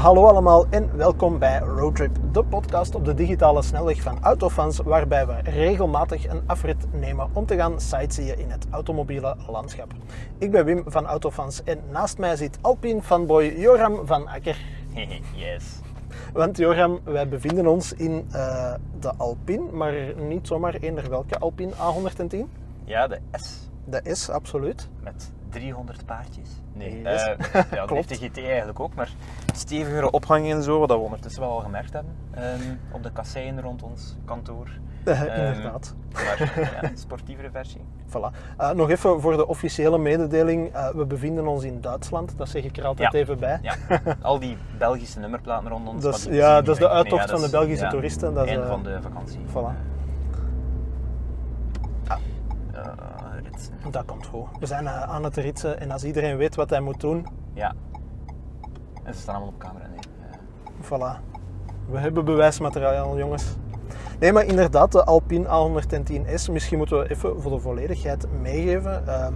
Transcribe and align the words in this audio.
Hallo 0.00 0.26
allemaal 0.26 0.66
en 0.70 0.96
welkom 0.96 1.38
bij 1.38 1.58
Roadtrip, 1.58 2.16
de 2.32 2.44
podcast 2.44 2.94
op 2.94 3.04
de 3.04 3.14
digitale 3.14 3.62
snelweg 3.62 4.02
van 4.02 4.18
Autofans, 4.22 4.78
waarbij 4.78 5.26
we 5.26 5.40
regelmatig 5.44 6.28
een 6.28 6.42
afrit 6.46 6.92
nemen 6.92 7.30
om 7.32 7.46
te 7.46 7.56
gaan 7.56 7.80
sightseeën 7.80 8.38
in 8.38 8.50
het 8.50 8.66
automobiele 8.70 9.36
landschap. 9.48 9.92
Ik 10.38 10.50
ben 10.50 10.64
Wim 10.64 10.82
van 10.86 11.06
Autofans 11.06 11.64
en 11.64 11.80
naast 11.90 12.18
mij 12.18 12.36
zit 12.36 12.58
Alpine 12.60 13.02
fanboy 13.02 13.44
Joram 13.44 14.06
van 14.06 14.28
Akker. 14.28 14.56
yes. 15.34 15.64
Want 16.32 16.56
Joram, 16.56 17.00
wij 17.04 17.28
bevinden 17.28 17.66
ons 17.66 17.92
in 17.92 18.28
uh, 18.32 18.74
de 19.00 19.12
Alpine, 19.16 19.72
maar 19.72 19.94
niet 20.16 20.46
zomaar 20.46 20.74
eender 20.74 21.10
welke 21.10 21.38
Alpine 21.38 21.72
A110. 21.72 22.36
Ja, 22.84 23.06
de 23.06 23.18
S. 23.32 23.68
De 23.84 24.00
S, 24.04 24.28
absoluut. 24.28 24.88
Met 25.02 25.32
300 25.50 26.06
paardjes. 26.06 26.48
Nee, 26.72 27.02
Yes. 27.02 27.22
eh, 27.22 27.36
ja, 27.72 27.86
dat 27.86 27.90
heeft 27.90 28.08
de 28.08 28.14
GT 28.14 28.38
eigenlijk 28.38 28.80
ook, 28.80 28.94
maar 28.94 29.10
stevigere 29.54 30.10
ophanging 30.10 30.52
en 30.52 30.62
zo, 30.62 30.78
wat 30.78 30.88
we 30.90 30.96
ondertussen 30.96 31.42
wel 31.42 31.50
al 31.50 31.60
gemerkt 31.60 31.92
hebben 31.92 32.12
ehm, 32.30 32.60
op 32.92 33.02
de 33.02 33.12
kasseien 33.12 33.60
rond 33.60 33.82
ons 33.82 34.16
kantoor. 34.24 34.68
Eh, 35.04 35.20
Ehm, 35.38 35.52
inderdaad. 35.56 35.94
Maar 36.12 36.78
ja, 36.82 36.90
sportievere 36.94 37.50
versie. 37.50 37.80
Voilà. 38.12 38.54
Eh, 38.56 38.70
nog 38.70 38.90
even 38.90 39.20
voor 39.20 39.36
de 39.36 39.46
officiële 39.46 39.98
mededeling. 39.98 40.72
eh, 40.74 40.88
we 40.88 41.04
bevinden 41.06 41.46
ons 41.46 41.62
in 41.64 41.80
Duitsland, 41.80 42.34
dat 42.38 42.48
zeg 42.48 42.64
ik 42.64 42.76
er 42.76 42.84
altijd 42.86 43.12
Ja. 43.12 43.18
even 43.18 43.38
bij. 43.38 43.58
Ja, 43.62 43.74
al 44.22 44.38
die 44.38 44.56
Belgische 44.78 45.18
nummerplaten 45.18 45.68
rond 45.70 45.88
ons. 45.88 46.02
Dat 46.02 46.26
ja, 46.30 46.60
dat 46.62 46.74
is 46.74 46.80
de 46.80 46.88
uittocht 46.88 47.30
van 47.30 47.30
dat 47.30 47.38
de 47.40 47.44
is- 47.44 47.50
Belgische 47.52 47.86
toeristen, 47.86 48.34
dat 48.34 48.46
is, 48.46 48.58
van 48.66 48.82
de 48.82 48.98
vakantie. 49.02 49.40
Voilà. 49.48 49.88
Eh, 52.72 52.86
Dat 53.90 54.04
komt 54.04 54.26
goed. 54.26 54.46
We 54.60 54.66
zijn 54.66 54.86
eh, 54.86 55.02
aan 55.02 55.24
het 55.24 55.36
ritsen 55.36 55.80
en 55.80 55.90
als 55.90 56.04
iedereen 56.04 56.36
weet 56.36 56.54
wat 56.54 56.70
hij 56.70 56.80
moet 56.80 57.00
doen, 57.00 57.26
Ja. 57.52 57.72
En 59.04 59.14
ze 59.14 59.20
staan 59.20 59.34
allemaal 59.34 59.52
op 59.54 59.58
camera, 59.60 59.86
nee. 59.86 59.98
Eh, 60.30 60.84
voilà. 60.86 61.20
We 61.90 61.98
hebben 61.98 62.24
bewijsmateriaal, 62.24 63.18
jongens. 63.18 63.56
Nee, 64.18 64.32
maar 64.32 64.44
inderdaad, 64.44 64.92
de 64.92 65.04
Alpine 65.04 65.44
A110S, 65.46 66.50
misschien 66.52 66.78
moeten 66.78 66.98
we 66.98 67.10
even 67.10 67.42
voor 67.42 67.50
de 67.50 67.58
volledigheid 67.58 68.26
meegeven. 68.42 69.06
Ehm, 69.08 69.34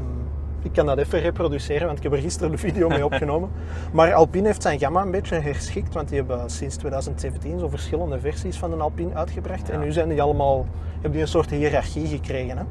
ik 0.62 0.72
kan 0.72 0.86
dat 0.86 0.98
even 0.98 1.20
reproduceren, 1.20 1.86
want 1.86 1.96
ik 1.98 2.02
heb 2.04 2.12
er 2.12 2.18
gisteren 2.18 2.50
de 2.50 2.58
video 2.58 2.88
mee 2.88 3.04
opgenomen. 3.10 3.50
Maar 3.92 4.14
Alpine 4.14 4.46
heeft 4.46 4.62
zijn 4.62 4.78
gamma 4.78 5.02
een 5.02 5.10
beetje 5.10 5.38
herschikt, 5.40 5.94
want 5.94 6.08
die 6.08 6.18
hebben 6.18 6.50
sinds 6.50 6.76
2017 6.76 7.58
zo 7.58 7.68
verschillende 7.68 8.20
versies 8.20 8.58
van 8.58 8.72
een 8.72 8.80
Alpine 8.80 9.14
uitgebracht. 9.14 9.70
En 9.70 9.78
Ja. 9.78 9.84
nu 9.84 9.92
zijn 9.92 10.08
die 10.08 10.22
allemaal, 10.22 10.66
hebben 10.92 11.12
die 11.12 11.20
een 11.20 11.28
soort 11.28 11.50
hiërarchie 11.50 12.06
gekregen. 12.06 12.58
Hè? 12.58 12.64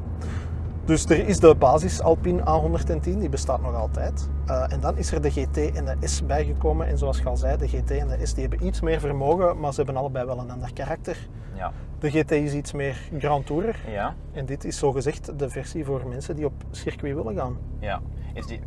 Dus 0.84 1.04
er 1.04 1.28
is 1.28 1.40
de 1.40 1.54
basis 1.54 2.00
Alpine 2.00 2.40
A110, 2.40 3.18
die 3.18 3.28
bestaat 3.28 3.62
nog 3.62 3.74
altijd. 3.74 4.28
Eh, 4.46 4.72
en 4.72 4.80
dan 4.80 4.96
is 4.96 5.12
er 5.12 5.22
de 5.22 5.30
GT 5.30 5.56
en 5.56 5.84
de 5.84 5.96
S 6.00 6.26
bijgekomen. 6.26 6.86
En 6.86 6.98
zoals 6.98 7.18
je 7.18 7.24
al 7.24 7.36
zei, 7.36 7.56
de 7.56 7.68
GT 7.68 7.90
en 7.90 8.08
de 8.08 8.26
S 8.26 8.34
die 8.34 8.48
hebben 8.48 8.66
iets 8.66 8.80
meer 8.80 9.00
vermogen, 9.00 9.60
maar 9.60 9.70
ze 9.70 9.76
hebben 9.76 9.96
allebei 9.96 10.26
wel 10.26 10.38
een 10.38 10.50
ander 10.50 10.72
karakter. 10.72 11.28
ja. 11.54 11.72
De 11.98 12.10
GT 12.10 12.30
is 12.30 12.52
iets 12.52 12.72
meer 12.72 12.96
Grand 13.18 13.46
Tourer. 13.46 13.76
Ja. 13.88 14.14
En 14.32 14.46
dit 14.46 14.64
is 14.64 14.78
zogezegd 14.78 15.38
de 15.38 15.48
versie 15.48 15.84
voor 15.84 16.06
mensen 16.08 16.36
die 16.36 16.44
op 16.44 16.64
circuit 16.70 17.14
willen 17.14 17.34
gaan. 17.34 17.56
Ja. 17.78 18.00
Is, 18.34 18.46
die, 18.46 18.60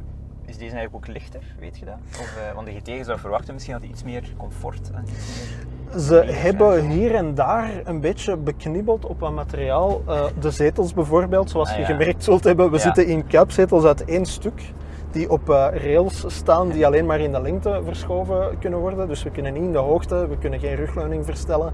is 0.45 0.57
deze 0.57 0.75
eigenlijk 0.75 0.95
ook 0.95 1.07
lichter, 1.07 1.55
weet 1.59 1.77
je 1.77 1.85
dat? 1.85 1.97
Of, 2.09 2.37
eh, 2.37 2.55
want 2.55 2.67
de 2.67 2.73
GT 2.73 3.05
zou 3.05 3.19
verwachten 3.19 3.53
misschien 3.53 3.73
dat 3.73 3.83
hij 3.83 3.91
iets 3.91 4.03
meer 4.03 4.33
comfort 4.37 4.91
en 4.91 5.03
iets 5.03 5.39
meer... 5.39 5.67
Ze 5.95 6.15
hebben 6.15 6.89
hier 6.89 7.15
en 7.15 7.35
daar 7.35 7.69
een 7.83 7.99
beetje 7.99 8.37
beknibbeld 8.37 9.05
op 9.05 9.19
wat 9.19 9.31
materiaal. 9.31 10.01
Eh, 10.07 10.23
de 10.39 10.51
zetels 10.51 10.93
bijvoorbeeld, 10.93 11.49
zoals 11.49 11.71
Ah, 11.71 11.77
je 11.77 11.85
gemerkt 11.85 12.23
zult 12.23 12.43
hebben. 12.43 12.71
We 12.71 12.77
zitten 12.77 13.07
in 13.07 13.27
kuipzetels 13.27 13.83
uit 13.83 14.05
één 14.05 14.25
stuk. 14.25 14.73
Die 15.11 15.29
op 15.29 15.49
eh, 15.49 15.67
rails 15.73 16.25
staan, 16.27 16.69
die 16.69 16.85
alleen 16.85 17.05
maar 17.05 17.19
in 17.19 17.31
de 17.31 17.41
lengte 17.41 17.81
verschoven 17.85 18.57
kunnen 18.59 18.79
worden. 18.79 19.07
Dus 19.07 19.23
we 19.23 19.31
kunnen 19.31 19.53
niet 19.53 19.63
in 19.63 19.71
de 19.71 19.77
hoogte, 19.77 20.27
we 20.27 20.37
kunnen 20.37 20.59
geen 20.59 20.75
rugleuning 20.75 21.25
verstellen. 21.25 21.73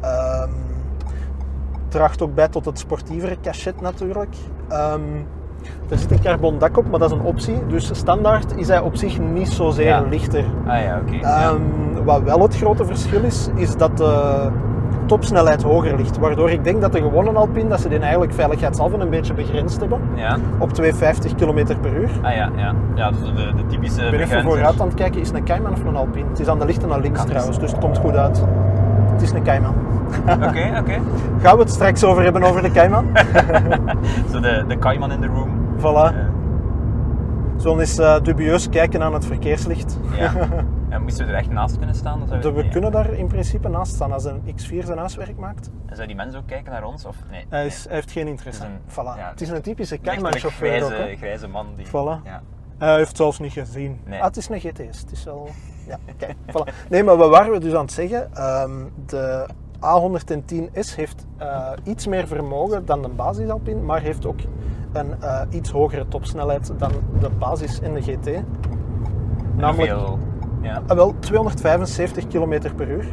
Ehm 0.00 0.50
draagt 1.92 2.22
ook 2.22 2.34
bij 2.34 2.48
tot 2.48 2.64
het 2.64 2.78
sportievere 2.78 3.36
cachet 3.42 3.80
natuurlijk. 3.80 4.34
Ehm, 4.68 5.00
er 5.88 5.98
zit 5.98 6.10
een 6.10 6.22
carbon 6.22 6.58
dak 6.58 6.76
op, 6.78 6.90
maar 6.90 6.98
dat 6.98 7.10
is 7.12 7.16
een 7.18 7.24
optie. 7.24 7.66
Dus 7.68 7.90
standaard 7.92 8.56
is 8.56 8.68
hij 8.68 8.80
op 8.80 8.96
zich 8.96 9.18
niet 9.18 9.48
zozeer 9.48 9.86
Ja. 9.86 10.04
lichter. 10.10 10.44
Ah 10.66 10.82
ja, 10.82 11.00
oké. 11.06 11.26
Ehm, 11.26 11.60
wat 12.04 12.22
wel 12.22 12.40
het 12.40 12.56
grote 12.56 12.84
verschil 12.84 13.22
is, 13.22 13.48
is 13.54 13.76
dat 13.76 13.96
de 13.96 14.48
topsnelheid 15.06 15.62
hoger 15.62 15.96
ligt. 15.96 16.18
Waardoor 16.18 16.50
ik 16.50 16.64
denk 16.64 16.80
dat 16.80 16.92
de 16.92 17.00
gewone 17.00 17.30
Alpine, 17.30 17.68
dat 17.68 17.80
ze 17.80 17.88
die 17.88 17.98
eigenlijk 17.98 18.32
veiligheidshalve 18.32 18.96
een 18.96 19.10
beetje 19.10 19.34
begrensd 19.34 19.80
hebben. 19.80 20.00
Ja. 20.14 20.36
Op 20.58 20.72
250 20.72 21.34
km 21.34 21.64
per 21.80 21.94
uur. 21.96 22.10
Ah 22.22 22.34
ja, 22.34 22.50
ja. 22.56 22.74
Ja, 22.94 23.10
dus 23.10 23.20
de, 23.20 23.52
de 23.56 23.66
typische 23.66 24.02
Ik 24.04 24.10
ben 24.10 24.20
even 24.20 24.42
vooruit 24.42 24.80
aan 24.80 24.86
het 24.86 24.96
kijken, 24.96 25.20
is 25.20 25.28
het 25.28 25.36
een 25.36 25.44
Cayman 25.44 25.72
of 25.72 25.84
een 25.84 25.96
Alpine? 25.96 26.28
Het 26.28 26.40
is 26.40 26.48
aan 26.48 26.58
de 26.58 26.64
lichte 26.66 26.86
naar 26.86 27.00
links 27.00 27.18
Kan 27.18 27.26
trouwens, 27.28 27.58
dus. 27.58 27.64
dus 27.64 27.70
het 27.76 27.80
komt 27.84 27.98
goed 27.98 28.16
uit. 28.16 28.44
Het 29.22 29.30
is 29.30 29.36
een 29.36 29.44
Cayman. 29.44 29.74
Oké, 30.48 30.72
oké. 30.78 31.00
Gaan 31.42 31.56
we 31.56 31.62
het 31.62 31.70
straks 31.70 32.04
over 32.04 32.22
hebben 32.22 32.42
over 32.42 32.62
de 32.62 32.70
Cayman? 32.70 33.06
Zo 34.32 34.40
de, 34.40 34.64
de 34.68 34.78
Cayman 34.78 35.12
in 35.12 35.20
the 35.20 35.26
room. 35.26 35.50
voilà. 35.78 36.14
Zullen 37.56 37.80
eens 37.80 37.98
eh, 37.98 38.20
dubieus 38.22 38.68
kijken 38.68 39.02
aan 39.02 39.14
het 39.14 39.24
verkeerslicht. 39.26 39.98
ja. 40.18 40.32
En 40.88 41.02
moesten 41.02 41.26
we 41.26 41.32
er 41.32 41.38
echt 41.38 41.50
naast 41.50 41.76
kunnen 41.76 41.94
staan? 41.94 42.22
Dan 42.28 42.40
De- 42.40 42.52
we 42.52 42.60
nee. 42.62 42.70
kunnen 42.70 42.92
daar 42.92 43.12
in 43.12 43.26
principe 43.26 43.68
naast 43.68 43.92
staan 43.94 44.12
als 44.12 44.24
een 44.24 44.40
X4 44.46 44.84
zijn 44.84 44.98
huiswerk 44.98 45.38
maakt. 45.38 45.70
En 45.86 45.96
zou 45.96 46.06
die 46.06 46.16
mensen 46.16 46.40
ook 46.40 46.46
kijken 46.46 46.72
naar 46.72 46.84
ons? 46.84 47.04
Of 47.06 47.16
nee? 47.30 47.44
Hij, 47.48 47.66
is, 47.66 47.84
hij 47.86 47.94
heeft 47.94 48.10
geen 48.10 48.26
interesse. 48.28 48.62
Het 48.62 48.70
is 48.88 48.92
Voilà. 48.92 49.18
ja, 49.18 49.28
het 49.30 49.40
is 49.40 49.48
een 49.48 49.62
typische 49.62 49.94
Lichtelijk 50.02 50.22
Cayman-chauffeur 50.22 50.82
ook. 50.84 50.90
grijze, 50.92 51.16
grijze 51.16 51.48
man 51.48 51.66
die... 51.76 51.86
Voilà. 51.86 52.22
Ja. 52.24 52.40
Hij 52.82 52.96
heeft 52.96 53.16
zelfs 53.16 53.38
niet 53.38 53.52
gezien. 53.52 54.00
Nee. 54.06 54.18
Ah, 54.18 54.24
het 54.24 54.36
is 54.36 54.48
een 54.48 54.60
GTS. 54.60 55.00
Het 55.00 55.12
is 55.12 55.24
wel... 55.24 55.48
Ja, 55.86 55.98
kijk. 56.16 56.36
voilà. 56.52 56.88
Nee, 56.88 57.02
maar 57.02 57.16
wat 57.16 57.30
waren 57.30 57.52
we 57.52 57.58
dus 57.58 57.72
aan 57.74 57.84
het 57.84 57.92
zeggen? 57.92 58.34
Ehm, 58.34 58.84
de 59.06 59.46
A110S 59.76 60.94
heeft 60.96 61.26
eh, 61.36 61.70
iets 61.84 62.06
meer 62.06 62.26
vermogen 62.26 62.84
dan 62.84 63.02
de 63.02 63.08
basis 63.08 63.48
Alpine, 63.48 63.80
maar 63.80 64.00
heeft 64.00 64.26
ook 64.26 64.40
een 64.92 65.22
eh, 65.22 65.40
iets 65.50 65.70
hogere 65.70 66.08
topsnelheid 66.08 66.72
dan 66.78 66.92
de 67.20 67.30
basis 67.30 67.80
en 67.80 67.94
de 67.94 68.02
GT. 68.02 68.42
Namelijk 69.56 69.92
ja. 70.62 70.82
ah, 70.86 70.96
wel 70.96 71.14
275 71.18 72.26
km 72.26 72.74
per 72.76 72.88
uur. 72.88 73.06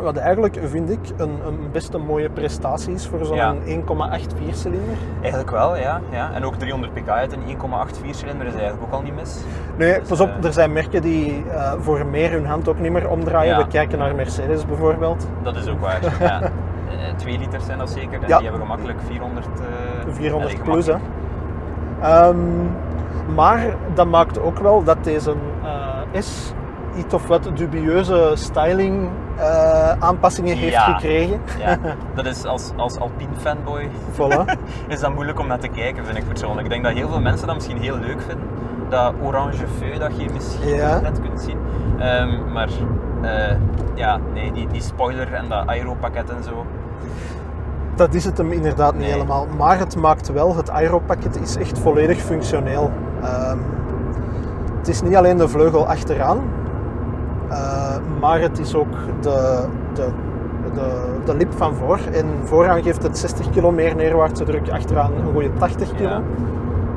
Wat 0.00 0.16
eigenlijk, 0.16 0.58
vind 0.64 0.90
ik, 0.90 0.98
een, 1.16 1.38
een 1.46 1.58
best 1.72 1.94
een 1.94 2.00
mooie 2.06 2.30
prestatie 2.30 2.94
is 2.94 3.06
voor 3.06 3.24
zo'n 3.24 3.36
Ja. 3.36 3.54
1,8 3.66 4.36
viercilinder. 4.42 4.96
Eigenlijk 5.20 5.50
wel, 5.50 5.76
ja, 5.76 6.00
ja. 6.10 6.30
En 6.34 6.44
ook 6.44 6.54
300 6.54 6.94
pk 6.94 7.08
uit 7.08 7.32
een 7.32 7.56
1,84 8.04 8.10
cilinder 8.10 8.46
is 8.46 8.54
eigenlijk 8.54 8.82
ook 8.82 8.92
al 8.92 9.02
niet 9.02 9.14
mis. 9.14 9.40
Nee, 9.76 9.98
Dus, 9.98 10.08
pas 10.08 10.20
op, 10.20 10.28
eh, 10.28 10.44
er 10.44 10.52
zijn 10.52 10.72
merken 10.72 11.02
die 11.02 11.44
eh, 11.50 11.72
voor 11.78 12.06
meer 12.06 12.30
hun 12.30 12.46
hand 12.46 12.68
ook 12.68 12.78
niet 12.78 12.92
meer 12.92 13.08
omdraaien. 13.10 13.56
Ja. 13.58 13.62
We 13.62 13.66
kijken 13.68 13.98
naar 13.98 14.14
Mercedes 14.14 14.66
bijvoorbeeld. 14.66 15.26
Dat 15.42 15.56
is 15.56 15.68
ook 15.68 15.80
waar. 15.80 16.00
ja. 16.20 16.40
Eh, 16.90 17.14
Twee 17.16 17.38
liter 17.38 17.60
zijn 17.60 17.78
dat 17.78 17.90
zeker. 17.90 18.12
En 18.20 18.26
die 18.26 18.34
hebben 18.34 18.60
gemakkelijk 18.60 18.98
400... 19.06 19.46
eh, 19.46 20.12
400 20.14 20.52
allee, 20.52 20.64
plus, 20.64 20.86
hè. 20.86 20.94
Ehm, 22.02 22.36
maar 23.34 23.74
dat 23.94 24.06
maakt 24.06 24.40
ook 24.40 24.58
wel 24.58 24.84
dat 24.84 25.04
deze 25.04 25.34
eh, 25.64 26.20
S 26.20 26.52
iets 26.96 27.14
of 27.14 27.26
wat 27.26 27.50
dubieuze 27.54 28.30
styling 28.34 29.08
eh, 29.38 29.90
aanpassingen 29.98 30.56
heeft 30.56 30.72
Ja. 30.72 30.80
gekregen. 30.92 31.40
Ja, 31.58 31.78
dat 32.14 32.26
is 32.26 32.44
als, 32.44 32.70
als 32.76 32.98
Alpine 32.98 33.30
fanboy 33.36 33.88
Voilà. 34.12 34.44
is 34.88 35.00
dat 35.00 35.14
moeilijk 35.14 35.38
om 35.38 35.46
naar 35.46 35.58
te 35.58 35.68
kijken, 35.68 36.04
vind 36.04 36.18
ik 36.18 36.26
persoonlijk. 36.28 36.62
Ik 36.66 36.70
denk 36.70 36.84
dat 36.84 36.92
heel 36.92 37.08
veel 37.08 37.20
mensen 37.20 37.46
dat 37.46 37.54
misschien 37.56 37.78
heel 37.80 37.96
leuk 37.96 38.20
vinden. 38.28 38.46
Dat 38.88 39.12
oranje 39.22 39.64
feu 39.78 39.98
dat 39.98 40.20
je 40.20 40.28
misschien 40.32 40.68
Ja. 40.76 41.00
net 41.00 41.20
kunt 41.20 41.40
zien. 41.40 41.58
Ehm, 41.98 42.52
maar 42.52 42.68
eh, 43.22 43.56
ja, 43.94 44.18
nee, 44.34 44.52
die, 44.52 44.66
die 44.66 44.82
spoiler 44.82 45.32
en 45.32 45.48
dat 45.48 45.66
aeropakket 45.66 46.30
en 46.30 46.42
zo. 46.42 46.64
Dat 47.94 48.14
is 48.14 48.24
het 48.24 48.38
hem 48.38 48.52
inderdaad 48.52 48.94
niet 48.94 49.06
helemaal. 49.10 49.46
Maar 49.56 49.78
het 49.78 49.96
maakt 49.96 50.32
wel, 50.32 50.56
het 50.56 50.70
aeropakket 50.70 51.40
is 51.40 51.56
echt 51.56 51.78
volledig 51.78 52.18
functioneel. 52.18 52.90
Ehm, 53.22 53.58
het 54.78 54.88
is 54.88 55.02
niet 55.02 55.16
alleen 55.16 55.36
de 55.36 55.48
vleugel 55.48 55.86
achteraan, 55.88 56.40
eh, 57.48 57.96
maar 58.20 58.40
het 58.40 58.58
is 58.58 58.74
ook 58.74 58.94
de, 59.20 59.64
de, 59.94 60.08
de, 60.74 61.16
de 61.24 61.36
lip 61.36 61.52
van 61.52 61.74
voor. 61.74 61.98
En 62.12 62.26
vooraan 62.44 62.82
geeft 62.82 63.02
het 63.02 63.18
60 63.18 63.50
kilo 63.50 63.70
meer 63.72 63.96
neerwaartse 63.96 64.44
druk, 64.44 64.70
achteraan 64.70 65.12
een 65.12 65.32
goede 65.32 65.50
80 65.58 65.94
kilo. 65.94 66.08
Ja. 66.08 66.22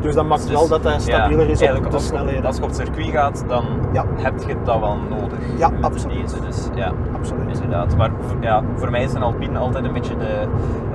Dus 0.02 0.16
dat 0.16 0.26
maakt 0.26 0.50
wel 0.50 0.68
dat 0.68 0.84
hij 0.84 1.00
stabieler 1.00 1.50
is 1.50 1.62
op 1.62 1.84
de 1.84 1.90
als, 1.90 2.08
snelheden. 2.08 2.46
Als 2.46 2.56
je 2.56 2.62
op 2.62 2.68
het 2.68 2.78
circuit 2.78 3.08
gaat, 3.08 3.44
dan 3.48 3.66
Ja. 3.92 4.06
heb 4.16 4.34
je 4.48 4.56
dat 4.64 4.80
wel 4.80 4.98
nodig. 5.10 5.40
Ja, 5.58 5.72
absoluut. 5.82 6.22
Deze, 6.22 6.42
dus, 6.46 6.70
ja, 6.76 6.92
Absoluut. 7.16 7.54
inderdaad. 7.54 7.98
Maar 7.98 8.12
voor, 8.20 8.38
ja, 8.42 8.64
voor 8.76 8.92
mij 8.92 9.04
is 9.04 9.14
een 9.14 9.22
Alpine 9.22 9.58
altijd 9.58 9.86
een 9.86 9.94
beetje 9.94 10.18
de 10.18 10.48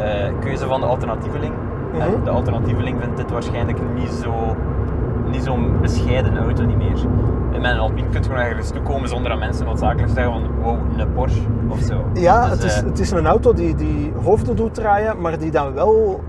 eh, 0.02 0.32
keuze 0.40 0.66
van 0.66 0.80
de 0.80 0.86
alternatieveling. 0.86 1.52
Mhm. 1.92 2.02
En 2.02 2.24
de 2.24 2.30
alternatieveling 2.30 3.00
vindt 3.00 3.16
dit 3.16 3.30
waarschijnlijk 3.30 3.78
niet 3.94 4.10
zo 4.22 4.56
niet 5.34 5.44
zo'n 5.44 5.80
bescheiden 5.80 6.38
auto 6.38 6.64
niet 6.64 6.76
meer. 6.76 6.98
En 7.52 7.60
met 7.60 7.70
een 7.70 7.78
Alpine 7.78 8.08
kun 8.08 8.20
je 8.22 8.28
gewoon 8.28 8.38
ergens 8.40 8.70
toe 8.70 8.82
komen 8.82 9.08
zonder 9.08 9.30
dat 9.30 9.38
mensen 9.38 9.64
noodzakelijk 9.66 10.12
zeggen 10.14 10.32
van 10.32 10.62
wow, 10.62 11.00
een 11.00 11.12
Porsche 11.12 11.40
of 11.68 11.80
zo. 11.80 12.04
Ja, 12.14 12.40
Dus, 12.42 12.50
het, 12.50 12.62
is, 12.64 12.76
eh, 12.76 12.84
het 12.84 12.98
is 12.98 13.10
een 13.10 13.26
auto 13.26 13.52
die, 13.52 13.74
die 13.74 14.12
hoofden 14.22 14.56
doet 14.56 14.74
draaien, 14.74 15.20
maar 15.20 15.38
die 15.38 15.50
dan 15.50 15.74
wel 15.74 16.20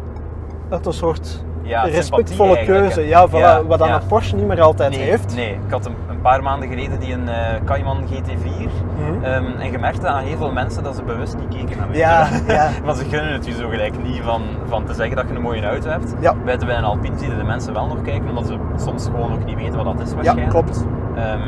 uit 0.69 0.85
een 0.85 0.93
soort 0.93 1.43
Ja, 1.61 1.83
respectvolle 1.83 2.63
keuze. 2.65 3.01
Ja, 3.01 3.29
voilà, 3.29 3.31
Ja, 3.31 3.63
wat 3.65 3.79
dan 3.79 3.87
ja. 3.87 4.01
een 4.01 4.07
Porsche 4.07 4.35
niet 4.35 4.47
meer 4.47 4.61
altijd 4.61 4.91
nee, 4.91 4.99
heeft. 4.99 5.35
Nee, 5.35 5.51
ik 5.51 5.71
had 5.71 5.85
een 5.85 5.95
paar 6.31 6.44
maanden 6.44 6.69
geleden 6.69 7.00
die 7.00 7.13
een 7.13 7.27
eh 7.30 7.63
Cayman 7.66 7.98
GT4. 8.12 8.69
Mhm. 8.98 9.24
Ehm, 9.24 9.45
en 9.60 9.72
je 9.72 9.77
merkte 9.80 10.07
aan 10.07 10.24
heel 10.24 10.38
veel 10.38 10.51
mensen 10.51 10.83
dat 10.83 10.95
ze 10.95 11.04
bewust 11.04 11.36
niet 11.38 11.48
keken 11.57 11.77
naar 11.77 11.88
mij. 11.88 11.98
Ja, 11.98 12.27
ja. 12.48 12.69
Want 12.83 12.98
ze 12.98 13.06
gunnen 13.06 13.33
het 13.33 13.45
je 13.45 13.51
zo 13.51 13.68
gelijk 13.69 14.04
niet 14.04 14.22
van, 14.24 14.42
van 14.68 14.86
te 14.86 14.94
zeggen 14.94 15.16
dat 15.16 15.25
je 15.30 15.36
een 15.36 15.42
mooie 15.42 15.66
auto 15.66 15.89
hebt. 15.89 16.16
Ja. 16.19 16.33
Bij, 16.45 16.57
bij 16.57 16.77
een 16.77 16.83
Alpine 16.83 17.18
zie 17.18 17.30
je 17.30 17.38
de 17.38 17.44
mensen 17.44 17.74
wel 17.74 17.88
nog 17.88 18.01
kijken, 18.01 18.30
omdat 18.30 18.48
ze 18.48 18.57
soms 18.75 19.06
gewoon 19.06 19.33
ook 19.33 19.45
niet 19.45 19.56
weten 19.56 19.83
wat 19.83 19.86
dat 19.86 20.00
is 20.01 20.10
Ja, 20.10 20.16
waarschijnlijk. 20.16 20.50
klopt. 20.50 20.86
Ehm, 21.16 21.39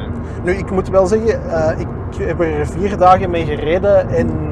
Nu, 0.43 0.51
ik 0.53 0.71
moet 0.71 0.89
wel 0.89 1.05
zeggen, 1.07 1.49
eh, 1.51 1.79
ik 1.79 1.87
heb 2.17 2.39
er 2.41 2.67
vier 2.67 2.97
dagen 2.97 3.29
mee 3.29 3.45
gereden 3.45 4.09
en 4.09 4.46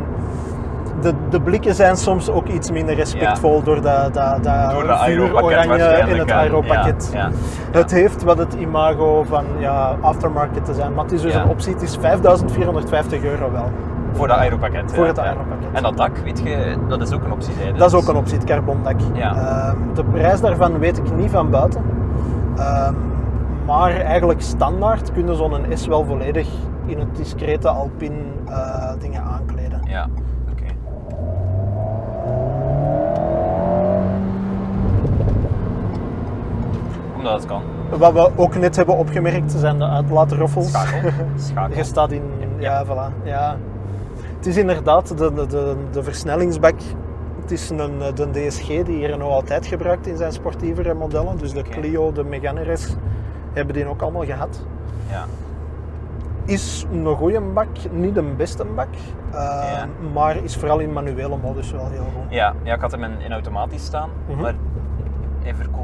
de, 1.05 1.13
de 1.29 1.41
blikken 1.41 1.75
zijn 1.75 1.97
soms 1.97 2.29
ook 2.29 2.47
iets 2.47 2.71
minder 2.71 2.95
respectvol 2.95 3.63
door 3.63 3.81
dat, 3.81 4.13
dat, 4.13 4.43
dat 4.43 4.71
Door 4.71 4.87
dat 4.87 5.03
vuur 5.03 5.43
oranje 5.43 6.03
in 6.07 6.17
het 6.17 6.31
aeropakket. 6.31 7.09
Ja. 7.13 7.29
Het 7.71 7.91
heeft 7.91 8.23
wat 8.23 8.37
het 8.37 8.53
imago 8.53 9.23
van 9.23 9.45
ja, 9.59 9.97
aftermarket 10.01 10.65
te 10.65 10.73
zijn, 10.73 10.93
maar 10.93 11.03
het 11.03 11.13
is 11.13 11.21
dus 11.21 11.33
een 11.33 11.47
optie. 11.47 11.73
Het 11.73 11.81
is 11.81 11.97
5450 11.97 13.23
euro 13.23 13.51
wel. 13.51 13.71
voor 14.13 14.27
dat 14.27 14.37
aeropakket. 14.37 14.93
Voor 14.93 15.03
ja, 15.03 15.09
het 15.09 15.19
aeropakket. 15.19 15.67
En 15.73 15.83
dat 15.83 15.97
dak, 15.97 16.17
weet 16.17 16.39
je, 16.43 16.75
dat 16.87 17.01
is 17.01 17.11
ook 17.11 17.23
een 17.23 17.31
optie. 17.31 17.53
Zei 17.53 17.65
je, 17.65 17.73
Dat 17.73 17.85
is 17.85 17.91
dus- 17.91 18.01
ook 18.01 18.07
een 18.09 18.15
optie, 18.15 18.37
het 18.37 18.45
carbondak. 18.45 18.99
Ehm, 19.15 19.77
de 19.93 20.03
prijs 20.03 20.41
daarvan 20.41 20.79
weet 20.79 20.97
ik 20.97 21.15
niet 21.15 21.31
van 21.31 21.49
buiten. 21.49 21.81
Ehm, 22.57 22.93
maar 23.65 23.95
eigenlijk 23.95 24.41
standaard 24.41 25.11
kunnen 25.11 25.35
zo'n 25.35 25.65
S 25.73 25.87
wel 25.87 26.05
volledig 26.05 26.47
in 26.85 26.99
het 26.99 27.15
discrete 27.15 27.69
Alpine 27.69 28.15
eh, 28.47 28.91
dingen 28.99 29.23
aankleden. 29.23 29.81
Ja, 29.87 30.07
het 37.33 37.45
kan. 37.45 37.61
Wat 37.89 38.13
we 38.13 38.31
ook 38.35 38.55
net 38.55 38.75
hebben 38.75 38.97
opgemerkt 38.97 39.51
zijn 39.51 39.77
de 39.77 39.87
uitlaatroffels. 39.87 40.69
Schakel. 40.69 41.09
Schakel. 41.37 41.77
Je 41.77 41.83
staat 41.83 42.11
in, 42.11 42.23
ja, 42.57 42.85
voilà. 42.85 43.23
Ja. 43.23 43.57
Het 44.37 44.45
is 44.45 44.57
inderdaad 44.57 45.17
de, 45.17 45.33
de, 45.33 45.45
de, 45.47 45.75
de 45.91 46.03
versnellingsbak. 46.03 46.75
Het 47.41 47.51
is 47.51 47.69
een, 47.69 47.99
de 48.15 48.31
DSG 48.31 48.67
die 48.67 49.05
Renault 49.07 49.33
altijd 49.33 49.65
gebruikt 49.65 50.07
in 50.07 50.17
zijn 50.17 50.31
sportievere 50.31 50.93
modellen. 50.93 51.37
Dus 51.37 51.51
de. 51.53 51.61
Clio, 51.61 52.11
de 52.11 52.23
Megane 52.23 52.73
RS 52.73 52.95
hebben 53.53 53.73
die 53.73 53.87
ook 53.87 54.01
allemaal 54.01 54.25
gehad. 54.25 54.65
Ja. 55.09 55.25
Is 56.45 56.85
een 56.91 57.05
goede 57.15 57.41
bak, 57.41 57.67
niet 57.91 58.15
de 58.15 58.21
beste 58.21 58.65
bak, 58.75 58.87
eh, 59.31 59.37
Ja. 59.39 59.87
maar 60.13 60.35
is 60.43 60.55
vooral 60.57 60.79
in 60.79 60.93
manuele 60.93 61.37
modus 61.43 61.71
wel 61.71 61.87
heel 61.89 62.01
goed. 62.03 62.33
Ja, 62.33 62.53
ja, 62.63 62.73
ik 62.73 62.81
had 62.81 62.91
hem 62.91 63.03
in, 63.03 63.21
in 63.21 63.31
automatisch 63.31 63.85
staan, 63.85 64.09
Mhm. 64.29 64.41
maar 64.41 64.53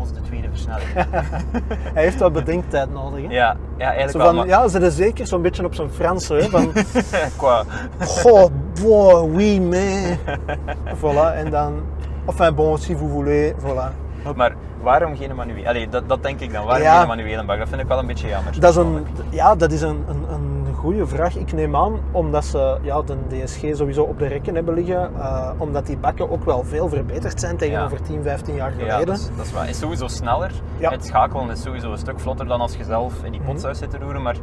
de 0.10 0.22
tweede 0.22 0.48
versnelling. 0.50 0.90
Hij 1.94 2.04
heeft 2.04 2.20
wat 2.20 2.34
bedenktijd 2.34 2.94
nodig. 2.94 3.22
Hè? 3.28 3.34
ja, 3.34 3.56
ja, 3.78 3.84
eigenlijk 3.86 4.12
Zo 4.12 4.18
wel. 4.18 4.28
van, 4.28 4.36
maar- 4.36 4.48
ja, 4.48 4.68
ze 4.68 4.80
is 4.80 4.96
zeker 4.96 5.28
zo'n 5.28 5.42
beetje 5.42 5.66
op 5.66 5.74
zijn 5.76 5.90
Frans. 5.90 6.28
Hè? 6.28 6.42
Van, 6.50 6.72
Qua, 7.38 7.64
Goh, 8.00 8.50
boah, 8.84 9.34
oui, 9.34 9.60
mais. 9.62 10.18
voilà, 11.02 11.36
en 11.36 11.50
dan. 11.52 11.82
Enfin, 12.26 12.56
bon, 12.56 12.78
si 12.78 12.96
vous 12.96 13.10
voulez, 13.12 13.54
voilà. 13.60 13.92
maar 14.36 14.56
waarom 14.82 15.16
geen 15.18 15.36
manuele? 15.36 15.68
Allee, 15.68 15.90
dat, 15.90 16.10
dat 16.10 16.24
denk 16.24 16.40
ik 16.40 16.54
dan. 16.54 16.66
Waarom 16.66 16.84
Ja. 16.84 17.00
geen 17.00 17.08
manuele 17.08 17.46
bak? 17.46 17.58
Dat 17.58 17.70
vind 17.70 17.82
ik 17.82 17.88
wel 17.88 18.00
een 18.00 18.08
beetje 18.08 18.28
jammer. 18.28 18.60
Dat 18.60 18.70
is 18.70 18.76
een, 18.76 19.06
ja, 19.30 19.56
dat 19.56 19.72
is 19.72 19.82
een, 19.82 20.04
een, 20.08 20.26
een 20.34 20.51
goede 20.82 21.08
vraag. 21.08 21.36
Ik 21.36 21.54
neem 21.54 21.76
aan 21.76 22.00
omdat 22.12 22.46
ze 22.46 22.78
ja, 22.82 23.02
de 23.02 23.16
DSG 23.28 23.60
sowieso 23.74 24.04
op 24.04 24.20
de 24.20 24.28
rekken 24.28 24.56
hebben 24.56 24.74
liggen. 24.74 25.12
eh, 25.20 25.50
omdat 25.58 25.86
die 25.86 25.98
bakken 25.98 26.30
ook 26.32 26.44
wel 26.46 26.64
veel 26.64 26.90
verbeterd 26.90 27.40
zijn 27.40 27.58
tegenover 27.58 28.02
10, 28.02 28.24
15 28.24 28.56
jaar 28.56 28.70
Ja, 28.72 28.76
geleden. 28.78 29.06
dat 29.06 29.18
is, 29.18 29.30
dat 29.38 29.46
is 29.46 29.52
waar. 29.52 29.70
is 29.70 29.80
sowieso 29.80 30.08
sneller. 30.08 30.52
Ja. 30.78 30.90
Het 30.92 31.06
schakelen 31.06 31.50
is 31.50 31.62
sowieso 31.62 31.92
een 31.92 31.98
stuk 31.98 32.20
vlotter 32.20 32.48
dan 32.48 32.62
als 32.62 32.76
je 32.76 32.84
zelf 32.84 33.24
in 33.24 33.32
die 33.32 33.42
Mhm. 33.42 33.50
potshuis 33.50 33.78
zit 33.78 33.90
te 33.90 33.98
roeren. 33.98 34.22
Maar 34.22 34.36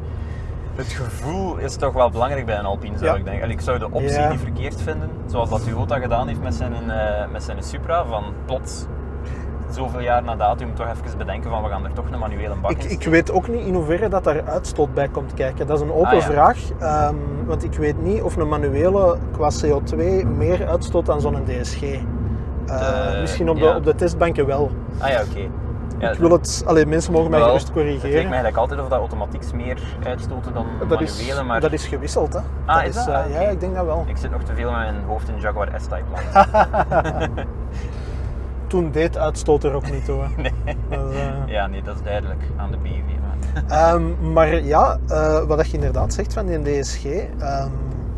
het 0.74 0.86
gevoel 0.86 1.56
is 1.56 1.76
toch 1.76 1.92
wel 1.92 2.10
belangrijk 2.10 2.46
bij 2.46 2.58
een 2.58 2.64
Alpine, 2.64 2.98
zou 2.98 3.10
Ja. 3.10 3.16
ik 3.16 3.24
denken. 3.24 3.42
En 3.42 3.50
ik 3.50 3.60
zou 3.60 3.78
de 3.78 3.84
optie 3.90 4.10
Ja. 4.20 4.30
niet 4.30 4.40
verkeerd 4.40 4.82
vinden, 4.82 5.10
zoals 5.26 5.50
dat 5.50 5.64
Toyota 5.64 5.98
gedaan 5.98 6.28
heeft 6.28 6.42
met 6.42 6.54
zijn, 6.54 6.90
eh, 6.90 7.30
met 7.32 7.42
zijn 7.42 7.62
Supra. 7.62 8.04
Van 8.04 8.24
plots, 8.46 8.86
zoveel 9.70 10.00
jaar 10.00 10.22
na 10.22 10.36
datum, 10.36 10.74
toch 10.74 10.86
even 10.86 11.18
bedenken 11.18 11.50
van 11.50 11.62
we 11.62 11.68
gaan 11.68 11.84
er 11.84 11.92
toch 11.92 12.04
een 12.10 12.18
manuele 12.18 12.54
bak 12.62 12.70
Ik, 12.70 12.84
in 12.84 12.90
ik 12.90 13.04
weet 13.04 13.30
ook 13.32 13.48
niet 13.48 13.66
in 13.66 13.74
hoeverre 13.74 14.08
dat 14.08 14.24
daar 14.24 14.42
uitstoot 14.44 14.94
bij 14.94 15.08
komt 15.08 15.34
kijken. 15.34 15.66
Dat 15.66 15.76
is 15.76 15.82
een 15.82 15.92
open 15.92 16.06
Ah, 16.08 16.12
ja. 16.14 16.20
vraag. 16.20 16.58
ehm, 16.78 17.14
want 17.46 17.64
ik 17.64 17.74
weet 17.74 18.02
niet 18.02 18.22
of 18.22 18.36
een 18.36 18.48
manuele 18.48 19.16
qua 19.32 19.50
CO2 19.64 20.26
meer 20.36 20.68
uitstoot 20.68 21.06
dan 21.06 21.20
zo'n 21.20 21.44
DSG. 21.44 21.82
Eh, 21.82 21.98
De- 23.12 23.18
misschien 23.20 23.48
op 23.50 23.58
de, 23.58 23.74
op 23.74 23.84
de 23.84 23.94
testbanken 23.94 24.46
wel. 24.46 24.70
Ah 24.98 25.08
ja, 25.08 25.22
oké. 25.30 25.48
Ja, 25.98 26.10
ik 26.10 26.18
wil 26.18 26.30
het, 26.30 26.62
alleen 26.66 26.88
mensen 26.88 27.12
mogen 27.12 27.30
mij 27.30 27.38
wel, 27.38 27.48
gerust 27.48 27.66
Het 27.66 27.76
lijkt 27.76 27.92
me 27.94 27.98
corrigeren. 28.00 28.24
eigenlijk 28.26 28.56
altijd 28.56 28.80
of 28.80 28.88
dat 28.88 28.98
automatieks 28.98 29.52
meer 29.52 29.78
uitstoten 30.06 30.54
dan 30.54 30.66
Dat 30.88 31.00
manuele, 31.00 31.42
maar 31.42 31.60
dat 31.60 31.72
is 31.72 31.86
gewisseld, 31.86 32.32
hè? 32.32 32.40
Ah, 32.66 32.84
is 32.84 32.94
dat? 32.94 33.08
eh, 33.08 33.14
Ah, 33.14 33.30
Ja, 33.30 33.40
ik 33.40 33.60
denk 33.60 33.74
dat 33.74 33.84
wel. 33.84 34.04
ik 34.06 34.16
zit 34.16 34.30
nog 34.30 34.42
te 34.42 34.54
veel 34.54 34.70
met 34.70 34.78
mijn 34.80 35.04
hoofd 35.06 35.28
in 35.28 35.40
Jaguar 35.40 35.68
S-Type. 35.76 36.04
Toen 38.68 38.90
deed 38.90 39.18
uitstoot 39.18 39.64
er 39.64 39.72
ook 39.72 39.90
niet 39.90 40.04
toe. 40.04 40.20
hè. 40.22 40.28
nee. 40.42 40.52
Eh, 40.90 40.98
Ja, 41.46 41.66
nee, 41.66 41.82
dat 41.82 41.96
is 41.96 42.02
duidelijk 42.02 42.42
aan 42.56 42.70
de 42.70 42.76
BV. 42.76 43.00
Maar... 43.20 43.94
Ehm, 43.94 44.32
maar 44.32 44.62
ja, 44.64 44.98
eh, 45.08 45.42
wat 45.44 45.66
je 45.66 45.72
inderdaad 45.74 46.12
zegt 46.14 46.32
van 46.32 46.46
die 46.46 46.62
DSG, 46.80 47.04
ehm, 47.04 47.68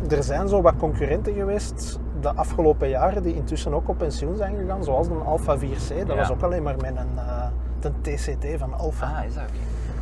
er 0.09 0.23
zijn 0.23 0.47
zo 0.47 0.61
wat 0.61 0.73
concurrenten 0.77 1.33
geweest 1.33 1.99
de 2.21 2.33
afgelopen 2.33 2.89
jaren 2.89 3.23
die 3.23 3.35
intussen 3.35 3.73
ook 3.73 3.89
op 3.89 3.97
pensioen 3.97 4.35
zijn 4.35 4.55
gegaan, 4.57 4.83
zoals 4.83 5.07
de 5.07 5.13
Alpha 5.13 5.57
4C. 5.57 5.89
Dat 5.97 6.07
Ja. 6.07 6.15
was 6.15 6.31
ook 6.31 6.41
alleen 6.41 6.63
maar 6.63 6.75
met 6.81 6.95
een, 6.95 7.17
eh, 7.17 7.43
de 7.79 7.91
TCT 8.01 8.45
van 8.59 8.73
Alpha. 8.73 9.05
Ah, 9.19 9.25
is 9.25 9.33
dat 9.33 9.43
oké? 9.43 9.53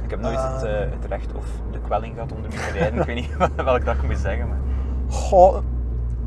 Ik 0.03 0.09
heb 0.09 0.19
nooit 0.21 0.41
het, 0.41 0.63
Ehm. 0.63 0.73
eh, 0.73 0.79
het 0.79 1.05
recht 1.09 1.33
of 1.33 1.45
de 1.71 1.79
kwelling 1.85 2.13
gehad 2.13 2.31
om 2.31 2.49
te 2.49 2.57
rijden. 2.79 2.99
ik 2.99 3.05
weet 3.05 3.15
niet 3.15 3.37
welk 3.65 3.85
dat 3.85 3.95
ik 3.95 4.03
moet 4.03 4.17
zeggen. 4.17 4.47
Maar... 4.47 4.57
Goh, 5.09 5.57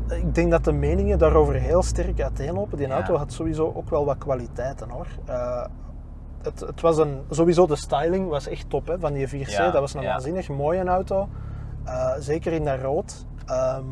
ik 0.07 0.35
denk 0.35 0.51
dat 0.51 0.63
de 0.63 0.71
meningen 0.71 1.17
daarover 1.17 1.53
heel 1.53 1.83
sterk 1.83 2.21
uiteenlopen. 2.21 2.77
Die 2.77 2.87
Ja. 2.87 2.93
auto 2.93 3.15
had 3.15 3.33
sowieso 3.33 3.71
ook 3.75 3.89
wel 3.89 4.05
wat 4.05 4.17
kwaliteiten 4.17 4.89
hoor. 4.89 5.07
Eh, 5.25 5.65
het, 6.41 6.59
het 6.59 6.81
was 6.81 6.97
een, 6.97 7.21
sowieso 7.29 7.67
de 7.67 7.75
styling 7.75 8.29
was 8.29 8.47
echt 8.47 8.69
top 8.69 8.87
hè, 8.87 8.99
van 8.99 9.13
die 9.13 9.27
4C. 9.27 9.49
Ja, 9.49 9.71
dat 9.71 9.81
was 9.81 9.93
een 9.93 10.01
ja. 10.01 10.07
waanzinnig 10.07 10.49
mooie 10.49 10.83
auto. 10.83 11.29
Eh, 11.83 12.11
zeker 12.19 12.53
in 12.53 12.65
dat 12.65 12.79
rood. 12.81 13.25
Ehm 13.45 13.85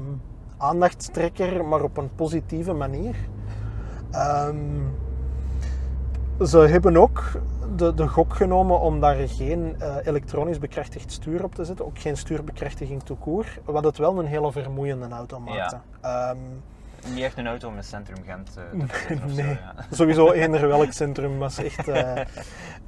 aandachtstrekker, 0.62 1.66
maar 1.66 1.82
op 1.82 1.98
een 1.98 2.16
positieve 2.16 2.74
manier. 2.74 3.16
Ehm, 4.12 4.56
ze 6.46 6.58
hebben 6.58 6.98
ook 6.98 7.24
de, 7.76 7.94
de 7.94 8.08
gok 8.08 8.36
genomen 8.36 8.80
om 8.80 9.00
daar 9.00 9.16
geen 9.16 9.76
eh, 9.80 9.96
elektronisch 10.04 10.60
bekrachtigd 10.60 11.12
stuur 11.12 11.44
op 11.44 11.56
te 11.56 11.64
zetten. 11.66 11.86
Ook 11.86 12.00
geen 12.00 12.18
stuurbekrachtiging 12.18 13.04
to 13.04 13.18
court. 13.22 13.60
Wat 13.66 13.84
het 13.84 13.98
wel 13.98 14.20
een 14.20 14.26
hele 14.26 14.52
vermoeiende 14.52 15.08
auto 15.08 15.40
maakte. 15.40 15.78
Ehm, 16.02 16.38
Niet 17.14 17.24
echt 17.24 17.38
een 17.38 17.48
auto 17.48 17.68
om 17.68 17.76
in 17.76 17.84
Centrum 17.84 18.24
Gent 18.26 18.58
eh, 18.58 18.88
te 18.88 19.16
zo. 19.18 19.42
nee, 19.42 19.48
Ja. 19.48 19.74
sowieso 19.98 20.32
eender 20.32 20.68
welk 20.68 20.92
centrum 20.92 21.38
was 21.40 21.58
echt... 21.58 21.88
eh, 21.88 22.18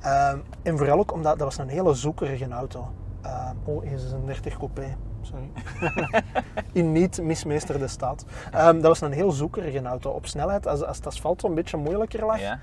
ehm, 0.01 0.37
en 0.61 0.77
vooral 0.77 0.99
ook 0.99 1.13
omdat 1.13 1.37
dat 1.37 1.47
was 1.47 1.57
een 1.57 1.67
hele 1.69 1.93
zoekerige 1.93 2.49
auto. 2.49 2.91
Ehm, 3.21 3.55
oh, 3.63 3.83
E36 3.83 4.57
coupé. 4.57 4.95
Sorry. 5.21 5.51
In 6.71 6.91
niet 6.91 7.21
mismeesterde 7.21 7.87
staat. 7.87 8.25
Dat 8.51 8.81
was 8.81 9.01
een 9.01 9.11
heel 9.11 9.31
zoekerige 9.31 9.81
auto. 9.81 10.09
Op 10.09 10.25
snelheid, 10.25 10.67
als, 10.67 10.83
als 10.83 10.97
het 10.97 11.07
asfalt 11.07 11.41
zo'n 11.41 11.55
beetje 11.55 11.77
moeilijker 11.77 12.25
lag, 12.25 12.39
Ja? 12.39 12.59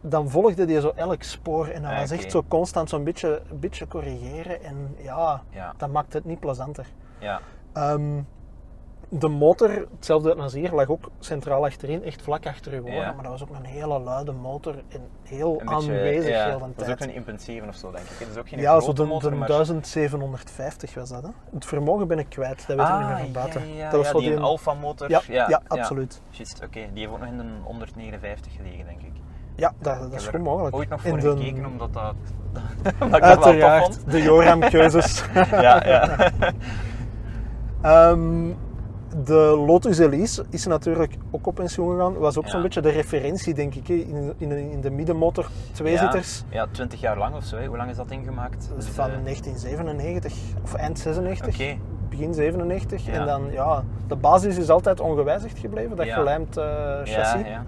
Dan 0.00 0.30
volgde 0.30 0.64
die 0.64 0.80
zo 0.80 0.92
elk 0.94 1.22
spoor. 1.22 1.66
En 1.66 1.82
dat 1.82 1.90
Ah, 1.90 1.98
was 1.98 2.10
echt 2.10 2.30
zo 2.30 2.44
constant 2.48 2.88
zo'n 2.88 3.04
beetje, 3.04 3.42
beetje 3.52 3.88
corrigeren. 3.88 4.62
En 4.62 4.94
ja, 4.98 5.42
Ja. 5.50 5.74
dat 5.76 5.90
maakte 5.90 6.16
het 6.16 6.26
niet 6.26 6.40
plezanter. 6.40 6.86
Ja. 7.18 7.40
Ehm, 7.72 8.20
de 9.10 9.28
motor, 9.28 9.86
hetzelfde 9.94 10.34
als 10.34 10.52
hier, 10.52 10.72
lag 10.72 10.88
ook 10.88 11.10
centraal 11.18 11.64
achterin, 11.64 12.04
echt 12.04 12.22
vlak 12.22 12.46
achter 12.46 12.72
uw 12.72 12.82
oren. 12.82 12.94
Ja. 12.94 13.12
Maar 13.12 13.22
dat 13.22 13.32
was 13.32 13.42
ook 13.42 13.56
een 13.56 13.64
hele 13.64 13.98
luide 13.98 14.32
motor 14.32 14.74
en 14.88 15.00
heel 15.22 15.60
Een 15.60 15.68
aanwezig 15.70 16.44
heel 16.44 16.58
de 16.58 16.58
Dat 16.58 16.68
is 16.68 16.74
tijd. 16.84 16.90
ook 16.90 17.00
een 17.00 17.14
Impent 17.14 17.42
7 17.42 17.68
of 17.68 17.74
zo, 17.74 17.90
denk 17.90 18.04
ik. 18.04 18.18
Dat 18.18 18.28
is 18.28 18.36
ook 18.36 18.48
geen 18.48 18.60
ja, 18.60 18.80
zo 18.80 18.92
de, 18.92 19.04
motor, 19.04 19.30
de 19.30 19.36
maar... 19.36 19.48
1750 19.48 20.94
was 20.94 21.08
dat. 21.08 21.22
Hè? 21.22 21.28
Het 21.52 21.64
vermogen 21.64 22.08
ben 22.08 22.18
ik 22.18 22.28
kwijt, 22.28 22.66
dat 22.66 22.76
weet 22.76 22.86
ik 22.86 22.92
niet 22.92 23.06
meer 23.06 23.06
Ah, 23.12 23.16
van 23.18 23.26
ja, 23.26 23.32
buiten. 23.32 23.74
ja, 23.74 23.90
dat 23.90 24.12
was 24.12 24.22
die 24.22 24.32
een 24.34 24.42
Alfa 24.42 24.74
motor. 24.74 25.10
Ja, 25.10 25.22
ja, 25.28 25.62
absoluut. 25.68 26.20
Oké. 26.64 26.80
Die 26.92 27.00
heeft 27.00 27.12
ook 27.12 27.18
nog 27.18 27.28
in 27.28 27.38
een 27.38 27.60
159 27.64 28.52
gelegen, 28.56 28.84
denk 28.84 29.00
ik. 29.00 29.12
Ja, 29.58 29.72
dat, 29.80 30.00
dat 30.00 30.12
is 30.12 30.26
goed 30.26 30.42
mogelijk. 30.42 30.76
ooit 30.76 30.88
nog 30.88 31.00
voor 31.00 31.20
de- 31.20 31.30
gekeken, 31.36 31.66
omdat 31.66 31.92
dat... 31.92 32.14
omdat 33.00 33.20
dat 33.30 33.32
tof 33.32 33.44
Uiteraard, 33.44 34.10
de 34.10 34.22
Joram-keuzes. 34.22 35.24
Ja, 35.50 35.86
ja. 35.86 36.30
Ehm, 37.82 38.46
de 39.24 39.62
Lotus 39.66 39.98
Elise 39.98 40.44
is 40.50 40.66
natuurlijk 40.66 41.14
ook 41.30 41.46
op 41.46 41.54
pensioen 41.54 41.90
gegaan. 41.96 42.16
Was 42.18 42.36
ook 42.38 42.44
Ja. 42.44 42.50
zo'n 42.50 42.62
beetje 42.62 42.80
de 42.80 42.88
referentie, 42.90 43.54
denk 43.54 43.74
ik, 43.74 43.88
in, 43.88 44.34
in, 44.38 44.52
in 44.52 44.80
de 44.80 44.90
middenmotor. 44.90 45.46
Tweezitters. 45.72 46.44
Ja, 46.50 46.56
ja, 46.62 46.66
20 46.70 47.00
jaar 47.00 47.18
lang 47.18 47.34
of 47.34 47.44
zo. 47.44 47.56
Hè. 47.56 47.66
Hoe 47.66 47.76
lang 47.76 47.90
is 47.90 47.96
dat 47.96 48.10
ingemaakt? 48.10 48.66
Dat 48.68 48.76
Dus, 48.76 48.86
van 48.88 49.04
eh, 49.10 49.22
1997 49.24 50.32
of 50.62 50.74
eind 50.74 50.98
96, 50.98 51.54
Oké. 51.54 51.76
begin 52.08 52.34
97. 52.34 53.06
Ja. 53.06 53.12
En 53.12 53.26
dan, 53.26 53.42
ja, 53.52 53.84
de 54.06 54.16
basis 54.16 54.58
is 54.58 54.68
altijd 54.70 55.00
ongewijzigd 55.00 55.58
gebleven, 55.58 55.96
dat 55.96 56.06
gelijmd 56.08 56.56
eh, 56.56 56.64
chassis. 57.04 57.46
Ja, 57.46 57.64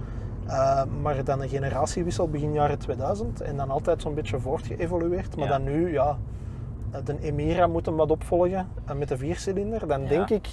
Eh, 0.51 0.83
maar 1.03 1.25
dan 1.25 1.43
een 1.43 1.49
generatiewissel 1.49 2.29
begin 2.29 2.53
jaren 2.53 2.79
2000 2.79 3.41
en 3.41 3.57
dan 3.57 3.71
altijd 3.71 4.03
zo'n 4.03 4.15
beetje 4.15 4.39
voortgeëvolueerd. 4.41 5.37
Maar 5.37 5.45
Ja. 5.47 5.51
dan 5.59 5.65
nu, 5.65 5.93
ja, 5.93 6.17
de 7.05 7.17
Emira 7.21 7.67
moet 7.67 7.87
hem 7.87 7.97
wat 7.97 8.11
opvolgen 8.11 8.69
eh, 8.87 8.95
met 8.95 9.09
de 9.09 9.17
viercilinder. 9.17 9.87
Dan 9.87 10.03
Ja. 10.03 10.09
denk 10.09 10.31
ik 10.31 10.49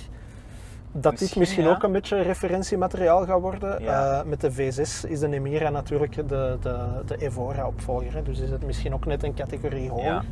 dat 0.91 1.11
dit 1.11 1.19
Misschien, 1.21 1.41
misschien 1.41 1.63
ja. 1.63 1.69
ook 1.69 1.83
een 1.83 1.91
beetje 1.91 2.21
referentiemateriaal 2.21 3.25
gaat 3.25 3.41
worden. 3.41 3.79
Eh, 3.87 4.23
met 4.23 4.41
de 4.41 4.51
V6 4.51 5.05
is 5.09 5.19
de 5.19 5.29
Emira 5.29 5.69
natuurlijk 5.69 6.15
de, 6.15 6.57
de, 6.61 6.77
de 7.05 7.17
Evora 7.17 7.67
opvolger. 7.67 8.13
hè. 8.13 8.21
Dus 8.23 8.39
is 8.39 8.49
het 8.49 8.65
misschien 8.65 8.93
ook 8.93 9.05
net 9.05 9.23
een 9.23 9.33
categorie 9.33 9.89
hoger. 9.89 10.23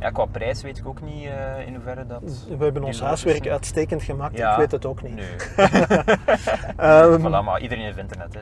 Ja. 0.00 0.06
ja, 0.06 0.10
qua 0.10 0.24
prijs 0.24 0.62
weet 0.62 0.78
ik 0.78 0.86
ook 0.88 1.00
niet 1.02 1.24
eh, 1.26 1.66
in 1.66 1.74
hoeverre 1.74 2.06
dat... 2.06 2.20
We 2.58 2.64
hebben 2.64 2.84
ons 2.84 3.00
huiswerk 3.00 3.48
uitstekend 3.48 4.02
gemaakt, 4.02 4.36
Ja. 4.36 4.50
ik 4.52 4.56
weet 4.58 4.70
het 4.70 4.86
ook 4.86 5.02
niet. 5.02 5.14
Nee. 5.14 5.26
Ehm, 6.76 7.20
voilà, 7.20 7.44
maar 7.44 7.60
iedereen 7.60 7.84
heeft 7.84 7.98
internet. 7.98 8.34
Hè, 8.34 8.40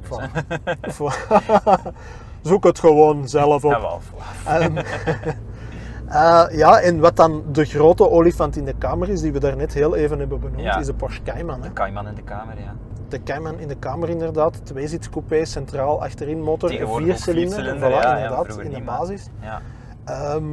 dus. 0.80 0.98
Zoek 2.50 2.64
het 2.64 2.78
gewoon 2.78 3.28
zelf 3.28 3.64
op. 3.64 3.70
Jawel, 3.70 4.00
voilà. 4.00 4.46
Ehm, 4.48 4.76
eh, 6.08 6.44
ja, 6.58 6.80
en 6.80 6.98
wat 7.00 7.16
dan 7.16 7.42
de 7.52 7.64
grote 7.64 8.10
olifant 8.10 8.56
in 8.56 8.64
de 8.64 8.74
kamer 8.78 9.08
is, 9.08 9.20
die 9.20 9.32
we 9.32 9.38
daarnet 9.40 9.72
heel 9.74 9.94
even 9.96 10.18
hebben 10.18 10.40
benoemd, 10.40 10.60
Ja. 10.62 10.78
is 10.78 10.86
de 10.86 10.94
Porsche 10.94 11.22
Cayman. 11.22 11.62
Hè. 11.62 11.72
Cayman 11.72 12.08
in 12.08 12.14
de 12.14 12.22
kamer, 12.22 12.54
ja. 12.58 12.74
De 13.08 13.22
Cayman 13.22 13.58
in 13.58 13.68
de 13.68 13.76
kamer 13.76 14.08
inderdaad, 14.08 14.66
tweezitscoupé, 14.66 15.44
centraal 15.44 16.02
achterin 16.02 16.42
motor, 16.42 16.68
vier 16.68 16.78
cilinder, 16.86 17.16
viercilinder, 17.16 17.76
voilà, 17.90 17.92
ja, 17.92 18.00
ja, 18.02 18.16
inderdaad, 18.16 18.58
in 18.58 18.70
de 18.70 18.80
basis. 18.82 19.28
Ja, 19.40 19.60
Ehm, 20.04 20.44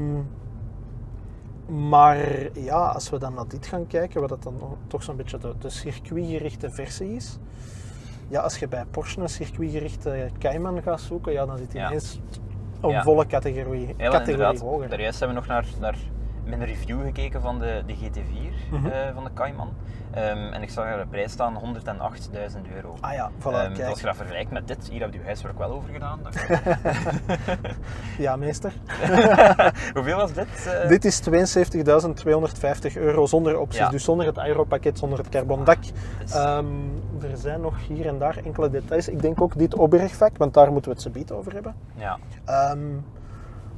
maar 1.71 2.17
ja, 2.59 2.85
als 2.87 3.09
we 3.09 3.19
dan 3.19 3.33
naar 3.33 3.47
dit 3.47 3.65
gaan 3.67 3.87
kijken, 3.87 4.19
wat 4.19 4.29
dat 4.29 4.43
dan 4.43 4.77
toch 4.87 5.03
zo'n 5.03 5.15
beetje 5.15 5.37
de, 5.37 5.53
de 5.59 5.69
circuitgerichte 5.69 6.69
versie 6.69 7.15
is. 7.15 7.37
Ja, 8.27 8.41
als 8.41 8.57
je 8.59 8.67
bij 8.67 8.85
Porsche 8.91 9.21
een 9.21 9.29
circuitgerichte 9.29 10.29
Cayman 10.39 10.81
gaat 10.81 11.01
zoeken, 11.01 11.31
ja, 11.33 11.45
dan 11.45 11.57
zit 11.57 11.73
hij 11.73 11.81
Ja. 11.81 11.87
ineens 11.87 12.19
een 12.81 12.89
Ja. 12.89 13.01
volle 13.01 13.25
categorie, 13.25 13.93
ja 13.97 14.09
categorie 14.09 14.59
hoger. 14.59 14.89
Daar 14.89 15.01
juist 15.01 15.19
hebben 15.19 15.37
we 15.37 15.43
nog 15.47 15.49
naar, 15.49 15.65
naar 15.79 15.97
mijn 16.43 16.65
review 16.65 17.01
gekeken 17.03 17.41
van 17.41 17.59
de, 17.59 17.83
de 17.85 17.93
GT4 17.95 18.71
Mhm. 18.71 18.85
eh, 18.87 19.13
van 19.13 19.23
de 19.23 19.29
Cayman. 19.33 19.69
Ehm, 20.11 20.37
en 20.53 20.61
ik 20.61 20.69
zag 20.69 20.85
er 20.85 20.97
de 20.97 21.05
prijs 21.09 21.31
staan 21.31 21.55
108.000 21.55 22.65
euro. 22.75 22.95
Ah 23.01 23.13
ja, 23.13 23.31
voilà, 23.39 23.43
Ehm, 23.43 23.73
kijk. 23.73 23.89
als 23.89 23.99
je 23.99 24.05
dat 24.05 24.15
vergelijkt 24.15 24.51
met 24.51 24.67
dit, 24.67 24.87
hier 24.89 25.01
heb 25.01 25.13
je 25.13 25.19
je 25.19 25.25
huiswerk 25.25 25.57
wel 25.57 25.71
over 25.71 25.89
gedaan. 25.93 26.19
Ja, 28.17 28.35
meester. 28.35 28.73
Hoeveel 29.93 30.17
was 30.17 30.33
dit? 30.33 30.47
eh? 30.67 30.87
Dit 30.87 31.05
is 31.05 31.21
72.250 31.29 32.95
euro 32.97 33.25
zonder 33.25 33.59
opties, 33.59 33.79
Ja. 33.79 33.89
dus 33.89 34.03
zonder 34.03 34.25
het 34.25 34.39
aeropakket, 34.39 34.97
zonder 34.99 35.17
het 35.17 35.29
carbon 35.29 35.63
dak. 35.63 35.77
Dus- 36.19 36.31
Ehm, 36.33 36.65
er 37.21 37.37
zijn 37.37 37.61
nog 37.61 37.87
hier 37.87 38.07
en 38.07 38.17
daar 38.19 38.37
enkele 38.45 38.69
details. 38.69 39.07
Ik 39.07 39.21
denk 39.21 39.41
ook 39.41 39.57
dit 39.57 39.77
Obergvak, 39.77 40.37
want 40.37 40.53
daar 40.53 40.71
moeten 40.71 40.89
we 40.91 40.95
het 40.97 41.05
subiet 41.05 41.31
over 41.31 41.53
hebben. 41.53 41.75
ja. 41.95 42.17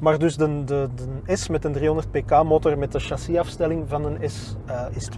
Maar 0.03 0.19
dus 0.19 0.37
de, 0.37 0.63
de, 0.63 0.89
de 0.95 1.35
S 1.35 1.47
met 1.47 1.65
een 1.65 1.71
300 1.71 2.11
pk 2.11 2.43
motor 2.43 2.77
met 2.77 2.91
de 2.91 2.99
chassisafstelling 2.99 3.83
van 3.89 4.05
een 4.05 4.29
S 4.29 4.55
eh, 4.65 4.81
is 4.89 5.09
72.250 5.09 5.15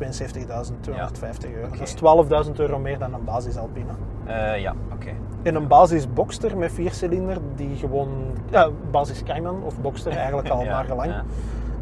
euro. 1.53 1.69
Dat 1.77 1.81
is 1.81 2.47
12.000 2.47 2.51
euro 2.55 2.79
meer 2.79 2.97
dan 2.97 3.13
een 3.13 3.23
basis 3.23 3.57
Alpine. 3.57 3.91
Eh, 4.25 4.59
ja, 4.59 4.73
oké. 4.93 5.09
En 5.43 5.55
een 5.55 5.67
basis 5.67 6.13
Boxster 6.13 6.57
met 6.57 6.71
viercilinder 6.71 7.37
die 7.55 7.75
gewoon, 7.75 8.09
ja, 8.51 8.69
basis 8.91 9.23
Cayman 9.23 9.63
of 9.63 9.81
Boxster 9.81 10.11
eigenlijk 10.17 10.49
al 10.49 10.63
Ja, 10.63 10.71
marenlang. 10.71 11.11
ja. 11.11 11.23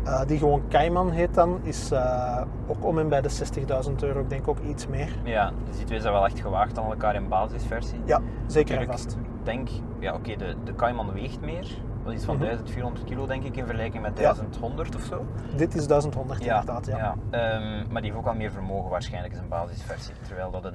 Eh, 0.03 0.27
die 0.27 0.37
gewoon 0.37 0.61
Cayman 0.69 1.11
heet 1.11 1.33
dan, 1.33 1.59
is 1.61 1.91
ook 2.67 2.85
om 2.85 2.99
en 2.99 3.09
bij 3.09 3.21
de 3.21 3.29
60.000 3.87 3.95
euro, 3.99 4.19
ik 4.19 4.29
denk 4.29 4.47
ook 4.47 4.59
iets 4.59 4.87
meer. 4.87 5.09
Ja, 5.23 5.51
dus 5.67 5.77
die 5.77 5.85
twee 5.85 5.99
zijn 5.99 6.13
wel 6.13 6.25
echt 6.25 6.39
gewaagd 6.39 6.79
aan 6.79 6.85
elkaar 6.85 7.15
in 7.15 7.27
basisversie. 7.27 7.99
Ja, 8.05 8.21
zeker 8.47 8.77
en 8.79 8.85
vast. 8.85 9.11
Ik 9.11 9.45
denk, 9.45 9.69
ja 9.99 10.13
oké, 10.13 10.35
de, 10.35 10.55
de 10.63 10.75
Cayman 10.75 11.13
weegt 11.13 11.41
meer. 11.41 11.67
Dat 12.03 12.11
is 12.11 12.17
iets 12.17 12.25
van 12.25 12.35
Mhm. 12.35 12.43
1400 12.45 13.03
kilo 13.05 13.25
denk 13.25 13.43
ik 13.43 13.55
in 13.55 13.65
vergelijking 13.65 14.03
met 14.03 14.19
Ja. 14.19 14.23
1100 14.33 14.95
of 14.95 15.01
zo. 15.01 15.25
Dit 15.55 15.75
is 15.75 15.87
1100 15.87 16.39
inderdaad, 16.39 16.85
ja. 16.85 17.15
Ehm, 17.29 17.91
maar 17.91 18.01
die 18.01 18.11
heeft 18.11 18.15
ook 18.23 18.27
al 18.27 18.33
meer 18.33 18.51
vermogen 18.51 18.89
waarschijnlijk 18.89 19.33
in 19.33 19.37
zijn 19.39 19.49
basisversie. 19.49 20.13
Terwijl 20.27 20.51
dat 20.51 20.63
een, 20.65 20.73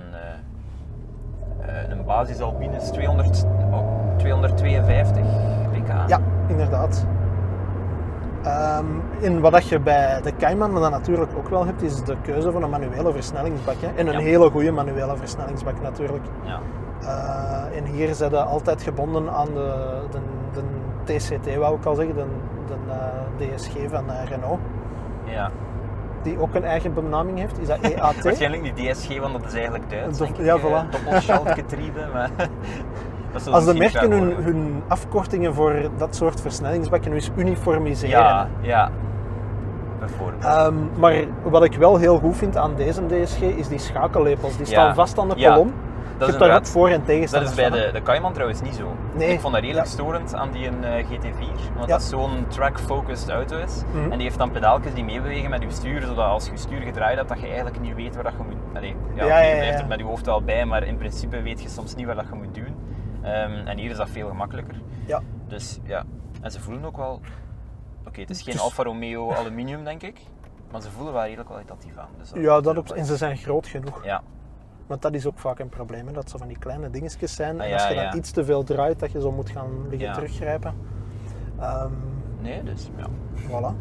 eh, 1.62 1.90
een 1.90 2.04
basis 2.04 2.40
Alpine 2.40 2.76
is 2.76 2.90
200, 2.90 3.44
oh, 3.70 4.16
252 4.16 5.26
pk. 5.72 6.08
Ja, 6.08 6.20
inderdaad. 6.48 7.06
Ehm, 8.42 8.84
en 9.22 9.40
wat 9.40 9.52
dat 9.52 9.68
je 9.68 9.80
bij 9.80 10.20
de 10.22 10.36
Cayman 10.36 10.74
dan 10.74 10.90
natuurlijk 10.90 11.32
ook 11.36 11.48
wel 11.48 11.66
hebt, 11.66 11.82
is 11.82 12.02
de 12.04 12.16
keuze 12.22 12.52
van 12.52 12.62
een 12.62 12.70
manuele 12.70 13.12
versnellingsbak. 13.12 13.74
Hè? 13.80 13.86
En 13.96 14.06
een 14.06 14.12
Ja. 14.12 14.18
hele 14.18 14.50
goede 14.50 14.70
manuele 14.70 15.16
versnellingsbak 15.16 15.80
natuurlijk. 15.82 16.24
Ja. 16.44 16.58
Eh, 17.00 17.76
en 17.78 17.84
hier 17.84 18.14
zijn 18.14 18.30
ze 18.30 18.36
altijd 18.42 18.82
gebonden 18.82 19.30
aan 19.30 19.46
de, 19.46 20.00
de, 20.10 20.18
de 20.52 20.60
TCT, 21.16 21.56
wou 21.56 21.76
ik 21.76 21.84
al 21.84 21.94
zeggen, 21.94 22.14
de, 22.14 22.24
de 22.66 22.92
eh, 23.44 23.54
DSG 23.54 23.72
van 23.88 24.10
eh, 24.10 24.28
Renault. 24.28 24.58
ja. 25.24 25.50
Die 26.22 26.40
ook 26.40 26.54
een 26.54 26.64
eigen 26.64 26.94
benaming 26.94 27.38
heeft. 27.38 27.58
Is 27.60 27.66
dat 27.66 27.78
EAT? 27.80 28.22
Waarschijnlijk 28.24 28.62
niet 28.62 28.76
DSG, 28.76 29.18
want 29.18 29.32
dat 29.32 29.44
is 29.44 29.54
eigenlijk 29.54 29.90
Duits. 29.90 30.20
Ik. 30.20 30.36
ja, 30.36 30.54
eh, 30.54 30.62
voilà. 30.64 30.90
Doppelschaltgetriebe, 30.90 32.00
maar... 32.14 32.30
Als 33.50 33.64
de 33.64 33.74
merken 33.74 34.10
hun, 34.12 34.82
afkortingen 34.88 35.54
voor 35.54 35.90
dat 35.96 36.16
soort 36.16 36.40
versnellingsbakken 36.40 37.10
nu 37.10 37.16
eens 37.16 37.30
uniformiseren. 37.36 38.18
Ja, 38.18 38.48
ja. 38.60 38.90
Bijvoorbeeld. 39.98 40.44
Ehm, 40.44 40.74
maar 40.98 41.24
wat 41.42 41.64
ik 41.64 41.74
wel 41.74 41.96
heel 41.96 42.18
goed 42.18 42.36
vind 42.36 42.56
aan 42.56 42.74
deze 42.74 43.06
DSG 43.06 43.40
is 43.40 43.68
die 43.68 43.78
schakellepels. 43.78 44.56
Die 44.56 44.66
Ja. 44.66 44.72
staan 44.72 44.94
vast 44.94 45.18
aan 45.18 45.28
de 45.28 45.34
Ja. 45.36 45.64
Dat 46.18 46.28
is 46.28 46.36
daar 46.36 46.56
ook 46.56 46.66
voor- 46.66 46.88
en 46.88 46.96
Dat 46.96 47.06
tegenstanders 47.06 47.50
is 47.50 47.56
bij 47.56 47.68
van, 47.68 47.78
de, 47.78 47.90
de 47.92 48.02
Cayman 48.02 48.32
trouwens 48.32 48.60
niet 48.60 48.74
zo. 48.74 48.96
Nee. 49.14 49.28
Ik 49.32 49.40
vond 49.40 49.52
dat 49.52 49.62
redelijk 49.62 49.86
Ja. 49.86 49.92
storend 49.92 50.34
aan 50.34 50.50
die 50.50 50.66
een, 50.66 50.84
eh, 50.84 51.04
GT4, 51.06 51.74
want 51.74 51.86
Ja. 51.88 51.96
dat 51.96 52.02
zo'n 52.02 52.46
track-focused 52.48 53.28
auto 53.28 53.56
is. 53.58 53.82
Mhm. 53.92 54.02
En 54.02 54.10
die 54.18 54.22
heeft 54.26 54.38
dan 54.38 54.50
pedaaltjes 54.50 54.94
die 54.94 55.04
meebewegen 55.04 55.50
met 55.50 55.62
je 55.62 55.70
stuur, 55.70 56.00
zodat 56.02 56.24
als 56.24 56.46
je 56.46 56.56
stuur 56.56 56.80
gedraaid 56.80 57.16
hebt, 57.16 57.28
dat 57.28 57.40
je 57.40 57.46
eigenlijk 57.46 57.80
niet 57.80 57.94
weet 57.94 58.14
waar 58.14 58.24
dat 58.24 58.32
je 58.32 58.42
moet... 58.44 58.76
Allee, 58.76 58.96
ja, 59.14 59.38
je 59.40 59.56
blijft 59.56 59.80
er 59.80 59.86
met 59.86 59.98
je 59.98 60.04
hoofd 60.04 60.26
wel 60.26 60.42
bij, 60.42 60.64
maar 60.64 60.82
in 60.82 60.96
principe 60.96 61.42
weet 61.42 61.62
je 61.62 61.68
soms 61.68 61.94
niet 61.94 62.06
waar 62.06 62.14
dat 62.14 62.26
je 62.30 62.34
moet 62.34 62.54
doen. 62.54 62.74
Ehm, 63.22 63.52
en 63.66 63.78
hier 63.78 63.90
is 63.90 63.96
dat 63.96 64.08
veel 64.10 64.28
gemakkelijker. 64.28 64.74
Ja. 65.06 65.20
Dus 65.48 65.78
ja, 65.84 66.04
en 66.40 66.50
ze 66.50 66.60
voelen 66.60 66.84
ook 66.84 66.96
wel... 66.96 67.20
Oké, 68.06 68.20
het 68.20 68.30
is 68.30 68.42
geen 68.42 68.52
Dus- 68.52 68.62
Alfa 68.62 68.82
Romeo 68.82 69.32
aluminium, 69.32 69.84
denk 69.84 70.02
ik. 70.02 70.20
Maar 70.72 70.80
ze 70.82 70.90
voelen 70.90 71.12
wel 71.12 71.22
redelijk 71.22 71.48
kwalitatief 71.48 71.96
aan. 71.96 72.08
Dus 72.18 72.30
Ja, 72.34 72.60
dat 72.60 72.78
op, 72.78 72.90
en 72.90 73.04
ze 73.04 73.16
zijn 73.16 73.36
groot 73.36 73.66
genoeg. 73.66 74.04
Ja, 74.04 74.22
Want 74.88 75.02
dat 75.02 75.14
is 75.14 75.26
ook 75.26 75.38
vaak 75.38 75.58
een 75.58 75.68
probleem, 75.68 76.06
hè, 76.06 76.12
dat 76.12 76.30
ze 76.30 76.38
van 76.38 76.48
die 76.48 76.58
kleine 76.58 76.90
dingetjes 76.90 77.34
zijn. 77.34 77.60
Ah, 77.60 77.66
en 77.66 77.72
als 77.72 77.82
ja, 77.82 77.88
je 77.88 77.94
dan 77.94 78.16
iets 78.16 78.30
te 78.30 78.44
veel 78.44 78.64
draait, 78.64 78.98
dat 78.98 79.12
je 79.12 79.20
zo 79.20 79.32
moet 79.32 79.50
gaan 79.50 79.88
liggen 79.90 80.12
teruggrijpen. 80.12 80.74
Ehm, 81.60 81.92
nee, 82.42 82.62
dus 82.62 82.90
ja. 82.96 83.06
voilà. 83.48 83.74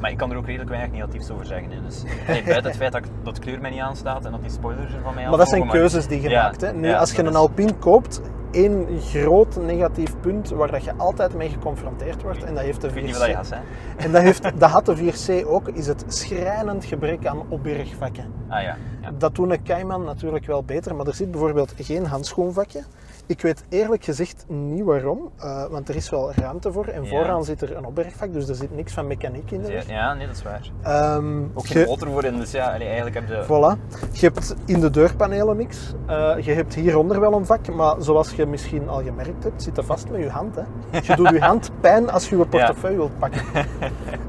Maar 0.00 0.10
ik 0.10 0.16
kan 0.16 0.30
er 0.30 0.36
ook 0.36 0.46
redelijk 0.46 0.70
weinig 0.70 0.92
negatiefs 0.92 1.30
over 1.30 1.46
zeggen. 1.46 1.70
Hè. 1.70 1.82
Dus, 1.82 2.02
nee, 2.28 2.42
buiten 2.44 2.64
het 2.70 2.76
feit 2.76 2.92
dat, 2.92 3.04
ik- 3.04 3.10
dat 3.22 3.38
kleur 3.38 3.60
mij 3.60 3.70
niet 3.70 3.80
aanstaat 3.80 4.24
en 4.24 4.30
dat 4.32 4.40
die 4.42 4.50
spoilers 4.50 4.94
er 4.94 5.00
van 5.02 5.14
mij 5.14 5.28
Maar 5.28 5.38
dat 5.38 5.48
zijn 5.48 5.68
keuzes 5.68 6.06
die 6.06 6.20
je 6.20 6.28
Ja, 6.28 6.42
maakt. 6.42 6.60
Hè. 6.60 6.72
Nu, 6.72 6.88
ja, 6.88 6.98
als 6.98 7.12
je 7.12 7.22
een 7.22 7.28
is- 7.28 7.34
Alpine 7.34 7.74
koopt, 7.74 8.20
één 8.50 8.86
groot 9.00 9.56
negatief 9.62 10.14
punt 10.20 10.48
waar 10.50 10.70
dat 10.70 10.84
je 10.84 10.92
altijd 10.96 11.34
mee 11.34 11.48
geconfronteerd 11.48 12.22
wordt, 12.22 12.44
en 12.44 12.54
dat 12.54 12.62
heeft 12.64 12.80
de 12.80 12.86
Ik 12.88 12.94
weet 12.94 13.02
niet 13.04 13.14
4C. 13.14 13.18
wat 13.18 13.26
dat 13.26 13.36
gaat 13.36 13.46
zijn. 13.46 13.62
En 13.96 14.12
dat, 14.12 14.22
heeft, 14.22 14.42
dat 14.60 14.70
had 14.70 14.86
de 14.86 14.96
4C 14.96 15.46
ook, 15.46 15.68
is 15.68 15.86
het 15.86 16.04
schrijnend 16.08 16.84
gebrek 16.84 17.26
aan 17.26 17.38
opbergvakken. 17.48 18.24
Ah 18.48 18.62
ja. 18.62 18.76
ja. 19.02 19.10
Dat 19.18 19.34
doet 19.34 19.50
een 19.50 19.62
Cayman 19.62 20.04
natuurlijk 20.04 20.46
wel 20.46 20.62
beter, 20.64 20.94
maar 20.94 21.06
er 21.06 21.14
zit 21.14 21.30
bijvoorbeeld 21.30 21.74
geen 21.76 22.06
handschoenvakje. 22.06 22.82
Ik 23.26 23.40
weet 23.40 23.64
eerlijk 23.68 24.04
gezegd 24.04 24.44
niet 24.48 24.84
waarom, 24.84 25.30
eh, 25.38 25.64
want 25.66 25.88
er 25.88 25.96
is 25.96 26.10
wel 26.10 26.32
ruimte 26.34 26.72
voor. 26.72 26.86
En 26.86 27.02
Ja. 27.02 27.08
vooraan 27.08 27.44
zit 27.44 27.60
er 27.62 27.76
een 27.76 27.84
opbergvak, 27.86 28.32
dus 28.32 28.48
er 28.48 28.54
zit 28.54 28.74
niks 28.76 28.92
van 28.92 29.06
mechaniek 29.06 29.50
in 29.50 29.62
de 29.62 29.68
weg. 29.72 29.86
ja, 29.88 30.14
nee, 30.14 30.26
dat 30.26 30.36
is 30.36 30.42
waar. 30.42 30.70
Ehm, 30.82 31.42
Ook 31.54 31.66
geen 31.66 31.86
motor 31.86 32.08
voor 32.08 32.24
in, 32.24 32.36
dus 32.38 32.50
ja, 32.50 32.72
allee, 32.74 32.86
eigenlijk 32.86 33.14
heb 33.14 33.28
je... 33.28 33.44
Voilà. 33.44 33.98
Je 34.12 34.26
hebt 34.26 34.54
in 34.64 34.80
de 34.80 34.90
deurpanelen 34.90 35.56
niks. 35.56 35.92
Eh, 36.06 36.34
je 36.40 36.52
hebt 36.52 36.74
hieronder 36.74 37.20
wel 37.20 37.32
een 37.32 37.46
vak, 37.46 37.68
maar 37.74 37.94
zoals 37.98 38.30
je 38.32 38.46
misschien 38.46 38.88
al 38.88 39.02
gemerkt 39.02 39.44
hebt, 39.44 39.62
zit 39.62 39.76
er 39.76 39.84
vast 39.84 40.10
met 40.10 40.20
je 40.20 40.28
hand. 40.30 40.54
Hè. 40.56 40.98
Je 40.98 41.16
doet 41.16 41.28
je 41.30 41.40
hand 41.50 41.70
pijn 41.80 42.10
als 42.10 42.28
je 42.28 42.36
je 42.36 42.46
portefeuille 42.46 42.96
wilt 42.96 43.18
pakken. 43.18 43.42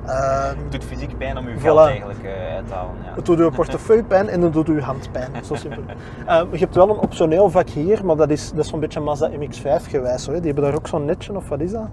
Ehm, 0.05 0.57
Het 0.57 0.71
doet 0.71 0.83
fysiek 0.83 1.17
pijn 1.17 1.37
om 1.37 1.47
je 1.49 1.55
Voilà. 1.55 1.61
geld 1.61 1.79
eigenlijk 1.79 2.23
eh, 2.23 2.55
uit 2.55 2.67
te 2.67 2.73
halen. 2.73 2.91
Ja. 3.03 3.13
het 3.15 3.25
doet 3.25 3.37
je 3.37 3.51
portefeuille 3.51 4.03
pijn 4.03 4.29
en 4.29 4.41
dan 4.41 4.51
doet 4.51 4.67
je 4.67 4.81
hand 4.81 5.11
pijn. 5.11 5.31
Zo 5.45 5.55
simpel. 5.55 5.83
Ehm, 6.25 6.47
je 6.51 6.57
hebt 6.57 6.75
wel 6.75 6.89
een 6.89 6.97
optioneel 6.99 7.49
vak 7.49 7.69
hier, 7.69 8.05
maar 8.05 8.15
dat 8.15 8.29
is, 8.29 8.49
dat 8.51 8.59
is 8.63 8.69
zo'n 8.69 8.79
beetje 8.79 8.99
Mazda 8.99 9.29
MX-5 9.29 9.87
gewijs. 9.89 10.25
Hoor. 10.25 10.35
Die 10.35 10.45
hebben 10.45 10.63
daar 10.63 10.73
ook 10.75 10.87
zo'n 10.87 11.05
netje, 11.05 11.35
of 11.35 11.49
wat 11.49 11.59
is 11.59 11.71
dat? 11.71 11.89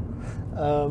Ehm, 0.56 0.90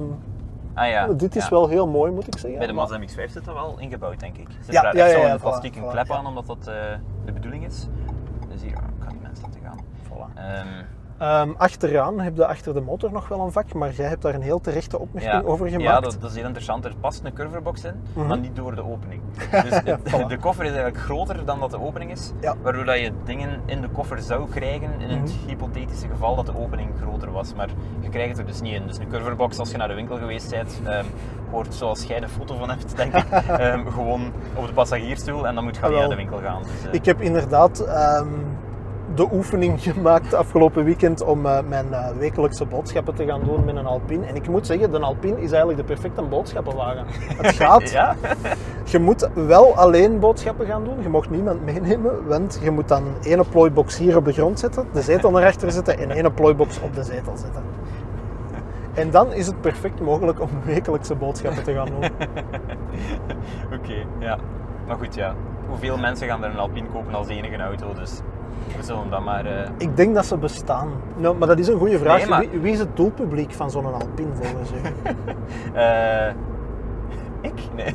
Ah 0.74 0.88
ja. 0.90 1.08
dit 1.08 1.36
is 1.36 1.44
ja. 1.44 1.50
wel 1.50 1.68
heel 1.68 1.88
mooi, 1.88 2.12
moet 2.12 2.28
ik 2.28 2.38
zeggen. 2.38 2.58
Bij 2.60 2.68
de 2.68 2.74
Mazda 2.74 2.98
MX-5 3.00 3.32
zit 3.32 3.46
dat 3.46 3.54
wel 3.54 3.76
ingebouwd, 3.80 4.20
denk 4.20 4.38
ik. 4.38 4.48
Zit 4.62 4.74
Ja, 4.74 4.92
ja, 4.96 5.06
ja, 5.06 5.38
zo'n 5.38 5.40
voilà, 5.54 5.74
voilà, 5.76 5.90
klep 5.92 6.12
aan, 6.12 6.26
omdat 6.26 6.46
dat 6.48 6.58
eh, 6.68 6.74
de 7.26 7.32
bedoeling 7.32 7.66
is. 7.66 7.88
Dus 8.52 8.62
hier, 8.62 8.72
ik 8.72 8.78
ga 9.00 9.10
die 9.10 9.20
mensen 9.22 9.44
laten 9.46 9.62
gaan. 9.64 9.80
Voilà. 10.08 10.38
Ehm, 10.38 10.68
Ehm, 11.20 11.50
achteraan 11.58 12.20
heb 12.20 12.36
je 12.36 12.46
achter 12.46 12.74
de 12.74 12.82
motor 12.82 13.12
nog 13.12 13.28
wel 13.28 13.40
een 13.40 13.52
vak, 13.52 13.74
maar 13.74 13.92
jij 13.92 14.08
hebt 14.08 14.22
daar 14.22 14.34
een 14.36 14.42
heel 14.42 14.62
terechte 14.62 15.00
opmerking 15.00 15.44
over 15.46 15.68
gemaakt. 15.68 15.84
Ja, 15.90 16.00
dat, 16.00 16.18
dat 16.22 16.30
is 16.30 16.36
heel 16.36 16.46
interessant. 16.46 16.86
Er 16.86 16.94
past 17.00 17.22
een 17.24 17.34
curverbox 17.34 17.84
in, 17.84 17.94
Mhm. 18.14 18.28
maar 18.28 18.40
niet 18.40 18.56
door 18.56 18.76
de 18.76 18.84
opening. 18.84 19.22
Dus 19.70 19.82
Voilà. 19.82 20.28
de 20.28 20.38
koffer 20.42 20.66
is 20.66 20.72
eigenlijk 20.72 21.04
groter 21.04 21.46
dan 21.46 21.60
dat 21.60 21.72
de 21.72 21.82
opening 21.82 22.12
is, 22.12 22.32
Ja. 22.42 22.56
waardoor 22.62 22.86
dat 22.86 23.00
je 23.00 23.12
dingen 23.24 23.60
in 23.66 23.82
de 23.82 23.90
koffer 23.90 24.22
zou 24.22 24.50
krijgen 24.50 24.90
in 25.00 25.10
het 25.10 25.20
Mhm. 25.36 25.48
hypothetische 25.48 26.08
geval 26.08 26.36
dat 26.36 26.46
de 26.46 26.58
opening 26.58 26.90
groter 27.02 27.32
was. 27.32 27.54
Maar 27.56 27.70
je 28.00 28.10
krijgt 28.10 28.30
het 28.30 28.40
er 28.40 28.46
dus 28.46 28.62
niet 28.62 28.74
in. 28.74 28.88
Dus 28.88 28.98
een 28.98 29.08
curverbox, 29.10 29.60
als 29.60 29.72
je 29.72 29.78
naar 29.78 29.88
de 29.88 29.94
winkel 29.94 30.18
geweest 30.18 30.50
bent, 30.50 30.82
ehm, 30.86 31.06
hoort 31.52 31.74
zoals 31.74 32.04
jij 32.04 32.22
een 32.22 32.30
foto 32.30 32.56
van 32.56 32.70
hebt, 32.70 32.96
denk 32.98 33.14
ik, 33.16 33.26
ehm, 33.32 33.86
gewoon 33.88 34.32
op 34.56 34.68
de 34.68 34.74
passagiersstoel 34.74 35.48
en 35.48 35.56
dan 35.56 35.64
moet 35.64 35.76
je 35.76 35.82
Ah, 35.86 35.92
naar 35.92 36.10
de 36.10 36.16
winkel 36.16 36.38
gaan. 36.40 36.62
Dus, 36.64 36.88
eh, 36.88 36.94
Ik 36.94 37.06
heb 37.06 37.22
inderdaad 37.22 37.80
de 39.16 39.28
oefening 39.32 39.82
gemaakt 39.82 40.34
afgelopen 40.34 40.84
weekend 40.84 41.24
om 41.24 41.46
eh, 41.46 41.60
mijn 41.68 41.94
eh, 41.94 42.10
wekelijkse 42.18 42.66
boodschappen 42.66 43.16
te 43.16 43.26
gaan 43.26 43.42
doen 43.44 43.66
met 43.66 43.76
een 43.76 43.86
Alpine. 43.86 44.26
En 44.26 44.36
ik 44.36 44.48
moet 44.48 44.66
zeggen, 44.66 44.92
de 44.92 45.00
Alpine 45.00 45.42
is 45.42 45.50
eigenlijk 45.50 45.80
de 45.80 45.94
perfecte 45.94 46.22
boodschappenwagen. 46.22 47.06
Het 47.08 47.56
gaat. 47.66 47.92
Ja? 47.92 48.16
Je 48.86 49.00
moet 49.00 49.30
wel 49.34 49.76
alleen 49.76 50.20
boodschappen 50.20 50.66
gaan 50.66 50.84
doen. 50.84 51.02
Je 51.02 51.10
mag 51.10 51.30
niemand 51.30 51.66
meenemen, 51.66 52.28
want 52.28 52.60
je 52.64 52.72
moet 52.72 52.88
dan 52.88 53.04
ene 53.22 53.44
plooibox 53.44 53.98
hier 53.98 54.18
op 54.18 54.26
de 54.26 54.34
grond 54.34 54.60
zetten, 54.60 54.88
de 54.94 55.02
zetel 55.02 55.32
naar 55.32 55.46
achter 55.46 55.72
zetten 55.72 56.00
en 56.00 56.12
ene 56.12 56.32
plooibox 56.32 56.80
op 56.82 56.96
de 56.96 57.04
zetel 57.04 57.38
zetten. 57.38 57.64
En 58.94 59.12
dan 59.12 59.34
is 59.34 59.48
het 59.48 59.62
perfect 59.62 60.00
mogelijk 60.00 60.42
om 60.42 60.50
wekelijkse 60.66 61.16
boodschappen 61.16 61.64
te 61.64 61.74
gaan 61.74 61.86
doen. 61.86 62.04
Oké, 63.80 64.06
ja. 64.20 64.38
Maar 64.88 64.98
goed, 64.98 65.16
ja. 65.16 65.36
Hoeveel 65.68 65.98
mensen 65.98 66.28
gaan 66.28 66.44
er 66.44 66.50
een 66.50 66.58
Alpine 66.58 66.88
kopen 66.88 67.14
als 67.14 67.28
enige 67.28 67.58
auto? 67.58 67.94
Dus 67.94 68.22
we 68.78 68.84
zullen 68.84 69.10
dat 69.10 69.24
maar... 69.24 69.46
eh, 69.46 69.70
Ik 69.78 69.98
denk 69.98 70.16
dat 70.16 70.26
ze 70.26 70.38
bestaan. 70.38 70.92
Nou, 71.18 71.38
maar 71.38 71.48
dat 71.48 71.60
is 71.60 71.68
een 71.68 71.78
goede 71.78 72.00
vraag. 72.00 72.18
Nee, 72.18 72.28
maar- 72.28 72.40
Wie, 72.50 72.60
wie 72.60 72.72
is 72.74 72.80
het 72.80 72.96
doelpubliek 72.96 73.54
van 73.54 73.72
zo'n 73.72 73.86
Alpine 73.94 74.30
volgens 74.34 74.72
u? 74.72 74.76
eh, 75.80 76.28
ik? 77.42 77.54
Nee. 77.76 77.94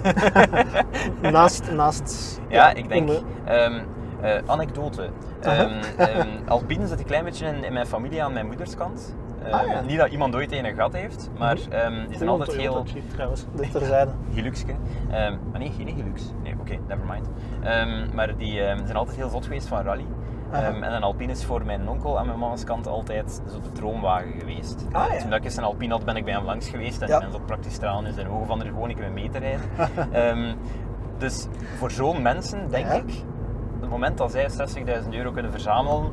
naast, 1.32 1.72
naast... 1.72 2.40
ja, 2.48 2.72
ik 2.74 2.88
denk... 2.88 3.10
ehm, 3.44 3.72
eh, 4.20 4.32
anekdote. 4.46 5.08
Ehm, 5.40 5.70
ehm, 5.96 6.28
Alpine 6.48 6.86
zit 6.86 6.98
een 6.98 7.04
klein 7.04 7.24
beetje 7.24 7.46
in, 7.46 7.64
in 7.64 7.72
mijn 7.72 7.86
familie 7.86 8.22
aan 8.24 8.32
mijn 8.32 8.46
moederskant. 8.46 9.14
Ehm, 9.44 9.54
Ah, 9.54 9.66
ja. 9.66 9.80
Niet 9.80 9.98
dat 9.98 10.08
iemand 10.10 10.34
ooit 10.34 10.52
een 10.52 10.64
gehad 10.74 10.92
heeft, 10.92 11.30
maar 11.38 11.54
Mhm. 11.54 11.68
die 12.08 12.16
zijn 12.16 12.18
Cool, 12.18 12.30
altijd 12.30 12.48
Toyota 12.58 12.72
heel... 12.82 12.84
Jeep 12.94 13.10
trouwens, 13.10 13.44
dit 13.54 13.70
terzijde. 13.72 14.10
Hilux. 14.34 14.64
Ehm 15.10 15.34
maar 15.50 15.58
nee, 15.60 15.72
geen 15.76 15.86
Hilux. 15.88 16.32
Nee, 16.42 16.54
oké, 16.60 16.76
never 16.88 17.04
mind. 17.10 17.28
Ehm, 17.62 18.14
maar 18.14 18.36
die 18.36 18.52
zijn 18.84 18.96
altijd 18.96 19.16
heel 19.16 19.28
zot 19.28 19.44
geweest 19.44 19.66
van 19.68 19.82
rally. 19.82 20.04
Ehm, 20.54 20.82
en 20.82 20.92
een 20.92 21.02
Alpine 21.02 21.32
is 21.32 21.44
voor 21.44 21.64
mijn 21.64 21.88
onkel 21.88 22.18
aan 22.18 22.26
mijn 22.26 22.38
mama's 22.38 22.64
kant 22.64 22.86
altijd 22.86 23.42
zo 23.52 23.60
de 23.60 23.72
droomwagen 23.72 24.32
geweest. 24.38 24.86
Ah, 24.92 25.12
ja. 25.12 25.18
Toen 25.20 25.32
ik 25.32 25.44
eens 25.44 25.56
een 25.56 25.64
Alpine 25.64 25.92
had, 25.92 26.04
ben 26.04 26.16
ik 26.16 26.24
bij 26.24 26.34
hem 26.34 26.44
langs 26.44 26.68
geweest 26.68 27.02
en 27.02 27.08
Ja. 27.08 27.18
mens 27.18 27.32
had 27.32 27.46
praktisch 27.46 27.74
stralen 27.74 28.06
in 28.06 28.12
zijn 28.12 28.28
ogen 28.28 28.46
van 28.46 28.60
er 28.60 28.66
gewoon 28.66 28.88
een 28.88 28.96
keer 28.96 29.12
mee 29.12 29.30
te 29.30 29.38
rijden. 29.38 30.56
Dus 31.18 31.46
voor 31.78 31.90
zo'n 31.90 32.22
mensen, 32.22 32.70
denk 32.70 32.86
ik, 32.86 33.22
op 33.74 33.80
het 33.80 33.90
moment 33.90 34.18
dat 34.18 34.30
zij 34.30 34.48
60.000 35.02 35.08
euro 35.10 35.30
kunnen 35.30 35.50
verzamelen, 35.50 36.12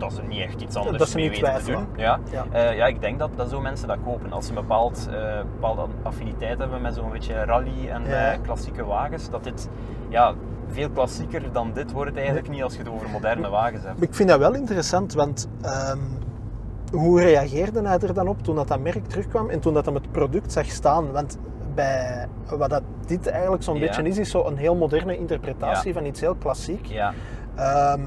dat 0.00 0.12
ze 0.12 0.22
niet 0.22 0.40
echt 0.40 0.60
iets 0.60 0.76
anders 0.76 0.98
Dat 0.98 1.08
ze 1.08 1.16
mee 1.16 1.28
niet 1.30 1.40
weten 1.40 1.54
te 1.54 1.60
twijfelen. 1.62 1.88
doen. 1.94 2.04
Ja. 2.04 2.18
Ja. 2.30 2.44
Eh, 2.50 2.76
ja, 2.76 2.86
ik 2.86 3.00
denk 3.00 3.18
dat, 3.18 3.30
dat 3.36 3.50
zo 3.50 3.60
mensen 3.60 3.88
dat 3.88 3.96
kopen. 4.04 4.32
Als 4.32 4.44
ze 4.46 4.50
een 4.50 4.60
bepaald, 4.60 5.08
eh, 5.12 5.40
bepaalde 5.40 5.82
affiniteit 6.02 6.58
hebben 6.58 6.80
met 6.82 6.94
zo'n 6.94 7.10
beetje 7.10 7.44
rally 7.44 7.88
en 7.88 8.02
Ja. 8.06 8.32
eh, 8.32 8.38
klassieke 8.42 8.84
wagens, 8.84 9.30
dat 9.30 9.44
dit 9.44 9.68
ja, 10.08 10.34
veel 10.68 10.90
klassieker 10.90 11.42
dan 11.52 11.70
dit 11.74 11.92
wordt 11.92 12.08
het 12.10 12.18
eigenlijk 12.18 12.48
niet 12.48 12.62
als 12.62 12.72
je 12.72 12.78
het 12.78 12.88
over 12.88 13.08
moderne 13.10 13.48
wagens 13.48 13.84
hebt. 13.84 14.02
Ik 14.02 14.14
vind 14.14 14.28
dat 14.28 14.38
wel 14.38 14.54
interessant, 14.54 15.14
want 15.14 15.48
ehm, 15.62 15.98
hoe 16.92 17.20
reageerde 17.20 17.82
hij 17.88 17.98
er 17.98 18.14
dan 18.14 18.28
op 18.28 18.42
toen 18.42 18.54
dat, 18.56 18.68
dat 18.68 18.80
merk 18.80 19.06
terugkwam 19.06 19.48
en 19.50 19.60
toen 19.60 19.74
dat 19.74 19.84
hem 19.84 19.94
het 19.94 20.12
product 20.12 20.52
zag 20.52 20.66
staan? 20.66 21.12
Want 21.12 21.38
bij 21.74 22.26
wat 22.56 22.70
dat 22.70 22.82
dit 23.06 23.26
eigenlijk 23.26 23.62
zo'n 23.62 23.74
Ja. 23.74 23.80
beetje 23.80 24.02
is, 24.02 24.18
is 24.18 24.30
zo 24.30 24.44
een 24.46 24.56
heel 24.56 24.74
moderne 24.74 25.16
interpretatie 25.18 25.92
van 25.92 26.04
iets 26.04 26.20
heel 26.20 26.34
klassiek. 26.34 26.86
Ja, 26.86 27.12
Ehm, 27.56 28.00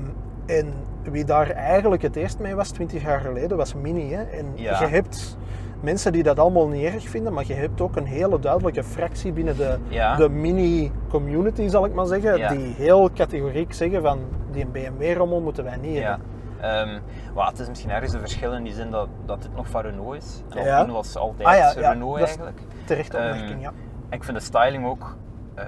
en 0.46 0.74
wie 1.04 1.26
daar 1.26 1.50
eigenlijk 1.50 2.02
het 2.02 2.16
eerst 2.16 2.40
mee 2.40 2.56
was, 2.56 2.70
20 2.70 3.02
jaar 3.04 3.20
geleden, 3.20 3.58
was 3.58 3.74
Mini. 3.74 4.12
Hè? 4.14 4.22
En 4.24 4.46
Ja. 4.56 4.80
je 4.80 4.86
hebt 4.86 5.38
mensen 5.82 6.12
die 6.12 6.24
dat 6.24 6.40
allemaal 6.40 6.68
niet 6.68 6.84
erg 6.94 7.10
vinden, 7.10 7.34
maar 7.34 7.48
je 7.48 7.54
hebt 7.54 7.82
ook 7.82 7.96
een 7.96 8.06
hele 8.06 8.40
duidelijke 8.40 8.84
fractie 8.84 9.32
binnen 9.32 9.58
de, 9.58 9.78
Ja. 9.88 10.16
de 10.16 10.30
Mini-community, 10.30 11.68
zal 11.68 11.86
ik 11.86 11.94
maar 11.94 12.06
zeggen, 12.06 12.38
Ja. 12.38 12.50
die 12.50 12.74
heel 12.78 13.10
categoriek 13.16 13.74
zeggen 13.74 14.02
van 14.02 14.20
die 14.52 14.66
BMW-rommel 14.66 15.42
moeten 15.42 15.64
wij 15.64 15.78
niet 15.78 16.04
hebben. 16.04 16.26
Ehm, 16.62 17.00
het 17.36 17.60
is 17.60 17.68
misschien 17.68 17.90
ergens 17.92 18.14
een 18.14 18.20
verschil 18.20 18.54
in 18.54 18.64
die 18.64 18.74
zin 18.74 18.92
dat, 18.92 19.08
dat 19.26 19.42
dit 19.42 19.56
nog 19.56 19.68
van 19.70 19.82
Renault 19.82 20.16
is. 20.16 20.44
En 20.50 20.64
Ja. 20.64 20.78
Alpine 20.78 20.94
was 20.94 21.18
altijd 21.18 21.48
Ah 21.48 21.74
Renault 21.76 22.18
eigenlijk. 22.18 22.60
Terechte 22.86 23.18
Ehm, 23.18 23.32
opmerking, 23.32 23.62
ja. 23.62 23.72
Ik 24.10 24.24
vind 24.24 24.38
de 24.38 24.44
styling 24.44 24.86
ook... 24.86 25.16
eh, 25.56 25.66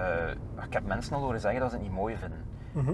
ik 0.68 0.74
heb 0.74 0.86
mensen 0.86 1.16
al 1.16 1.22
horen 1.22 1.40
zeggen 1.40 1.60
dat 1.62 1.70
ze 1.70 1.76
het 1.76 1.86
niet 1.86 1.96
mooi 1.96 2.16
vinden. 2.18 2.40
Mhm. 2.72 2.92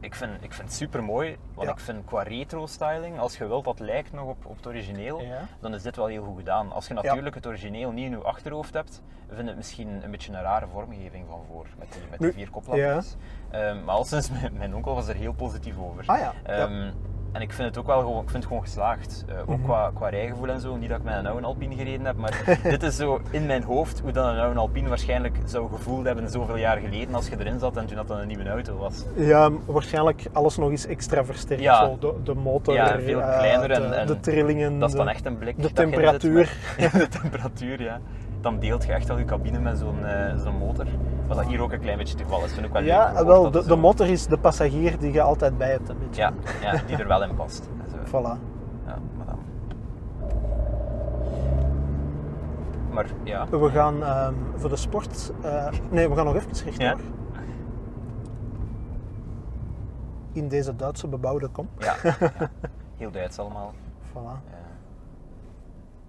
Ik 0.00 0.14
vind, 0.14 0.32
ik 0.42 0.52
vind 0.52 0.68
het 0.68 0.76
super 0.76 1.04
mooi, 1.04 1.36
want 1.54 1.66
Ja. 1.68 1.74
ik 1.74 1.80
vind 1.80 2.04
qua 2.04 2.22
retro 2.22 2.66
styling, 2.66 3.18
als 3.18 3.36
je 3.38 3.46
wilt 3.46 3.64
dat 3.64 3.78
lijkt 3.80 4.12
nog 4.12 4.28
op, 4.28 4.46
op 4.46 4.56
het 4.56 4.66
origineel, 4.66 5.20
Ja. 5.20 5.40
dan 5.60 5.74
is 5.74 5.82
dit 5.82 5.96
wel 5.96 6.06
heel 6.06 6.24
goed 6.24 6.36
gedaan. 6.36 6.72
Als 6.72 6.86
je 6.88 6.94
Ja. 6.94 7.02
natuurlijk 7.02 7.34
het 7.34 7.46
origineel 7.46 7.90
niet 7.92 8.04
in 8.04 8.10
je 8.10 8.16
achterhoofd 8.22 8.74
hebt, 8.74 9.02
vind 9.28 9.48
het 9.48 9.56
misschien 9.56 10.04
een 10.04 10.10
beetje 10.10 10.32
een 10.32 10.42
rare 10.42 10.66
vormgeving 10.72 11.24
van 11.28 11.40
voor, 11.48 11.66
met 11.78 11.92
die, 11.92 12.02
met 12.10 12.18
die 12.18 12.32
vier 12.32 12.50
koplampjes. 12.50 13.16
Ehm, 13.50 13.84
maar 13.84 13.94
al 13.94 14.04
sinds 14.04 14.30
mijn, 14.30 14.52
mijn 14.56 14.74
onkel 14.74 14.94
was 14.94 15.08
er 15.08 15.14
heel 15.14 15.32
positief 15.32 15.78
over. 15.78 16.04
Ah. 16.06 16.28
Ehm, 16.42 16.90
En 17.32 17.40
ik 17.40 17.52
vind 17.52 17.68
het 17.68 17.78
ook 17.78 17.86
wel 17.86 17.98
gewoon, 18.00 18.22
ik 18.22 18.30
vind 18.30 18.36
het 18.42 18.46
gewoon 18.46 18.62
geslaagd. 18.62 19.24
Eh, 19.28 19.34
ook 19.40 19.46
Mhm. 19.56 19.62
qua, 19.64 19.90
qua 19.94 20.08
rijgevoel 20.08 20.48
en 20.48 20.60
zo. 20.60 20.76
Niet 20.76 20.88
dat 20.88 20.98
ik 20.98 21.04
met 21.04 21.14
een 21.14 21.26
oude 21.26 21.46
Alpine 21.46 21.74
gereden 21.74 22.06
heb, 22.06 22.16
maar 22.16 22.58
dit 22.62 22.82
is 22.82 22.96
zo 22.96 23.20
in 23.30 23.46
mijn 23.46 23.62
hoofd 23.62 24.00
hoe 24.00 24.12
dat 24.12 24.26
een 24.26 24.38
oude 24.38 24.58
Alpine 24.60 24.88
waarschijnlijk 24.88 25.36
zou 25.44 25.68
gevoeld 25.72 26.04
hebben 26.04 26.30
zoveel 26.30 26.56
jaar 26.56 26.76
geleden 26.78 27.14
als 27.14 27.28
je 27.28 27.36
erin 27.38 27.58
zat 27.58 27.76
en 27.76 27.86
toen 27.86 27.96
dat 27.96 28.08
dan 28.08 28.18
een 28.18 28.26
nieuwe 28.26 28.48
auto 28.48 28.76
was. 28.76 29.04
Ja, 29.14 29.50
waarschijnlijk 29.66 30.26
alles 30.32 30.56
nog 30.56 30.70
eens 30.70 30.86
extra 30.86 31.24
versterkt. 31.24 31.62
Ja. 31.62 31.84
Zo, 31.84 31.96
de, 32.00 32.14
de 32.24 32.34
motor, 32.34 32.74
Ja, 32.74 32.98
veel 33.00 33.20
eh, 33.20 33.38
kleiner 33.38 33.70
en- 33.70 33.88
de, 33.90 33.94
en 33.94 34.06
de 34.06 34.20
trillingen. 34.20 34.78
Dat 34.78 34.88
is 34.88 34.94
dan 34.94 35.08
echt 35.08 35.26
een 35.26 35.38
blik. 35.38 35.56
de 35.56 35.62
zit 35.62 35.74
temperatuur. 35.74 36.56
Ja, 36.78 36.88
de 36.98 37.08
temperatuur, 37.08 37.82
ja. 37.82 38.00
Dan 38.40 38.58
deelt 38.58 38.84
je 38.84 38.92
echt 38.92 39.10
al 39.10 39.18
je 39.18 39.24
cabine 39.24 39.58
met 39.58 39.78
zo'n 39.78 40.04
eh, 40.04 40.36
zo'n 40.38 40.56
motor. 40.58 40.86
Wat 41.26 41.36
dat 41.36 41.46
hier 41.46 41.60
ook 41.62 41.72
een 41.72 41.80
klein 41.80 41.98
beetje 41.98 42.14
het 42.16 42.22
geval 42.22 42.44
is. 42.44 42.52
Vind 42.52 42.66
ik 42.66 42.72
wel 42.72 42.82
Ja, 42.82 43.24
wel, 43.24 43.50
de, 43.50 43.66
de 43.66 43.76
motor 43.76 44.06
is 44.08 44.26
de 44.26 44.38
passagier 44.38 44.98
die 44.98 45.12
je 45.12 45.22
altijd 45.22 45.58
bij 45.58 45.70
hebt. 45.70 45.88
Een 45.88 45.98
beetje. 45.98 46.20
Ja, 46.22 46.32
ja, 46.62 46.80
die 46.86 46.96
er 46.96 47.06
wel 47.08 47.22
in 47.22 47.34
past. 47.34 47.68
Zo. 47.90 47.96
Voilà. 48.06 48.38
Ja, 48.86 48.98
maar 49.16 49.26
dan. 49.26 49.38
Maar 52.90 53.06
ja. 53.22 53.48
We 53.48 53.70
gaan 53.70 54.02
ehm, 54.04 54.34
voor 54.56 54.68
de 54.68 54.76
sport. 54.76 55.32
eh, 55.42 55.68
nee, 55.90 56.08
we 56.08 56.16
gaan 56.16 56.24
nog 56.24 56.34
even 56.34 56.50
rechtdoor. 56.52 56.86
Ja. 56.86 56.96
In 60.32 60.48
deze 60.48 60.76
Duitse 60.76 61.08
bebouwde 61.08 61.48
kom. 61.48 61.68
Ja, 61.78 61.94
ja. 62.02 62.14
Heel 62.98 63.10
Duits 63.10 63.38
allemaal. 63.38 63.72
Voilà. 64.12 64.58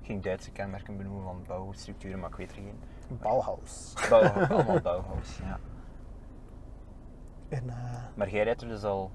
Geen 0.02 0.22
Duitse 0.22 0.52
kenmerken 0.52 0.98
benoemen 0.98 1.24
van 1.24 1.44
bouwstructuren, 1.48 2.20
maar 2.20 2.30
ik 2.30 2.36
weet 2.36 2.50
er 2.50 2.56
geen. 2.56 2.80
Bauhaus. 3.08 3.94
Allemaal 4.12 4.82
Bauhaus, 4.82 5.38
ja. 5.44 5.60
En, 7.50 7.70
eh, 7.70 7.76
Maar 8.14 8.30
jij 8.30 8.44
rijdt 8.44 8.62
er 8.62 8.68
dus 8.68 8.84
al 8.84 9.12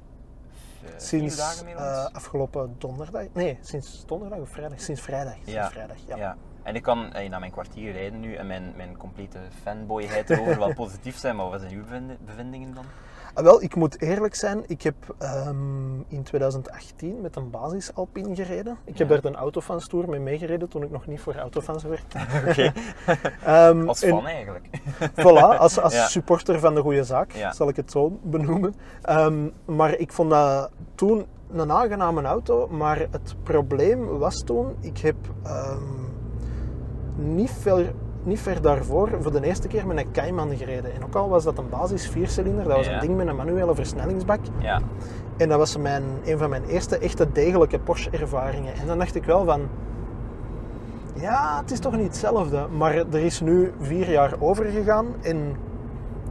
eh, 0.82 0.88
vier 0.88 1.00
sinds 1.00 1.36
dagen 1.36 1.64
mee 1.64 1.74
eh, 1.74 2.06
afgelopen 2.12 2.74
donderdag. 2.78 3.22
Nee, 3.32 3.58
sinds 3.60 4.06
donderdag 4.06 4.38
of 4.38 4.48
vrijdag? 4.48 4.80
Sinds 4.80 5.00
vrijdag. 5.00 5.34
Sinds 5.34 5.52
Ja. 5.52 5.70
vrijdag, 5.70 5.96
ja. 6.06 6.16
Ja. 6.16 6.36
En 6.66 6.74
ik 6.74 6.82
kan 6.82 7.12
eh, 7.12 7.30
na 7.30 7.38
mijn 7.38 7.50
kwartier 7.52 7.92
rijden 7.92 8.20
nu 8.20 8.34
en 8.34 8.46
mijn, 8.46 8.72
mijn 8.76 8.96
complete 8.96 9.38
fanboyheid 9.62 10.30
erover 10.30 10.58
wel 10.58 10.74
positief 10.84 11.16
zijn, 11.18 11.36
maar 11.36 11.50
wat 11.50 11.60
zijn 11.60 11.72
uw 11.72 11.82
bevind- 11.82 12.24
bevindingen 12.26 12.74
dan? 12.74 12.84
Ah, 13.34 13.44
wel, 13.44 13.62
ik 13.62 13.74
moet 13.74 14.00
eerlijk 14.02 14.34
zijn, 14.34 14.64
ik 14.66 14.82
heb 14.82 14.94
ehm, 15.18 15.98
in 16.08 16.22
2018 16.22 17.20
met 17.20 17.36
een 17.36 17.50
basis 17.50 17.94
Alpine 17.94 18.34
gereden. 18.34 18.76
Ik 18.84 18.98
heb 18.98 19.08
daar 19.08 19.20
de 19.20 19.30
Autofans 19.34 19.88
Tour 19.88 20.08
mee 20.08 20.20
meegereden 20.20 20.68
toen 20.68 20.82
ik 20.82 20.90
nog 20.90 21.06
niet 21.06 21.20
voor 21.20 21.34
Autofans 21.36 21.82
werkte. 21.82 22.18
Oké. 22.48 22.72
Ehm, 23.44 23.88
Als 23.88 24.02
en- 24.02 24.10
fan 24.10 24.26
eigenlijk. 24.26 24.66
Voilà, 25.12 25.58
als, 25.58 25.78
als 25.80 25.94
Ja. 25.94 26.06
supporter 26.06 26.60
van 26.60 26.74
de 26.74 26.80
goede 26.80 27.04
zaak, 27.04 27.32
Ja. 27.32 27.52
zal 27.52 27.68
ik 27.68 27.76
het 27.76 27.90
zo 27.90 28.18
benoemen. 28.22 28.74
Ehm, 29.02 29.48
maar 29.64 29.94
ik 29.98 30.12
vond 30.12 30.30
dat 30.30 30.70
toen 30.94 31.26
een 31.52 31.72
aangename 31.72 32.22
auto, 32.22 32.68
maar 32.68 32.98
het 32.98 33.34
probleem 33.42 34.18
was 34.18 34.42
toen, 34.44 34.76
ik 34.80 34.98
heb 34.98 35.16
niet, 37.16 37.50
ver, 37.50 37.92
niet 38.22 38.40
ver 38.40 38.62
daarvoor 38.62 39.08
voor 39.20 39.32
de 39.32 39.46
eerste 39.46 39.68
keer 39.68 39.86
met 39.86 39.96
een 39.98 40.10
Cayman 40.12 40.56
gereden. 40.56 40.94
En 40.94 41.04
ook 41.04 41.14
al 41.14 41.28
was 41.28 41.44
dat 41.44 41.58
een 41.58 41.68
basis 41.68 42.08
viercilinder, 42.08 42.64
dat 42.64 42.76
was 42.76 42.86
Ja. 42.86 42.92
een 42.94 43.00
ding 43.00 43.16
met 43.16 43.26
een 43.26 43.36
manuele 43.36 43.74
versnellingsbak. 43.74 44.40
Ja. 44.58 44.80
En 45.36 45.48
dat 45.48 45.58
was 45.58 45.76
mijn, 45.76 46.02
een 46.24 46.38
van 46.38 46.50
mijn 46.50 46.64
eerste 46.64 46.98
echte 46.98 47.32
degelijke 47.32 47.78
Porsche-ervaringen. 47.78 48.74
En 48.74 48.86
dan 48.86 48.98
dacht 48.98 49.14
ik 49.14 49.24
wel 49.24 49.44
van... 49.44 49.60
Ja, 51.14 51.58
het 51.60 51.70
is 51.70 51.78
toch 51.78 51.96
niet 51.96 52.06
hetzelfde. 52.06 52.66
Maar 52.76 52.94
er 52.94 53.14
is 53.24 53.40
nu 53.40 53.72
vier 53.80 54.10
jaar 54.10 54.32
over 54.38 54.64
gegaan. 54.64 55.06
En 55.22 55.56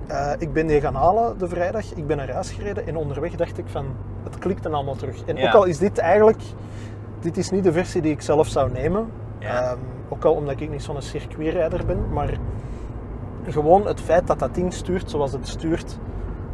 eh, 0.08 0.32
ik 0.38 0.54
ben 0.54 0.68
die 0.68 0.82
gaan 0.82 0.96
halen 0.96 1.38
de 1.38 1.48
vrijdag. 1.48 1.94
Ik 1.94 2.08
ben 2.08 2.18
naar 2.18 2.32
huis 2.32 2.52
gereden. 2.52 2.88
En 2.88 2.96
onderweg 2.98 3.36
dacht 3.36 3.58
ik 3.58 3.66
van... 3.68 3.86
Het 4.24 4.38
klikte 4.38 4.70
allemaal 4.70 4.96
terug. 4.96 5.24
En 5.26 5.36
Ja. 5.36 5.48
ook 5.48 5.54
al 5.54 5.64
is 5.64 5.78
dit 5.78 5.98
eigenlijk... 5.98 6.42
Dit 7.20 7.38
is 7.38 7.50
niet 7.52 7.64
de 7.64 7.72
versie 7.72 8.02
die 8.02 8.12
ik 8.12 8.22
zelf 8.22 8.48
zou 8.48 8.72
nemen. 8.72 9.08
Ja. 9.46 9.62
Ehm, 9.62 9.78
ook 10.10 10.24
al 10.26 10.34
omdat 10.34 10.60
ik 10.62 10.70
niet 10.70 10.84
zo'n 10.84 11.02
circuitrijder 11.02 11.86
ben. 11.86 12.14
Maar 12.14 12.38
gewoon 13.48 13.88
het 13.88 14.02
feit 14.02 14.28
dat 14.28 14.40
dat 14.40 14.56
ding 14.56 14.74
stuurt 14.74 15.10
zoals 15.10 15.32
het 15.32 15.48
stuurt, 15.48 15.98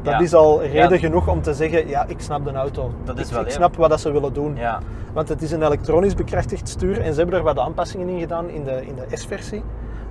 dat 0.01 0.13
Ja. 0.13 0.19
is 0.19 0.33
al 0.33 0.61
reden 0.61 0.91
Ja. 0.91 0.97
genoeg 0.97 1.27
om 1.27 1.41
te 1.41 1.53
zeggen, 1.53 1.87
ja, 1.87 2.05
ik 2.07 2.19
snap 2.19 2.43
de 2.45 2.51
auto. 2.51 2.91
Dat 3.03 3.19
is 3.19 3.27
ik, 3.27 3.33
wel 3.33 3.43
ik 3.45 3.51
snap 3.51 3.75
wat 3.75 3.89
dat 3.89 3.99
ze 4.01 4.11
willen 4.11 4.33
doen. 4.33 4.55
Ja, 4.55 4.79
Want 5.13 5.29
het 5.29 5.41
is 5.41 5.51
een 5.51 5.63
elektronisch 5.63 6.13
bekrachtigd 6.15 6.69
stuur 6.69 7.01
en 7.01 7.13
ze 7.13 7.19
hebben 7.19 7.37
er 7.37 7.43
wat 7.43 7.59
aanpassingen 7.59 8.09
in 8.09 8.19
gedaan 8.19 8.49
in 8.49 8.63
de, 8.63 8.85
in 8.85 8.95
de 8.95 9.17
S-versie. 9.17 9.63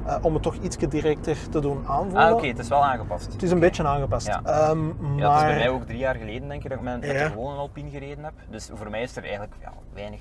eh, 0.07 0.17
om 0.23 0.35
het 0.35 0.43
toch 0.43 0.55
iets 0.55 0.77
directer 0.77 1.37
te 1.51 1.61
doen 1.61 1.85
aanvoelen. 1.87 2.27
ah, 2.29 2.33
oké, 2.33 2.47
het 2.47 2.59
is 2.59 2.69
wel 2.69 2.85
aangepast. 2.85 3.33
Het 3.33 3.43
is 3.43 3.51
een 3.51 3.59
beetje 3.59 3.85
aangepast. 3.87 4.27
Ja. 4.27 4.41
Ehm, 4.45 4.79
Ja, 4.87 5.29
maar 5.29 5.33
het 5.33 5.41
is 5.41 5.47
bij 5.47 5.57
mij 5.57 5.69
ook 5.69 5.83
drie 5.87 5.99
jaar 5.99 6.15
geleden 6.15 6.49
denk 6.49 6.63
ik 6.65 6.69
dat 6.71 6.79
ik 6.79 6.85
met, 6.85 7.03
de 7.03 7.09
gewone 7.15 7.57
Alpine 7.57 7.91
gereden 7.91 8.25
heb. 8.25 8.33
Dus 8.51 8.71
voor 8.75 8.91
mij 8.91 9.03
is 9.03 9.17
er 9.17 9.23
eigenlijk 9.23 9.53
ja, 9.61 9.73
weinig 9.95 10.21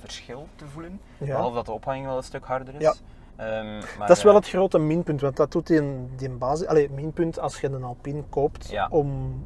verschil 0.00 0.46
te 0.56 0.64
voelen. 0.66 1.00
Ja. 1.18 1.26
Behalve 1.26 1.54
dat 1.54 1.66
de 1.66 1.72
ophanging 1.72 2.06
wel 2.06 2.16
een 2.16 2.22
stuk 2.22 2.44
harder 2.44 2.74
is. 2.74 2.80
Ja. 2.82 2.94
Ehm, 3.36 3.78
maar, 3.98 4.08
dat 4.08 4.16
is 4.16 4.22
wel 4.22 4.32
eh, 4.32 4.38
het 4.38 4.48
grote 4.48 4.78
minpunt, 4.78 5.20
want 5.20 5.36
dat 5.36 5.52
doet 5.52 5.66
die, 5.66 5.82
die 6.16 6.30
basis. 6.30 6.66
Allee, 6.66 6.90
minpunt 6.90 7.38
als 7.40 7.60
je 7.60 7.66
een 7.68 7.84
Alpine 7.84 8.22
koopt 8.28 8.70
Ja. 8.70 8.86
om 8.90 9.42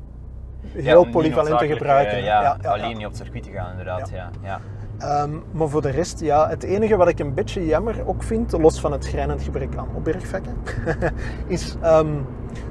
heel 0.66 1.08
polyvalent 1.10 1.58
te 1.58 1.66
gebruiken. 1.66 2.16
eh, 2.16 2.24
ja, 2.24 2.56
alleen 2.62 2.96
niet 2.96 3.06
op 3.06 3.12
het 3.12 3.20
circuit 3.20 3.42
te 3.42 3.50
gaan 3.50 3.70
inderdaad. 3.70 4.10
Ja. 4.10 4.30
Ja, 4.42 4.60
Ehm, 4.98 5.30
maar 5.52 5.68
voor 5.68 5.82
de 5.82 5.90
rest, 5.90 6.20
ja, 6.20 6.48
het 6.48 6.62
enige 6.62 6.96
wat 6.96 7.08
ik 7.08 7.18
een 7.18 7.34
beetje 7.34 7.66
jammer 7.66 8.06
ook 8.06 8.22
vind, 8.22 8.52
los 8.52 8.80
van 8.80 8.92
het 8.92 9.04
schrijnend 9.04 9.42
gebrek 9.42 9.76
aan 9.76 9.88
opbergvakken, 9.94 10.56
is 11.46 11.76
ehm, 11.80 12.14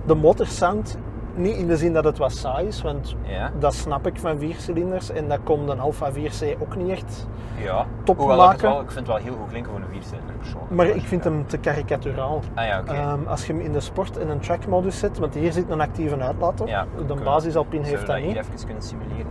de 0.05 0.15
motorsound. 0.15 0.97
Niet 1.41 1.55
in 1.55 1.67
de 1.67 1.77
zin 1.77 1.93
dat 1.93 2.03
het 2.03 2.17
wat 2.17 2.31
saai 2.31 2.67
is, 2.67 2.81
want 2.81 3.15
ja. 3.23 3.51
dat 3.59 3.73
snap 3.73 4.07
ik 4.07 4.19
van 4.19 4.37
viercilinders 4.39 5.11
en 5.11 5.27
dat 5.27 5.39
komt 5.43 5.69
een 5.69 5.79
Alfa 5.79 6.11
4C 6.11 6.59
ook 6.61 6.75
niet 6.75 6.89
echt. 6.89 7.27
ja. 7.63 7.85
Top 8.03 8.17
Hoewel 8.17 8.35
ik, 8.37 8.41
maken. 8.45 8.69
wel, 8.69 8.81
ik 8.81 8.91
vind 8.91 8.99
het 8.99 9.07
wel 9.07 9.15
heel 9.25 9.33
goed 9.33 9.49
klinken 9.49 9.71
voor 9.71 9.81
een 9.81 9.87
viercilinder 9.91 10.35
persoonlijk. 10.35 10.71
Maar 10.71 10.85
ik 10.87 11.01
vind 11.01 11.23
hem 11.23 11.47
te 11.47 11.57
karikaturaal. 11.57 12.39
Ah 12.55 12.65
ja. 12.65 12.83
Ehm, 12.85 13.19
als 13.27 13.45
je 13.47 13.53
hem 13.53 13.61
in 13.61 13.71
de 13.71 13.79
sport 13.79 14.17
en 14.17 14.29
een 14.29 14.39
track 14.39 14.67
modus 14.67 14.99
zet, 14.99 15.17
want 15.19 15.33
hier 15.33 15.51
zit 15.51 15.69
een 15.69 15.81
actieve 15.81 16.17
uitlaat 16.19 16.61
op. 16.61 16.67
Ja, 16.67 16.85
de 17.07 17.13
we- 17.15 17.21
basis 17.23 17.55
Alpine 17.55 17.83
Zullen 17.85 17.97
heeft 17.99 18.01
we 18.07 18.13
dat 18.13 18.23
hier 18.23 18.27
niet. 18.27 18.37
even 18.55 18.65
kunnen 18.65 18.83
simuleren? 18.83 19.27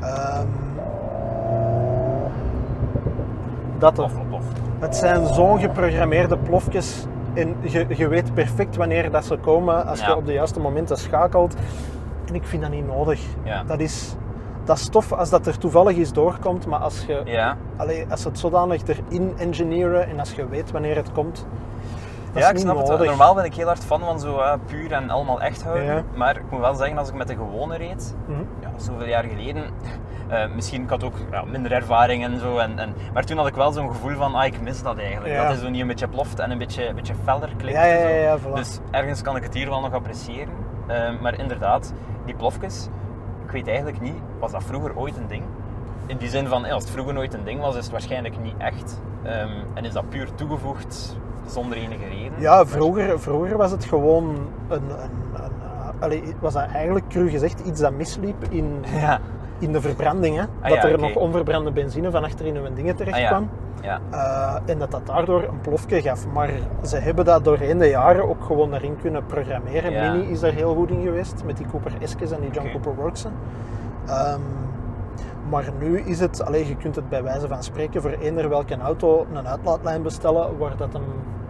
Ehm, 0.00 0.46
dat. 3.78 4.08
Het 4.78 4.96
zijn 4.96 5.26
zo'n 5.26 5.58
geprogrammeerde 5.60 6.38
plofjes. 6.38 7.06
En 7.36 7.56
je, 7.60 7.86
je 7.88 8.08
weet 8.08 8.34
perfect 8.34 8.76
wanneer 8.76 9.10
dat 9.10 9.24
ze 9.24 9.36
komen 9.36 9.86
als 9.86 10.00
Ja. 10.00 10.06
je 10.08 10.16
op 10.16 10.26
de 10.26 10.32
juiste 10.32 10.60
momenten 10.60 10.96
schakelt. 10.96 11.54
En 12.28 12.34
ik 12.34 12.44
vind 12.44 12.62
dat 12.62 12.70
niet 12.70 12.86
nodig. 12.86 13.20
Ja. 13.44 13.62
Dat 13.64 13.80
is, 13.80 14.14
dat 14.64 14.76
is 14.76 14.88
tof 14.88 15.12
als 15.12 15.30
dat 15.30 15.46
er 15.46 15.58
toevallig 15.58 15.96
eens 15.96 16.12
doorkomt, 16.12 16.66
maar 16.66 16.78
als 16.78 17.04
je 17.06 17.20
Ja. 17.24 17.56
Allee, 17.76 18.06
als 18.10 18.24
het 18.24 18.38
zodanig 18.38 18.82
erin 18.86 19.32
engineeren 19.38 20.08
en 20.08 20.18
als 20.18 20.32
je 20.32 20.48
weet 20.48 20.70
wanneer 20.70 20.96
het 20.96 21.12
komt, 21.12 21.46
dat 22.36 22.44
ja, 22.44 22.50
ik 22.50 22.58
snap 22.58 22.76
het 22.78 22.88
wel. 22.88 23.04
Normaal 23.04 23.34
ben 23.34 23.44
ik 23.44 23.54
heel 23.54 23.66
hard 23.66 23.84
fan 23.84 24.00
van 24.00 24.20
zo 24.20 24.38
eh, 24.38 24.52
puur 24.66 24.92
en 24.92 25.10
allemaal 25.10 25.40
echt 25.40 25.62
houden. 25.62 25.84
Ja. 25.84 26.02
Maar 26.14 26.36
ik 26.36 26.42
moet 26.50 26.60
wel 26.60 26.74
zeggen, 26.74 26.98
als 26.98 27.08
ik 27.08 27.14
met 27.14 27.28
de 27.28 27.34
gewone 27.34 27.76
reed, 27.76 28.14
Mhm. 28.26 28.40
ja, 28.60 28.68
zoveel 28.76 29.06
jaar 29.06 29.24
geleden, 29.24 29.64
eh, 30.28 30.44
misschien 30.54 30.82
ik 30.82 30.88
had 30.90 31.04
ook 31.04 31.14
ja, 31.30 31.44
minder 31.44 31.72
ervaring 31.72 32.24
en 32.24 32.38
zo. 32.40 32.58
En, 32.58 32.78
en, 32.78 32.94
maar 33.12 33.24
toen 33.24 33.36
had 33.36 33.46
ik 33.46 33.54
wel 33.54 33.72
zo'n 33.72 33.88
gevoel 33.88 34.14
van, 34.16 34.34
ah, 34.34 34.44
ik 34.44 34.60
mis 34.60 34.82
dat 34.82 34.98
eigenlijk. 34.98 35.34
Ja. 35.34 35.42
Dat 35.46 35.56
is 35.56 35.62
zo 35.62 35.68
niet 35.68 35.80
een 35.80 35.86
beetje 35.86 36.08
ploft 36.08 36.38
en 36.38 36.50
een 36.50 36.58
beetje, 36.58 36.88
een 36.88 36.94
beetje 36.94 37.14
feller 37.24 37.50
klinkt. 37.56 37.80
Ja, 37.80 38.38
voilà. 38.38 38.52
Dus 38.54 38.78
ergens 38.90 39.22
kan 39.22 39.36
ik 39.36 39.42
het 39.42 39.54
hier 39.54 39.68
wel 39.68 39.80
nog 39.80 39.92
appreciëren. 39.92 40.52
Eh, 40.86 41.20
maar 41.20 41.38
inderdaad, 41.38 41.92
die 42.24 42.34
plofjes, 42.34 42.88
ik 43.44 43.50
weet 43.50 43.66
eigenlijk 43.68 44.00
niet, 44.00 44.16
was 44.38 44.50
dat 44.52 44.64
vroeger 44.64 44.96
ooit 44.96 45.16
een 45.16 45.26
ding? 45.28 45.42
In 46.06 46.16
die 46.16 46.28
zin 46.28 46.46
van, 46.46 46.64
als 46.70 46.82
het 46.82 46.92
vroeger 46.92 47.14
nooit 47.14 47.34
een 47.34 47.44
ding 47.44 47.60
was, 47.60 47.74
is 47.76 47.82
het 47.82 47.92
waarschijnlijk 47.92 48.40
niet 48.40 48.54
echt. 48.58 49.00
Ehm, 49.22 49.50
en 49.74 49.84
is 49.84 49.92
dat 49.92 50.08
puur 50.08 50.34
toegevoegd 50.34 51.16
zonder 51.46 51.76
enige 51.78 52.04
reden? 52.08 52.32
Ja, 52.38 52.66
vroeger, 52.66 53.20
vroeger 53.20 53.56
was 53.56 53.70
het 53.70 53.84
gewoon 53.84 54.24
een, 54.68 54.82
een, 54.90 54.90
een 55.34 56.00
allee, 56.00 56.22
was 56.40 56.52
dat 56.52 56.66
eigenlijk 56.72 57.08
cru 57.08 57.28
gezegd 57.30 57.60
iets 57.60 57.80
dat 57.80 57.92
misliep 57.92 58.44
in, 58.48 58.84
Ja. 59.00 59.20
in 59.58 59.72
de 59.72 59.80
verbranding. 59.80 60.36
Hè? 60.36 60.42
Ah, 60.42 60.68
dat 60.68 60.82
ja, 60.82 60.88
er 60.88 60.98
nog 60.98 61.14
onverbrande 61.14 61.70
benzine 61.72 62.10
van 62.10 62.24
achter 62.24 62.46
in 62.46 62.56
hun 62.56 62.74
dingen 62.74 62.96
terecht 62.96 63.18
Ah, 63.20 63.26
kwam. 63.26 63.48
Ja. 63.82 64.00
Eh, 64.10 64.70
en 64.72 64.78
dat 64.78 64.90
dat 64.90 65.06
daardoor 65.06 65.42
een 65.42 65.60
plofje 65.60 66.02
gaf. 66.02 66.26
Maar 66.32 66.50
ze 66.84 66.96
hebben 66.96 67.24
dat 67.24 67.44
doorheen 67.44 67.78
de 67.78 67.88
jaren 67.88 68.28
ook 68.28 68.44
gewoon 68.44 68.74
erin 68.74 68.96
kunnen 69.00 69.26
programmeren. 69.26 69.92
Ja. 69.92 70.12
Mini 70.12 70.30
is 70.30 70.40
daar 70.40 70.52
heel 70.52 70.74
goed 70.74 70.90
in 70.90 71.02
geweest 71.02 71.42
met 71.44 71.56
die 71.56 71.66
Cooper 71.66 71.92
Eskes 72.00 72.30
en 72.30 72.40
die 72.40 72.50
John. 72.50 72.70
Cooper 72.70 72.94
Worksen. 72.94 73.32
Ehm, 74.06 74.40
maar 75.48 75.64
nu 75.78 76.00
is 76.00 76.20
het, 76.20 76.44
alleen 76.44 76.66
je 76.66 76.76
kunt 76.76 76.96
het 76.96 77.08
bij 77.08 77.22
wijze 77.22 77.48
van 77.48 77.62
spreken 77.62 78.02
voor 78.02 78.10
eender 78.20 78.48
welke 78.48 78.76
auto 78.78 79.26
een 79.34 79.48
uitlaatlijn 79.48 80.02
bestellen 80.02 80.58
waar 80.58 80.76
dat 80.76 80.92
hem 80.92 81.02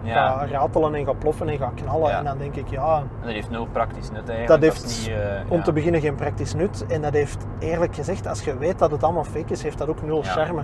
Ja. 0.06 0.38
gaat 0.38 0.50
ratelen 0.50 0.94
en 0.94 1.04
gaat 1.04 1.18
ploffen 1.18 1.48
en 1.48 1.58
gaat 1.58 1.74
knallen. 1.74 2.08
Ja. 2.08 2.18
En 2.18 2.24
dan 2.24 2.38
denk 2.38 2.56
ik, 2.56 2.68
ja, 2.68 2.96
En 2.96 3.08
dat 3.22 3.32
heeft 3.32 3.50
nul 3.50 3.66
praktisch 3.72 4.10
nut 4.10 4.28
eigenlijk. 4.28 4.48
dat 4.48 4.60
heeft 4.60 4.84
niet, 4.84 5.08
eh, 5.08 5.50
om 5.50 5.56
ja. 5.56 5.62
te 5.62 5.72
beginnen 5.72 6.00
geen 6.00 6.14
praktisch 6.14 6.54
nut. 6.54 6.86
En 6.86 7.02
dat 7.02 7.12
heeft 7.12 7.46
eerlijk 7.58 7.94
gezegd, 7.94 8.26
als 8.26 8.44
je 8.44 8.58
weet 8.58 8.78
dat 8.78 8.90
het 8.90 9.02
allemaal 9.02 9.24
fake 9.24 9.52
is, 9.52 9.62
heeft 9.62 9.78
dat 9.78 9.88
ook 9.88 10.02
nul 10.02 10.22
charme. 10.22 10.62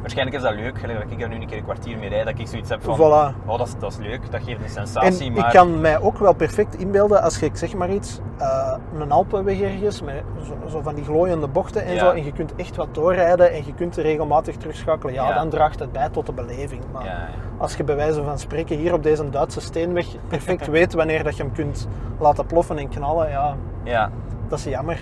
Waarschijnlijk 0.00 0.36
is 0.36 0.42
dat 0.42 0.54
leuk, 0.54 0.78
gelijk 0.78 1.02
dat 1.02 1.10
ik 1.10 1.20
er 1.22 1.28
nu 1.28 1.34
een 1.34 1.46
keer 1.46 1.56
een 1.56 1.64
kwartier 1.64 1.98
mee 1.98 2.08
rijd, 2.08 2.24
dat 2.24 2.38
ik 2.38 2.46
zoiets 2.46 2.70
heb 2.70 2.82
van, 2.82 2.96
Voilà. 2.96 3.46
oh 3.46 3.58
dat 3.58 3.66
is, 3.66 3.74
dat 3.78 3.92
is 3.92 3.98
leuk, 3.98 4.30
dat 4.30 4.40
geeft 4.42 4.58
een 4.58 4.64
En 4.64 4.70
sensatie, 4.70 5.30
maar... 5.30 5.46
ik 5.46 5.52
kan 5.52 5.80
mij 5.80 6.00
ook 6.00 6.18
wel 6.18 6.32
perfect 6.32 6.74
inbeelden 6.78 7.22
als 7.22 7.38
je, 7.38 7.46
ik 7.46 7.56
zeg 7.56 7.74
maar 7.74 7.90
iets, 7.90 8.20
eh, 8.38 8.74
een 8.98 9.10
Alpenweg 9.10 9.60
ergens 9.60 10.02
met 10.02 10.22
zo, 10.46 10.54
zo 10.68 10.80
van 10.80 10.94
die 10.94 11.04
glooiende 11.04 11.48
bochten 11.48 11.84
en 11.84 11.94
Ja. 11.94 11.98
zo, 11.98 12.10
en 12.10 12.24
je 12.24 12.32
kunt 12.32 12.54
echt 12.56 12.76
wat 12.76 12.94
doorrijden 12.94 13.52
en 13.52 13.66
je 13.66 13.74
kunt 13.74 13.96
er 13.96 14.02
regelmatig 14.02 14.56
terugschakelen, 14.56 15.14
ja, 15.14 15.28
Ja. 15.28 15.34
dan 15.34 15.48
draagt 15.48 15.78
het 15.80 15.92
bij 15.92 16.08
tot 16.08 16.26
de 16.26 16.32
beleving. 16.32 16.82
Maar 16.92 17.04
Ja, 17.04 17.28
als 17.58 17.76
je 17.76 17.84
bij 17.84 17.96
wijze 17.96 18.22
van 18.22 18.38
spreken 18.38 18.76
hier 18.76 18.92
op 18.92 19.02
deze 19.02 19.30
Duitse 19.30 19.60
steenweg 19.60 20.06
perfect 20.28 20.66
weet 20.76 20.92
wanneer 20.94 21.24
dat 21.24 21.36
je 21.36 21.42
hem 21.42 21.52
kunt 21.52 21.88
laten 22.18 22.46
ploffen 22.46 22.78
en 22.78 22.88
knallen, 22.88 23.30
ja, 23.30 23.56
ja. 23.82 24.10
dat 24.48 24.58
is 24.58 24.64
jammer. 24.64 24.94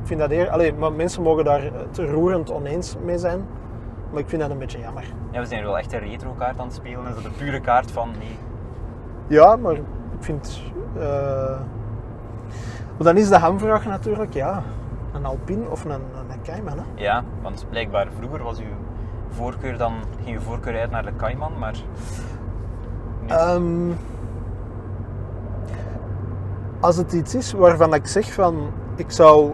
Ik 0.00 0.08
vind 0.08 0.20
dat 0.20 0.30
eer... 0.30 0.50
Allee, 0.50 0.72
maar 0.74 0.92
mensen 0.92 1.22
mogen 1.22 1.44
daar 1.44 1.62
het 1.62 1.98
roerend 1.98 2.52
oneens 2.52 2.96
mee 3.04 3.18
zijn, 3.18 3.46
maar 4.12 4.20
ik 4.20 4.28
vind 4.28 4.42
dat 4.42 4.50
een 4.50 4.58
beetje 4.58 4.78
jammer. 4.78 5.04
ja, 5.30 5.40
we 5.40 5.46
zijn 5.46 5.62
wel 5.64 5.78
echt 5.78 5.92
een 5.92 5.98
retro 5.98 6.34
kaart 6.38 6.58
aan 6.58 6.66
het 6.66 6.74
spelen, 6.74 7.06
is 7.08 7.14
dat 7.14 7.22
de 7.22 7.30
pure 7.30 7.60
kaart 7.60 7.90
van 7.90 8.10
nee. 8.18 8.38
Ja, 9.26 9.56
maar 9.56 9.72
ik 9.74 9.82
vind. 10.20 10.62
eh, 10.96 11.02
maar 12.96 13.06
dan 13.14 13.16
is 13.16 13.28
de 13.28 13.38
hamvraag 13.38 13.84
natuurlijk, 13.86 14.32
ja, 14.34 14.62
een 15.12 15.24
Alpine 15.24 15.70
of 15.70 15.84
een, 15.84 15.90
een 15.90 16.42
Cayman. 16.42 16.78
Hè? 16.78 16.84
Ja, 16.94 17.24
want 17.42 17.66
blijkbaar 17.70 18.06
vroeger 18.18 18.42
was 18.42 18.58
uw 18.58 18.64
voorkeur 19.28 19.78
dan, 19.78 19.92
ging 20.24 20.36
uw 20.36 20.42
voorkeur 20.42 20.80
uit 20.80 20.90
naar 20.90 21.04
de 21.04 21.16
Cayman, 21.16 21.58
maar... 21.58 21.74
nu- 23.22 23.28
Ehm, 23.28 23.90
als 26.80 26.96
het 26.96 27.12
iets 27.12 27.34
is 27.34 27.52
waarvan 27.52 27.94
ik 27.94 28.06
zeg 28.06 28.32
van, 28.32 28.70
ik 28.96 29.10
zou 29.10 29.52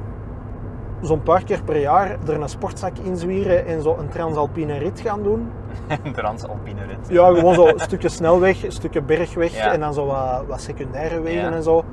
zo'n 1.01 1.23
paar 1.23 1.45
keer 1.45 1.63
per 1.65 1.81
jaar 1.81 2.17
er 2.27 2.41
een 2.41 2.49
sportzak 2.49 2.99
in 2.99 3.17
zwieren 3.17 3.67
en 3.67 3.83
zo 3.83 3.97
een 3.99 4.09
transalpine 4.09 4.79
rit 4.79 5.01
gaan 5.01 5.23
doen. 5.23 5.49
een 6.05 6.13
Transalpine 6.13 6.85
rit. 6.85 7.09
Ja, 7.09 7.35
gewoon 7.35 7.55
zo 7.55 7.67
een 7.67 7.79
stukje 7.81 8.09
snelweg, 8.09 8.65
een 8.65 8.73
stukje 8.73 9.03
bergweg 9.03 9.57
Ja. 9.57 9.73
en 9.73 9.81
dan 9.81 9.95
zo 9.95 10.07
wat, 10.07 10.45
wat 10.49 10.61
secundaire 10.61 11.21
wegen 11.21 11.43
Ja. 11.51 11.53
en 11.53 11.63
zo. 11.63 11.85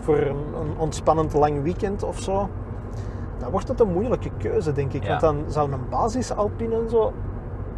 Voor 0.00 0.16
een, 0.16 0.36
een 0.60 0.74
ontspannend 0.78 1.32
lang 1.34 1.62
weekend 1.62 2.02
of 2.02 2.18
zo. 2.18 2.48
Dan 3.38 3.50
wordt 3.50 3.68
het 3.68 3.80
een 3.80 3.92
moeilijke 3.92 4.30
keuze, 4.38 4.72
denk 4.72 4.92
ik. 4.92 5.02
Ja. 5.04 5.08
Want 5.08 5.20
dan 5.20 5.44
zou 5.48 5.72
een 5.72 5.88
basis 5.90 6.34
Alpine 6.34 6.74
en 6.74 6.90
zo 6.90 7.12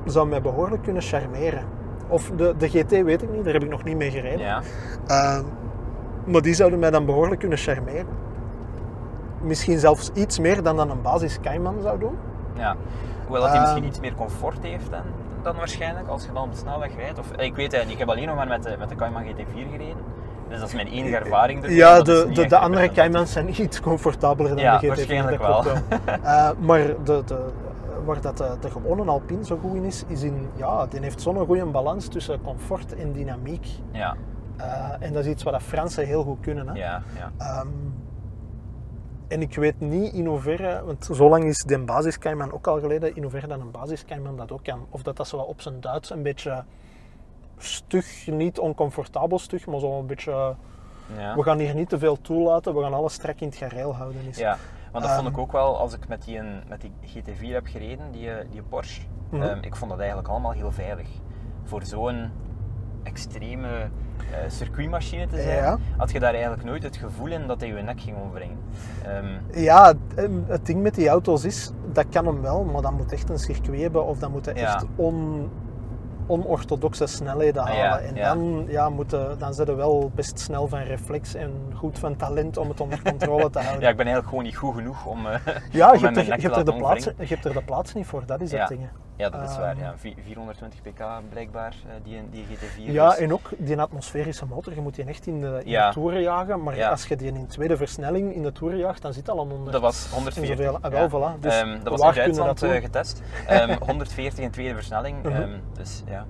zou 0.05 0.29
mij 0.29 0.41
behoorlijk 0.43 0.83
kunnen 0.83 1.03
charmeren. 1.03 1.63
Of 2.09 2.31
de, 2.37 2.55
de 2.59 2.69
GT 2.69 2.91
weet 2.91 3.23
ik 3.23 3.31
niet, 3.31 3.45
daar 3.45 3.53
heb 3.53 3.63
ik 3.63 3.71
nog 3.71 3.85
niet 3.85 3.97
mee 3.97 4.11
gereden. 4.11 4.39
Ja, 4.47 4.63
Uh, 5.11 5.39
maar 6.25 6.43
die 6.43 6.55
zouden 6.55 6.79
mij 6.79 6.91
dan 6.91 7.07
behoorlijk 7.07 7.41
kunnen 7.41 7.59
charmeren. 7.59 8.07
Misschien 9.45 9.79
zelfs 9.79 10.11
iets 10.15 10.39
meer 10.39 10.63
dan 10.63 10.77
dan 10.77 10.91
een 10.91 11.03
basis 11.03 11.41
Cayman 11.41 11.75
zou 11.83 11.99
doen. 11.99 12.17
ja. 12.57 12.77
Hoewel 13.27 13.43
dat 13.43 13.51
hij 13.51 13.61
misschien 13.61 13.83
Ehm. 13.83 13.91
iets 13.91 14.01
meer 14.01 14.15
comfort 14.15 14.63
heeft 14.63 14.91
dan, 14.91 15.01
dan 15.43 15.57
waarschijnlijk, 15.57 16.09
als 16.09 16.25
je 16.25 16.33
dan 16.33 16.43
op 16.43 16.51
de 16.53 16.57
snelweg 16.59 16.97
rijdt. 16.97 17.19
Of, 17.19 17.31
eh, 17.31 17.47
ik 17.47 17.55
weet 17.57 17.73
het 17.73 17.83
niet, 17.83 17.93
ik 17.93 17.99
heb 17.99 18.09
alleen 18.09 18.27
nog 18.27 18.37
maar 18.37 18.47
met 18.47 18.63
de, 18.63 18.77
met 18.79 18.89
de 18.89 18.95
Cayman 18.95 19.23
GT4 19.25 19.67
gereden. 19.71 20.03
Dus 20.49 20.59
dat 20.59 20.69
is 20.69 20.75
mijn 20.75 20.87
enige 20.87 21.17
ervaring 21.17 21.63
ermee, 21.63 21.77
Ja, 21.77 22.03
de, 22.03 22.29
de, 22.33 22.47
de 22.47 22.59
andere. 22.59 22.91
Caymans 22.91 23.33
zijn 23.33 23.61
iets 23.63 23.81
comfortabeler 23.81 24.51
dan 24.51 24.59
Ja, 24.65 24.79
de 24.79 24.87
GT4. 24.87 24.89
waarschijnlijk 24.89 25.39
dat 25.43 25.65
wel. 25.65 25.65
wel. 25.65 25.75
Eh, 26.23 26.51
maar 26.59 26.79
de, 27.05 27.23
de, 27.27 27.39
waar 28.05 28.21
dat 28.21 28.37
de, 28.39 28.57
de 28.61 28.71
gewone 28.71 29.05
Alpine 29.11 29.45
zo 29.45 29.59
goed 29.63 29.75
in 29.75 29.85
is, 29.85 30.05
is 30.07 30.23
in, 30.23 30.49
ja, 30.57 30.87
die 30.87 31.01
heeft 31.01 31.21
zo'n 31.21 31.47
goede 31.47 31.65
balans 31.65 32.09
tussen 32.09 32.41
comfort 32.43 32.95
en 32.97 33.13
dynamiek. 33.13 33.67
Ja, 33.91 34.17
Eh, 34.57 34.67
en 35.07 35.13
dat 35.13 35.25
is 35.25 35.31
iets 35.31 35.43
wat 35.43 35.53
de 35.55 35.61
Fransen 35.61 36.07
heel 36.07 36.23
goed 36.23 36.41
kunnen. 36.41 36.69
Hè? 36.69 36.75
ja, 36.75 37.03
ja. 37.19 37.31
Ehm, 37.39 37.69
en 39.29 39.41
ik 39.43 39.55
weet 39.55 39.81
niet 39.81 40.13
in 40.13 40.27
hoeverre, 40.27 40.83
want 40.85 41.09
zo 41.13 41.29
lang 41.29 41.45
is 41.45 41.59
de 41.59 41.79
basis 41.79 42.19
Cayman 42.19 42.53
ook 42.53 42.67
al 42.67 42.81
geleden, 42.81 43.17
in 43.17 43.23
hoeverre 43.23 43.47
dan 43.47 43.61
een 43.61 43.71
basis 43.71 44.05
Cayman 44.05 44.37
dat 44.37 44.53
ook 44.53 44.65
kan. 44.65 44.87
Of 44.91 45.03
dat 45.03 45.17
dat 45.17 45.29
zo 45.29 45.37
wat 45.37 45.47
op 45.47 45.61
zijn 45.61 45.81
Duits 45.81 46.11
een 46.11 46.23
beetje 46.23 46.65
stug, 47.59 48.27
niet 48.27 48.59
oncomfortabel 48.59 49.39
stug, 49.39 49.67
maar 49.67 49.81
zo 49.81 49.99
een 49.99 50.07
beetje, 50.07 50.55
ja. 51.17 51.35
we 51.37 51.43
gaan 51.43 51.59
hier 51.59 51.75
niet 51.75 51.89
te 51.89 51.99
veel 51.99 52.21
toelaten, 52.21 52.75
we 52.75 52.83
gaan 52.83 52.95
alles 52.95 53.13
strak 53.13 53.41
in 53.41 53.47
het 53.49 53.57
gareel 53.57 53.95
houden. 53.95 54.21
Is. 54.29 54.39
Ja, 54.39 54.57
Want 54.93 55.05
dat 55.05 55.15
Ehm. 55.15 55.23
vond 55.23 55.35
ik 55.35 55.41
ook 55.43 55.53
wel 55.53 55.79
als 55.79 55.95
ik 55.95 56.09
met 56.09 56.25
die, 56.25 56.41
met 56.69 56.81
die 56.81 56.93
GT4 57.03 57.53
heb 57.53 57.67
gereden, 57.67 58.13
die, 58.13 58.31
eh, 58.31 58.47
die 58.51 58.63
Porsche. 58.63 59.03
Mhm. 59.31 59.43
Ehm, 59.43 59.59
ik 59.63 59.77
vond 59.77 59.91
dat 59.91 59.99
eigenlijk 60.01 60.29
allemaal 60.29 60.53
heel 60.53 60.73
veilig. 60.73 61.09
Voor 61.65 61.83
zo'n 61.85 62.31
extreme 63.05 63.69
eh, 63.69 64.39
circuitmachine 64.49 65.27
te 65.27 65.37
zijn, 65.43 65.57
Ja. 65.57 65.79
had 65.97 66.11
je 66.13 66.21
daar 66.21 66.33
eigenlijk 66.35 66.65
nooit 66.65 66.83
het 66.83 66.97
gevoel 66.97 67.27
in 67.27 67.47
dat 67.47 67.61
hij 67.61 67.69
je 67.69 67.83
nek 67.83 68.01
ging 68.01 68.17
omwringen. 68.23 68.59
Ehm, 69.05 69.61
Ja, 69.63 69.87
het- 70.15 70.29
het 70.47 70.67
ding 70.67 70.83
met 70.83 70.95
die 70.95 71.09
auto's 71.09 71.45
is, 71.45 71.73
dat 71.93 72.05
kan 72.11 72.27
hem 72.27 72.41
wel, 72.43 72.65
maar 72.65 72.83
dan 72.83 72.95
moet 72.95 73.13
echt 73.13 73.31
een 73.31 73.39
circuit 73.39 73.81
hebben 73.81 74.05
of 74.07 74.19
dan 74.19 74.31
moet 74.31 74.45
hij 74.45 74.55
Ja. 74.55 74.75
echt 74.75 74.85
on, 74.97 75.49
onorthodoxe 76.27 77.07
snelheden 77.07 77.63
Ah, 77.63 77.69
halen. 77.69 77.83
ja, 77.83 77.99
en 77.99 78.39
dan, 78.39 78.65
ja, 78.69 78.89
moeten, 78.89 79.39
dan 79.39 79.55
zijn 79.55 79.67
ze 79.67 79.75
wel 79.75 80.11
best 80.15 80.39
snel 80.39 80.69
van 80.69 80.79
reflex 80.79 81.35
en 81.35 81.51
goed 81.75 81.99
van 81.99 82.17
talent 82.17 82.57
om 82.57 82.69
het 82.69 82.81
onder 82.81 83.03
controle 83.03 83.51
te 83.51 83.59
houden. 83.65 83.83
ja, 83.83 83.89
ik 83.89 83.97
ben 83.97 84.07
eigenlijk 84.07 84.29
gewoon 84.29 84.45
niet 84.45 84.57
goed 84.57 84.75
genoeg 84.75 85.07
om, 85.07 85.27
eh, 85.27 85.35
Ja, 85.71 85.91
om 85.93 85.99
je 85.99 86.05
hebt, 86.05 86.17
er, 86.17 86.25
je, 86.25 86.31
hebt 86.31 86.57
er 86.57 86.65
de 86.65 86.75
plaats, 86.77 87.05
je 87.05 87.13
hebt 87.27 87.45
er 87.45 87.53
de 87.53 87.63
plaats 87.63 87.95
niet 87.95 88.07
voor, 88.07 88.27
dat 88.27 88.41
is 88.41 88.53
het 88.53 88.69
ding. 88.69 88.81
Ja, 89.17 89.31
dat 89.31 89.51
is 89.51 89.57
waar. 89.57 89.71
Ehm. 89.71 89.81
Ja. 89.81 89.95
Vi- 89.97 90.15
420 90.25 90.81
pk 90.83 91.05
blijkbaar, 91.31 91.75
eh, 91.87 91.95
die, 92.03 92.23
die 92.31 92.45
GT4. 92.45 92.93
Ja, 92.93 93.09
dus- 93.09 93.19
en 93.19 93.33
ook 93.33 93.51
die 93.59 93.81
atmosferische 93.81 94.47
motor, 94.47 94.75
je 94.75 94.81
moet 94.81 94.95
die 94.95 95.05
echt 95.05 95.27
in 95.27 95.41
de, 95.41 95.61
in 95.65 95.71
Ja. 95.71 95.89
de 95.89 95.95
toeren 95.95 96.21
jagen, 96.23 96.63
maar 96.63 96.77
Ja. 96.77 96.91
als 96.91 97.07
je 97.07 97.17
die 97.17 97.33
in 97.33 97.47
tweede 97.47 97.77
versnelling 97.77 98.35
in 98.35 98.43
de 98.43 98.53
toeren 98.53 98.79
jaagt, 98.79 99.03
dan 99.03 99.13
zit 99.13 99.29
al 99.31 99.41
aan 99.41 99.53
onder. 99.53 99.73
Dat 99.73 99.81
was 99.81 100.09
140. 100.13 100.57
Zoveel- 100.57 100.79
ah, 100.81 100.91
wel, 100.93 101.09
voilà. 101.09 101.41
Dus 101.41 101.61
Ehm, 101.61 101.73
dat 101.83 101.89
was 101.89 102.01
waar 102.01 102.17
in 102.17 102.23
Duitsland 102.23 102.61
dat 102.61 102.71
eh, 102.71 102.81
getest. 102.81 103.23
Ehm, 103.47 103.77
140 103.87 104.45
in 104.45 104.51
tweede 104.51 104.75
versnelling. 104.75 105.23
Mhm. 105.23 105.49
Dus 105.73 106.03
ja, 106.07 106.27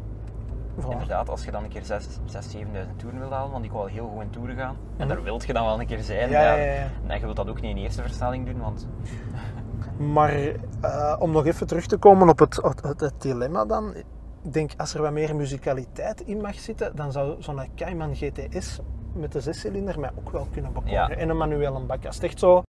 Voilà. 0.81 0.91
inderdaad, 0.91 1.29
als 1.29 1.45
je 1.45 1.51
dan 1.51 1.63
een 1.65 1.71
keer 1.71 1.85
6, 1.85 2.07
6 2.25 2.51
7000 2.51 2.99
toeren 2.99 3.19
wil 3.21 3.33
halen, 3.33 3.51
want 3.51 3.65
ik 3.65 3.71
wil 3.71 3.81
wel 3.81 3.89
heel 3.89 4.09
goed 4.15 4.23
in 4.23 4.31
toeren 4.31 4.57
gaan. 4.57 4.77
En 4.97 5.07
Mhm. 5.07 5.09
daar 5.09 5.23
wilt 5.23 5.45
je 5.47 5.53
dan 5.53 5.65
wel 5.65 5.81
een 5.81 5.87
keer 5.87 6.03
zijn. 6.03 6.31
Ja, 6.31 6.41
ja, 6.43 6.55
ja, 6.55 6.73
ja. 6.73 6.87
En 7.07 7.19
je 7.19 7.25
wilt 7.25 7.37
dat 7.37 7.49
ook 7.49 7.61
niet 7.61 7.77
in 7.77 7.83
eerste 7.83 8.03
versnelling 8.03 8.47
doen, 8.47 8.61
want 8.61 8.89
Maar 9.99 10.33
eh, 10.81 11.17
om 11.19 11.31
nog 11.31 11.47
even 11.47 11.67
terug 11.67 11.87
te 11.87 11.97
komen 11.97 12.29
op 12.29 12.39
het, 12.39 12.57
het, 12.63 12.83
het- 12.83 13.01
het 13.01 13.23
dilemma 13.23 13.65
dan. 13.65 13.95
Ik 13.95 14.53
denk 14.53 14.71
als 14.77 14.95
er 14.95 15.03
wat 15.03 15.13
meer 15.13 15.37
muzikaliteit 15.37 16.21
in 16.21 16.41
mag 16.41 16.55
zitten, 16.55 16.97
dan 16.97 17.13
zou 17.13 17.43
zo'n 17.43 17.61
Cayman 17.77 18.15
GTS 18.17 18.79
met 19.15 19.33
de 19.33 19.41
zescilinder 19.41 20.01
mij 20.01 20.11
ook 20.19 20.31
wel 20.31 20.47
kunnen 20.53 20.73
bekoren. 20.73 20.93
Ja. 20.95 21.09
En 21.11 21.29
een 21.29 21.37
manuele 21.37 21.81
bak. 21.81 22.07
Als 22.07 22.15
het 22.15 22.25
echt 22.25 22.39
zo... 22.39 22.63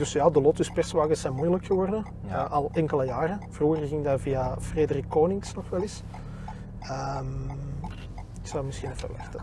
Dus 0.00 0.12
ja, 0.12 0.30
de 0.30 0.40
Lotus 0.40 0.70
perswagens 0.70 1.20
zijn 1.20 1.34
moeilijk 1.34 1.66
geworden. 1.66 2.04
Ja. 2.26 2.44
Eh, 2.44 2.50
al 2.52 2.70
enkele 2.72 3.04
jaren. 3.04 3.40
Vroeger 3.50 3.86
ging 3.86 4.04
dat 4.04 4.20
via 4.20 4.56
Frederik 4.60 5.04
Konings 5.08 5.54
nog 5.54 5.68
wel 5.70 5.80
eens. 5.80 6.02
Ehm, 6.80 7.50
ik 8.42 8.46
zou 8.46 8.64
misschien 8.64 8.90
even 8.90 9.08
wachten. 9.16 9.40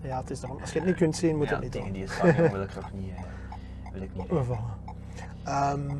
Ja, 0.00 0.20
het 0.20 0.30
is 0.30 0.40
daarom. 0.40 0.60
Als 0.60 0.72
je 0.72 0.78
het 0.78 0.88
niet 0.88 0.96
kunt 0.96 1.16
zien, 1.16 1.36
moet 1.36 1.46
ja, 1.48 1.52
het 1.52 1.62
niet 1.62 1.72
tegen 1.72 1.86
doen. 1.92 1.96
die 1.98 2.08
stadion 2.08 2.50
wil 2.52 2.62
ik 2.62 2.70
toch 2.70 2.90
niet. 2.92 3.10
eh, 3.14 3.92
wil 3.92 4.02
ik 4.02 4.10
niet. 4.14 4.26
Ehm, 5.44 5.90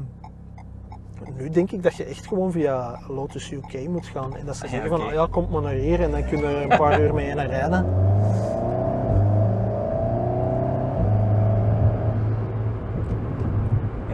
nu 1.36 1.48
denk 1.50 1.70
ik 1.70 1.82
dat 1.82 1.94
je 1.96 2.04
echt 2.04 2.26
gewoon 2.26 2.52
via 2.52 3.00
Lotus 3.08 3.50
UK 3.50 3.88
moet 3.88 4.06
gaan. 4.06 4.36
En 4.36 4.46
dat 4.46 4.56
ze 4.56 4.64
Ah, 4.64 4.70
ja, 4.70 4.76
zeggen 4.76 4.98
van, 4.98 5.06
oh 5.06 5.12
ja, 5.12 5.26
kom 5.30 5.46
maar 5.50 5.62
naar 5.62 5.72
hier 5.72 6.02
en 6.02 6.10
dan 6.10 6.24
kunnen 6.26 6.46
we 6.48 6.54
er 6.56 6.70
een 6.70 6.78
paar 6.78 7.00
uur 7.00 7.14
mee 7.14 7.34
naar 7.34 7.46
rijden. 7.46 7.86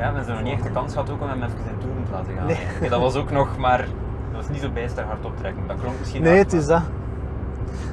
Ja, 0.03 0.09
ze 0.11 0.17
hebben 0.17 0.35
nog 0.35 0.43
niet 0.43 0.53
echt 0.53 0.62
de 0.62 0.71
kans 0.71 0.93
gehad 0.93 1.11
ook 1.11 1.21
om 1.23 1.29
hem 1.29 1.43
even 1.43 1.55
in 1.71 1.79
toeren 1.79 2.05
te 2.05 2.11
laten 2.12 2.35
gaan. 2.38 2.47
Nee. 2.81 2.91
Dat 2.91 3.01
was 3.01 3.15
ook 3.17 3.31
nog 3.31 3.57
maar. 3.59 3.79
Dat 3.79 4.41
was 4.41 4.49
niet 4.49 4.61
zo 4.61 4.71
bijster 4.71 5.05
hard 5.05 5.25
optrekken. 5.25 5.62
Dat 5.67 5.77
klonk 5.81 5.99
misschien 5.99 6.23
Nee, 6.23 6.35
hard, 6.37 6.53
het 6.53 6.61
is 6.62 6.67
maar- 6.69 6.77
dat. 6.79 6.88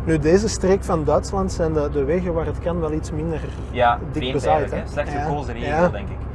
Nu, 0.06 0.20
deze 0.20 0.48
streek 0.48 0.84
van 0.84 1.04
Duitsland 1.04 1.52
zijn 1.52 1.74
de, 1.74 1.90
de 1.92 2.04
wegen 2.04 2.34
waar 2.34 2.46
het 2.46 2.60
kan 2.60 2.80
wel 2.80 2.92
iets 2.92 3.12
minder 3.12 3.40
Ja, 3.72 4.00
dik 4.12 4.34
bezaaid. 4.34 4.72
hè. 4.72 4.78
hè. 4.78 4.84
Slecht 4.88 5.12
Ja, 5.12 5.68
ja. 5.68 5.90
denk 5.90 6.08
ik. 6.10 6.18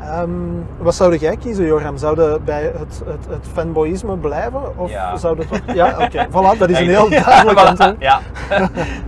Ehm, 0.00 0.30
wat 0.78 0.94
zou 0.94 1.16
jij 1.16 1.36
kiezen, 1.36 1.64
Joram? 1.64 1.96
Zou 1.96 2.20
je 2.22 2.40
bij 2.44 2.62
het, 2.62 3.02
het, 3.06 3.26
het 3.28 3.46
fanboyisme 3.52 4.16
blijven? 4.16 4.78
Of 4.78 4.90
Ja. 4.90 5.16
zou 5.16 5.38
je 5.40 5.46
toch... 5.46 5.74
Ja, 5.74 5.96
oké. 6.00 6.26
Voilà, 6.28 6.58
dat 6.58 6.68
is 6.70 6.78
een 6.78 6.88
heel 6.96 7.08
duidelijk 7.08 7.58
antwoord. 7.68 7.96
Ja. 7.98 8.20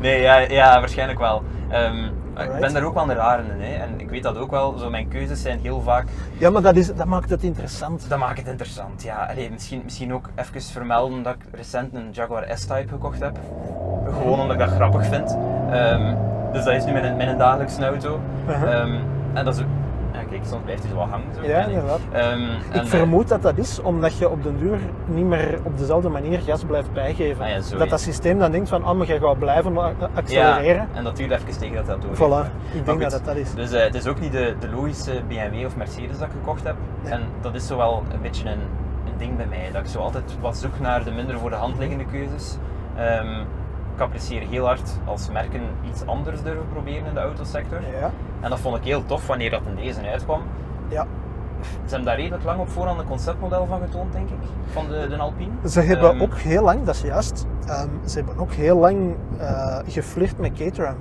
nee, 0.01 0.21
ja, 0.21 0.37
ja, 0.39 0.79
waarschijnlijk 0.81 1.19
wel. 1.19 1.43
Ik 2.38 2.61
ben 2.61 2.73
daar 2.73 2.83
ook 2.83 2.95
wel 2.95 3.11
een 3.11 3.16
rare 3.16 3.42
in. 3.42 3.61
Hè. 3.61 3.75
En 3.75 4.01
ik 4.01 4.11
weet 4.11 4.23
dat 4.23 4.37
ook 4.37 4.51
wel. 4.51 4.79
Zo, 4.79 4.90
mijn 4.90 5.09
keuzes 5.09 5.42
zijn 5.42 5.59
heel 5.61 5.81
vaak. 5.81 6.07
Ja, 6.38 6.51
maar 6.51 6.62
dat, 6.62 6.77
is, 6.77 6.95
dat 6.95 7.07
maakt 7.07 7.31
het 7.31 7.42
interessant. 7.42 8.09
Dat 8.09 8.18
maakt 8.18 8.38
het 8.38 8.47
interessant. 8.47 9.03
Ja, 9.03 9.27
Allee, 9.31 9.51
misschien, 9.51 9.81
misschien 9.85 10.14
ook 10.14 10.29
even 10.35 10.62
vermelden 10.62 11.23
dat 11.23 11.35
ik 11.35 11.45
recent 11.53 11.95
een 11.95 12.11
Jaguar 12.12 12.45
S-Type 12.55 12.88
gekocht 12.88 13.21
heb. 13.21 13.38
Gewoon 14.05 14.40
omdat 14.40 14.53
ik 14.53 14.59
dat 14.59 14.71
grappig 14.71 15.07
vind. 15.07 15.37
Ehm, 15.71 16.14
dus 16.53 16.64
dat 16.64 16.75
is 16.75 16.85
nu 16.85 16.92
mijn, 16.92 17.16
mijn 17.16 17.38
dagelijkse 17.38 17.87
auto. 17.87 18.21
Uh-huh. 18.49 18.73
Ehm, 18.73 18.97
en 19.33 19.45
dat 19.45 19.57
is 19.57 19.62
soms 20.45 20.62
blijft 20.64 20.83
hij 20.85 20.95
wel 20.95 21.07
hangen. 21.07 21.27
Zo, 21.35 21.47
Ja, 21.47 21.61
ik. 21.61 21.66
inderdaad. 21.68 21.99
Ehm, 22.12 22.40
Ik 22.73 22.83
eh, 22.83 22.85
vermoed 22.85 23.29
dat 23.29 23.42
dat 23.42 23.59
is 23.59 23.81
omdat 23.81 24.18
je 24.18 24.31
op 24.31 24.42
den 24.42 24.59
duur 24.59 24.79
niet 25.07 25.25
meer 25.25 25.59
op 25.62 25.79
dezelfde 25.79 26.09
manier 26.09 26.40
gas 26.40 26.64
blijft 26.64 26.92
bijgeven. 26.92 27.45
Ah 27.45 27.51
ja, 27.51 27.77
dat 27.79 27.88
dat 27.90 28.01
systeem 28.01 28.38
dan 28.38 28.51
denkt 28.51 28.68
van, 28.68 28.88
oh, 28.88 28.92
maar 28.97 29.07
jij 29.07 29.18
gaat 29.18 29.38
blijven 29.38 29.77
accelereren. 30.14 30.88
Ja, 30.92 30.99
en 30.99 31.05
dat 31.05 31.16
duurt 31.16 31.31
even 31.31 31.59
tegen 31.59 31.75
dat 31.77 31.87
dat 31.87 32.03
door 32.03 32.14
Voilà, 32.45 32.51
ik 32.75 32.85
denk 32.87 33.11
dat 33.11 33.25
dat 33.25 33.37
is. 33.37 33.55
Dus 33.55 33.73
eh, 33.73 33.83
het 33.83 33.95
is 33.95 34.07
ook 34.07 34.21
niet 34.21 34.33
de, 34.33 34.55
de 34.61 34.68
logische 34.68 35.23
BMW 35.29 35.66
of 35.66 35.77
Mercedes 35.77 36.18
dat 36.18 36.27
ik 36.29 36.33
gekocht 36.33 36.64
heb. 36.64 36.75
Nee. 37.03 37.12
En 37.12 37.21
dat 37.40 37.55
is 37.55 37.66
zo 37.66 37.77
wel 37.77 38.03
een 38.12 38.21
beetje 38.21 38.49
een, 38.49 38.61
een 39.07 39.16
ding 39.18 39.37
bij 39.37 39.47
mij. 39.47 39.68
Dat 39.73 39.81
ik 39.83 39.88
zo 39.88 39.99
altijd 39.99 40.37
wat 40.40 40.57
zoek 40.57 40.81
naar 40.81 41.05
de 41.05 41.11
minder 41.11 41.38
voor 41.38 41.51
de 41.51 41.57
hand 41.57 41.79
liggende 41.79 42.05
keuzes. 42.05 42.57
Ehm, 42.97 43.42
ik 43.94 44.00
apprecieer 44.00 44.40
heel 44.48 44.66
hard 44.66 44.90
als 45.05 45.28
merken 45.31 45.61
iets 45.90 46.07
anders 46.07 46.42
durven 46.42 46.68
proberen 46.72 47.07
in 47.07 47.14
de 47.14 47.20
autosector. 47.20 47.78
Ja, 48.00 48.11
En 48.40 48.50
dat 48.50 48.61
vond 48.61 48.76
ik 48.76 48.85
heel 48.85 49.07
tof 49.07 49.26
wanneer 49.26 49.50
dat 49.50 49.61
in 49.68 49.76
deze 49.76 50.00
uitkwam. 50.11 50.42
ja. 50.88 51.07
Ze 51.62 51.68
hebben 51.88 52.05
daar 52.05 52.16
redelijk 52.16 52.44
lang 52.44 52.61
op 52.61 52.68
voorhand 52.68 53.00
een 53.00 53.07
conceptmodel 53.07 53.66
van 53.66 53.81
getoond, 53.81 54.12
denk 54.12 54.28
ik, 54.28 54.37
van 54.72 54.88
de, 54.88 55.07
de 55.09 55.16
Alpine. 55.16 55.50
Ze 55.68 55.81
hebben 55.81 56.11
Ehm, 56.11 56.22
ook 56.22 56.35
heel 56.35 56.62
lang, 56.62 56.85
dat 56.85 56.94
is 56.94 57.00
juist, 57.02 57.46
ehm, 57.66 57.88
ze 58.07 58.16
hebben 58.18 58.38
ook 58.38 58.52
heel 58.52 58.76
lang 58.78 59.14
eh 59.38 59.78
geflirt 59.87 60.38
met 60.38 60.52
Caterham. 60.52 60.96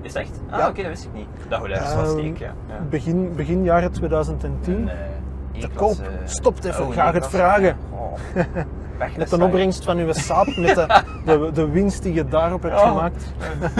Is 0.00 0.12
het 0.14 0.22
echt? 0.22 0.40
Ah, 0.50 0.58
Ja. 0.58 0.68
oké, 0.68 0.80
dat 0.80 0.90
wist 0.90 1.04
ik 1.04 1.12
niet. 1.12 1.26
Dat 1.48 1.60
goed, 1.60 1.68
ergens 1.70 1.90
Ehm, 1.90 1.98
wat 2.00 2.08
steek, 2.10 2.38
ja. 2.38 2.52
ja. 2.68 2.74
Begin, 2.90 3.32
begin 3.36 3.62
jaren 3.64 3.92
2010. 3.92 4.74
Een, 4.74 4.88
eh, 4.88 4.94
Te 5.60 5.66
E-klasse- 5.66 6.02
koop. 6.02 6.10
Stopt 6.24 6.64
even, 6.64 6.86
Oh, 6.86 6.92
ga 6.92 7.12
het 7.12 7.26
vragen. 7.26 7.76
Oh. 7.92 8.12
Weg 8.98 9.16
Met 9.16 9.30
de 9.30 9.42
opbrengst 9.42 9.84
van 9.84 9.98
uw 9.98 10.12
saap, 10.12 10.46
met 10.56 10.74
de, 10.74 11.02
de, 11.26 11.50
de 11.52 11.68
winst 11.68 12.02
die 12.02 12.14
je 12.14 12.28
daarop 12.28 12.62
hebt 12.62 12.74
Oh. 12.74 12.88
gemaakt. 12.88 13.24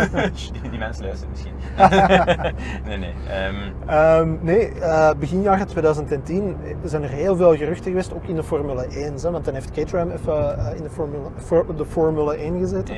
die, 0.71 0.79
mensen 0.79 1.05
luisteren 1.05 1.31
misschien. 1.31 1.53
nee, 2.87 2.99
nee. 2.99 3.15
ehm, 3.29 3.55
Ehm, 3.87 4.37
nee, 4.41 4.69
eh, 4.69 5.11
begin 5.19 5.43
jaren 5.43 5.67
2010 5.67 6.57
zijn 6.85 7.03
er 7.03 7.09
heel 7.09 7.37
veel 7.37 7.57
geruchten 7.57 7.91
geweest, 7.91 8.15
ook 8.15 8.25
in 8.25 8.35
de 8.35 8.43
Formule 8.43 8.87
1. 8.87 9.15
Hè, 9.23 9.31
want 9.31 9.45
dan 9.45 9.55
heeft 9.55 9.71
Caterham 9.71 10.11
even 10.11 10.59
eh, 10.59 10.77
in 10.77 10.83
de 10.83 10.91
Formule, 10.91 11.75
de 11.77 11.85
Formule 11.87 12.37
1 12.37 12.59
gezeten. 12.59 12.97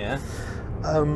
Ehm, 0.83 1.09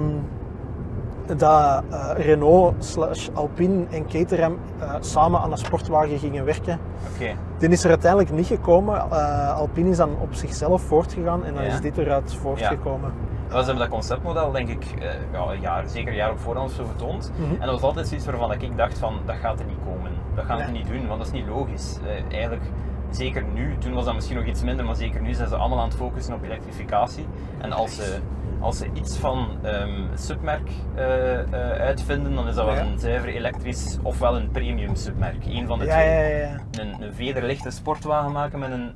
dat 1.36 1.82
eh, 1.90 2.10
Renault 2.16 2.84
slash 2.84 3.28
Alpine 3.34 3.84
en 3.90 4.06
Caterham 4.06 4.58
eh, 4.78 4.94
samen 5.00 5.40
aan 5.40 5.52
een 5.52 5.58
sportwagen 5.58 6.18
gingen 6.18 6.44
werken. 6.44 6.78
Oké. 7.14 7.32
Die 7.58 7.68
is 7.68 7.84
er 7.84 7.90
uiteindelijk 7.90 8.32
niet 8.32 8.46
gekomen. 8.46 8.94
Eh, 9.10 9.56
Alpine 9.56 9.90
is 9.90 9.96
dan 9.96 10.10
op 10.20 10.34
zichzelf 10.34 10.82
voortgegaan 10.82 11.44
en 11.44 11.54
dan 11.54 11.64
Ja. 11.64 11.68
is 11.72 11.80
dit 11.80 11.98
eruit 11.98 12.34
voortgekomen. 12.34 13.12
Wel, 13.48 13.58
Ze 13.58 13.64
hebben 13.64 13.84
dat 13.84 13.88
conceptmodel, 13.92 14.50
denk 14.50 14.68
ik, 14.68 14.84
ja, 15.32 15.38
een 15.52 15.60
jaar, 15.60 15.88
zeker 15.88 16.08
een 16.08 16.16
jaar 16.16 16.30
op 16.30 16.38
voorhand 16.38 16.70
zo 16.70 16.84
getoond. 16.84 17.32
Mhm. 17.36 17.52
En 17.52 17.60
dat 17.60 17.70
was 17.70 17.82
altijd 17.82 18.08
zoiets 18.08 18.26
waarvan 18.26 18.52
ik 18.52 18.76
dacht 18.76 18.98
van, 18.98 19.14
dat 19.26 19.36
gaat 19.36 19.58
er 19.58 19.66
niet 19.66 19.78
komen. 19.84 20.10
Dat 20.34 20.44
gaan 20.44 20.60
ze 20.64 20.70
niet 20.70 20.86
doen, 20.86 21.06
want 21.06 21.18
dat 21.18 21.26
is 21.26 21.32
niet 21.32 21.46
logisch. 21.46 21.98
Eigenlijk, 22.30 22.62
zeker 23.10 23.44
nu, 23.54 23.78
toen 23.78 23.92
was 23.94 24.04
dat 24.04 24.14
misschien 24.14 24.36
nog 24.36 24.46
iets 24.46 24.62
minder, 24.62 24.84
maar 24.84 24.94
zeker 24.96 25.20
nu 25.20 25.34
zijn 25.34 25.48
ze 25.48 25.56
allemaal 25.56 25.78
aan 25.78 25.88
het 25.88 25.96
focussen 25.96 26.34
op 26.34 26.44
elektrificatie. 26.44 27.26
En 27.58 27.72
als 27.72 27.96
ze, 27.96 28.18
als 28.60 28.78
ze 28.78 28.86
iets 28.94 29.16
van 29.18 29.48
ehm, 29.62 30.02
submerk 30.14 30.68
eh, 30.94 31.38
eh, 31.40 31.80
uitvinden, 31.80 32.34
dan 32.34 32.48
is 32.48 32.54
dat 32.54 32.64
wel 32.64 32.74
Ja. 32.74 32.80
een 32.80 32.98
zuiver 32.98 33.28
elektrisch 33.28 33.98
ofwel 34.02 34.36
een 34.36 34.50
premium 34.50 34.94
submerk. 34.96 35.44
Eén 35.46 35.66
van 35.66 35.78
de 35.78 35.84
Ja, 35.84 35.92
twee. 35.92 36.38
ja. 36.38 36.56
Een, 36.80 37.02
een 37.02 37.14
vederlichte 37.14 37.70
sportwagen 37.70 38.32
maken 38.32 38.58
met 38.58 38.70
een 38.70 38.92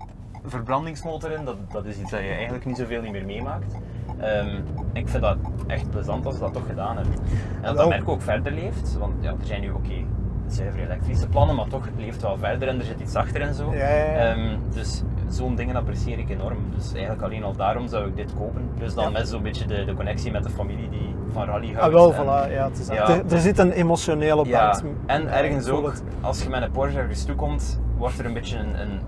verbrandingsmotor 0.46 1.30
in, 1.30 1.44
dat, 1.44 1.56
dat 1.72 1.84
is 1.84 1.98
iets 1.98 2.10
dat 2.10 2.20
je 2.20 2.26
eigenlijk 2.28 2.64
niet 2.64 2.76
zoveel 2.76 3.02
niet 3.02 3.12
meer 3.12 3.24
meemaakt. 3.24 3.74
Ehm, 4.20 4.56
ik 4.92 5.08
vind 5.08 5.22
dat 5.22 5.36
echt 5.66 5.90
plezant 5.90 6.26
als 6.26 6.34
ze 6.34 6.40
dat 6.40 6.52
toch 6.52 6.66
gedaan 6.66 6.96
hebben. 6.96 7.14
En 7.54 7.62
dat 7.62 7.76
dat 7.76 7.88
merk 7.88 8.08
ook 8.08 8.22
verder 8.22 8.52
leeft, 8.52 8.96
want 8.98 9.14
ja, 9.20 9.30
er 9.30 9.46
zijn 9.46 9.60
nu 9.60 9.70
oké 9.70 9.92
zuiver 10.48 10.80
elektrische 10.80 11.28
plannen, 11.28 11.56
maar 11.56 11.68
toch, 11.68 11.84
het 11.84 11.94
leeft 11.96 12.22
wel 12.22 12.38
verder 12.38 12.68
en 12.68 12.78
er 12.78 12.84
zit 12.84 13.00
iets 13.00 13.14
achter 13.14 13.40
en 13.40 13.54
zo. 13.54 13.70
Ehm, 13.72 14.56
dus 14.74 15.02
zo'n 15.34 15.54
dingen 15.54 15.76
apprecieer 15.76 16.18
ik 16.18 16.30
enorm. 16.30 16.56
Dus 16.76 16.92
eigenlijk 16.92 17.22
alleen 17.22 17.44
al 17.44 17.56
daarom 17.56 17.88
zou 17.88 18.06
ik 18.08 18.16
dit 18.16 18.30
kopen. 18.38 18.68
Plus 18.78 18.94
dan 18.94 19.04
Ja. 19.04 19.10
met 19.10 19.28
zo'n 19.28 19.42
beetje 19.42 19.66
de, 19.66 19.84
de 19.84 19.94
connectie 19.94 20.32
met 20.32 20.42
de 20.42 20.50
familie 20.50 20.88
die 20.88 21.14
van 21.32 21.44
rally 21.44 21.66
houdt. 21.72 21.80
Ah, 21.80 21.92
wel, 21.92 22.14
en- 22.14 22.22
voilà. 22.22 22.52
Ja, 22.52 22.64
het 22.68 22.78
is. 22.78 22.86
Ja. 22.86 23.08
Er, 23.08 23.22
er 23.32 23.38
zit 23.40 23.58
een 23.58 23.72
emotionele 23.72 24.44
ja, 24.46 24.70
band. 24.70 24.84
en 25.06 25.32
ergens 25.32 25.68
ook, 25.68 25.86
het. 25.86 26.02
als 26.20 26.42
je 26.42 26.48
met 26.48 26.62
een 26.62 26.70
Porsche 26.70 26.98
ergens 26.98 27.24
toekomt, 27.24 27.80
wordt 27.96 28.18
er 28.18 28.24
een 28.26 28.32
beetje 28.32 28.58
een, 28.58 28.80
een 28.80 29.00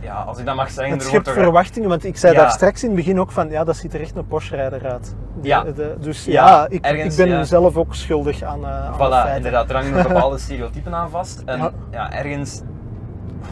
ja, 0.00 0.14
als 0.14 0.38
ik 0.38 0.44
dat 0.46 0.54
mag 0.56 0.70
zeggen, 0.70 0.84
Het 0.94 1.02
er 1.04 1.10
wordt 1.10 1.24
schept 1.26 1.36
toch... 1.36 1.44
verwachtingen, 1.44 1.88
want 1.88 2.04
ik 2.04 2.16
zei 2.16 2.32
Ja. 2.34 2.40
daar 2.40 2.50
straks 2.50 2.82
in 2.82 2.88
het 2.88 2.96
begin 2.96 3.20
ook 3.20 3.30
van, 3.32 3.48
ja, 3.50 3.64
dat 3.64 3.76
ziet 3.76 3.94
er 3.94 4.00
echt 4.00 4.16
een 4.16 4.26
Porsche-rijder 4.26 4.86
uit. 4.92 5.14
Die- 5.40 5.50
Ja. 5.50 5.62
de- 5.64 5.96
dus 6.00 6.24
Ja, 6.24 6.32
ja, 6.32 6.66
ik, 6.68 6.84
ergens, 6.84 7.18
ik 7.18 7.24
ben 7.26 7.36
ja. 7.36 7.44
zelf 7.44 7.76
ook 7.76 7.94
schuldig 7.94 8.42
aan, 8.42 8.66
aan 8.66 8.92
de 8.92 8.98
Voilà, 8.98 9.10
feiten. 9.10 9.36
inderdaad, 9.36 9.70
er 9.70 9.76
hangen 9.76 10.02
bepaalde 10.02 10.38
stereotypen 10.38 10.94
aan 10.94 11.10
vast. 11.10 11.42
En. 11.46 11.72
Ja. 11.90 12.12
ergens, 12.12 12.62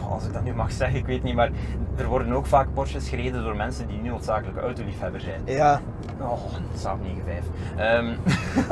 als 0.09 0.25
ik 0.27 0.33
dat 0.33 0.43
nu 0.43 0.53
mag 0.53 0.71
zeggen, 0.71 0.99
ik 0.99 1.05
weet 1.05 1.23
niet, 1.23 1.35
maar 1.35 1.49
er 1.95 2.05
worden 2.05 2.31
ook 2.33 2.45
vaak 2.45 2.67
Porsches 2.73 3.09
gereden 3.09 3.43
door 3.43 3.55
mensen 3.55 3.87
die 3.87 3.97
niet 4.01 4.11
noodzakelijk 4.11 4.57
autoliefhebber 4.57 5.21
zijn. 5.21 5.41
Ja, 5.45 5.81
Oh, 6.21 6.39
Saab 6.75 6.97
95. 7.01 7.53
Ehm 7.77 8.13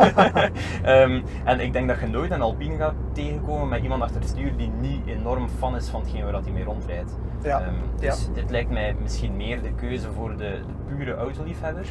ehm, 0.83 1.21
en 1.43 1.59
ik 1.59 1.73
denk 1.73 1.87
dat 1.87 1.99
je 1.99 2.07
nooit 2.07 2.31
een 2.31 2.41
Alpine 2.41 2.75
gaat 2.77 2.93
tegenkomen 3.11 3.67
met 3.67 3.81
iemand 3.83 4.01
achter 4.01 4.19
het 4.19 4.29
stuur 4.29 4.57
die 4.57 4.71
niet 4.79 5.07
enorm 5.07 5.47
fan 5.57 5.75
is 5.75 5.87
van 5.89 6.01
hetgeen 6.01 6.23
waar 6.23 6.33
hij 6.41 6.51
mee 6.51 6.63
rondrijdt. 6.63 7.11
Ja, 7.43 7.61
Ehm, 7.61 7.73
dus 7.99 8.27
dit 8.33 8.49
lijkt 8.49 8.69
mij 8.69 8.95
misschien 9.01 9.35
meer 9.35 9.61
de 9.61 9.71
keuze 9.73 10.11
voor 10.11 10.29
de, 10.29 10.37
de 10.37 10.95
pure 10.95 11.15
autoliefhebber. 11.15 11.85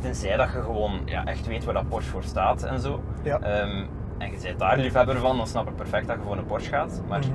Tenzij 0.00 0.36
dat 0.36 0.52
je 0.52 0.60
gewoon 0.62 1.00
ja, 1.04 1.24
echt 1.24 1.46
weet 1.46 1.64
waar 1.64 1.74
dat 1.74 1.88
Porsche 1.88 2.10
voor 2.10 2.22
staat 2.22 2.62
en 2.62 2.80
zo. 2.80 3.00
Ja. 3.22 3.40
Ehm, 3.40 3.84
en 4.18 4.30
je 4.30 4.38
bent 4.42 4.58
daar 4.58 4.78
liefhebber 4.78 5.16
van, 5.18 5.36
dan 5.36 5.46
snap 5.46 5.68
ik 5.68 5.76
perfect 5.76 6.06
dat 6.06 6.16
je 6.16 6.22
voor 6.22 6.36
een 6.36 6.46
Porsche 6.46 6.70
gaat. 6.70 7.00
Maar 7.08 7.18
Mhm. 7.18 7.28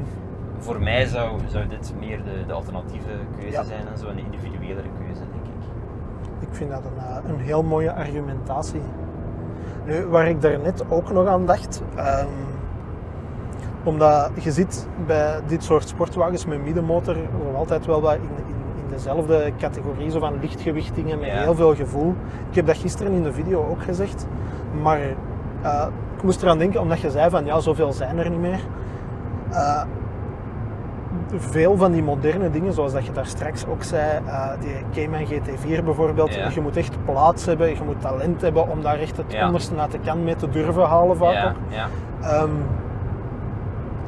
Voor 0.64 0.80
mij 0.82 1.06
zou, 1.06 1.40
zou 1.48 1.68
dit 1.68 1.94
meer 2.00 2.18
de, 2.24 2.46
de 2.48 2.54
alternatieve 2.54 3.10
keuze 3.40 3.52
Ja. 3.52 3.64
zijn 3.64 3.88
en 3.88 3.98
zo, 3.98 4.08
een 4.08 4.18
individuelere 4.18 4.88
keuze, 4.98 5.20
denk 5.20 5.46
ik. 5.46 6.48
ik 6.50 6.56
vind 6.56 6.70
dat 6.72 6.82
een, 6.86 7.04
eh, 7.04 7.30
een 7.34 7.40
heel 7.40 7.64
mooie 7.64 7.94
argumentatie. 7.94 8.82
Nu, 9.86 10.06
waar 10.06 10.28
ik 10.28 10.42
daarnet 10.42 10.84
ook 10.90 11.12
nog 11.12 11.28
aan 11.28 11.46
dacht, 11.46 11.82
ehm, 11.96 12.28
omdat 13.84 14.30
je 14.40 14.52
ziet 14.52 14.88
bij 15.08 15.40
dit 15.48 15.64
soort 15.64 15.88
sportwagens 15.88 16.46
met 16.46 16.64
middenmotor 16.64 17.16
nog 17.16 17.56
altijd 17.56 17.86
wel 17.86 18.02
wat 18.02 18.14
in, 18.16 18.22
in, 18.22 18.56
in 18.86 18.90
dezelfde 18.90 19.52
categorie 19.60 20.12
zo 20.12 20.20
van 20.20 20.40
lichtgewichtingen 20.42 21.20
met 21.20 21.28
Ja. 21.28 21.42
heel 21.42 21.56
veel 21.56 21.76
gevoel. 21.76 22.16
Ik 22.50 22.56
heb 22.56 22.66
dat 22.66 22.78
gisteren 22.78 23.12
in 23.12 23.24
de 23.24 23.34
video 23.34 23.68
ook 23.70 23.84
gezegd, 23.84 24.28
maar 24.82 25.00
eh, 25.62 25.86
ik 26.18 26.24
moest 26.24 26.42
eraan 26.42 26.58
denken 26.58 26.82
omdat 26.82 27.00
je 27.00 27.12
zei 27.12 27.30
van 27.30 27.46
ja, 27.46 27.60
zoveel 27.60 27.92
zijn 27.94 28.18
er 28.18 28.30
niet 28.30 28.40
meer. 28.40 28.60
Eh, 29.52 29.82
veel 31.36 31.78
van 31.78 31.92
die 31.92 32.04
moderne 32.04 32.50
dingen, 32.52 32.74
zoals 32.74 32.94
dat 32.94 33.06
je 33.06 33.12
daar 33.12 33.26
straks 33.26 33.66
ook 33.68 33.84
zei, 33.84 34.20
eh, 34.26 34.50
die 34.60 34.76
Cayman 34.94 35.26
GT4 35.26 35.84
bijvoorbeeld, 35.84 36.34
Ja. 36.36 36.50
je 36.54 36.62
moet 36.62 36.78
echt 36.78 37.06
plaats 37.06 37.46
hebben, 37.46 37.70
je 37.70 37.76
moet 37.86 38.02
talent 38.02 38.42
hebben 38.42 38.70
om 38.70 38.82
daar 38.82 39.00
echt 39.00 39.18
het 39.18 39.32
Ja. 39.32 39.46
onderste 39.46 39.76
uit 39.78 39.92
de 39.92 40.00
kan 40.00 40.24
mee 40.24 40.36
te 40.36 40.50
durven 40.50 40.84
halen 40.84 41.18
vaak 41.18 41.34
ja, 41.34 41.48
ook. 41.48 41.56
Ehm, 42.24 42.50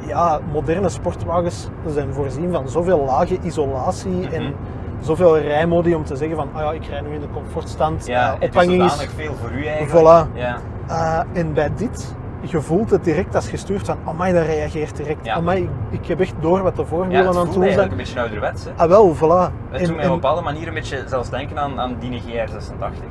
ja, 0.07 0.39
moderne 0.51 0.89
sportwagens 0.89 1.69
zijn 1.87 2.13
voorzien 2.13 2.51
van 2.51 2.69
zoveel 2.69 3.03
lage 3.05 3.37
isolatie 3.41 4.29
en 4.29 4.43
Mhm. 4.43 4.51
zoveel 4.99 5.37
rijmodi 5.39 5.95
om 5.95 6.03
te 6.03 6.15
zeggen 6.15 6.37
van, 6.37 6.47
ah 6.53 6.61
ja, 6.61 6.71
ik 6.71 6.85
rij 6.85 7.01
nu 7.01 7.13
in 7.13 7.19
de 7.21 7.29
comfortstand, 7.33 8.05
Ja, 8.05 8.31
het 8.39 8.41
is 8.41 8.47
ophanging 8.47 8.83
is... 8.83 9.07
veel 9.15 9.33
voor 9.41 9.51
u 9.51 9.65
eigenlijk. 9.65 9.91
Voilà. 10.31 10.37
Ja, 10.37 10.57
Eh, 10.87 11.19
en 11.33 11.53
bij 11.53 11.69
dit, 11.75 12.15
je 12.49 12.61
voelt 12.61 12.89
het 12.89 13.03
direct 13.03 13.35
als 13.35 13.49
je 13.49 13.57
stuurt 13.57 13.85
van, 13.85 13.97
amai, 14.05 14.33
dat 14.33 14.45
reageert 14.45 14.95
direct. 14.97 15.25
Ja. 15.25 15.33
Amai, 15.33 15.63
ik, 15.63 15.99
ik 16.01 16.07
heb 16.07 16.19
echt 16.19 16.33
door 16.39 16.61
wat 16.63 16.75
de 16.75 16.81
ja 16.81 16.87
voorwielen 16.87 17.27
aan 17.27 17.35
het 17.37 17.53
doen 17.53 17.63
eigenlijk 17.63 17.73
zijn. 17.75 17.91
een 17.91 17.97
beetje 17.97 18.19
ouderwets. 18.19 18.63
Hè. 18.65 18.71
Ah 18.75 18.87
wel, 18.89 19.15
voilà. 19.15 19.53
Het 19.69 19.81
En- 19.81 19.87
doet 19.87 19.95
mij 19.95 20.05
op 20.05 20.11
een 20.11 20.19
bepaalde 20.19 20.41
manier 20.41 20.67
een 20.67 20.73
beetje 20.73 21.03
zelfs 21.07 21.29
denken 21.29 21.59
aan, 21.59 21.79
aan 21.79 21.95
die 21.99 22.21
GR86. 22.21 23.03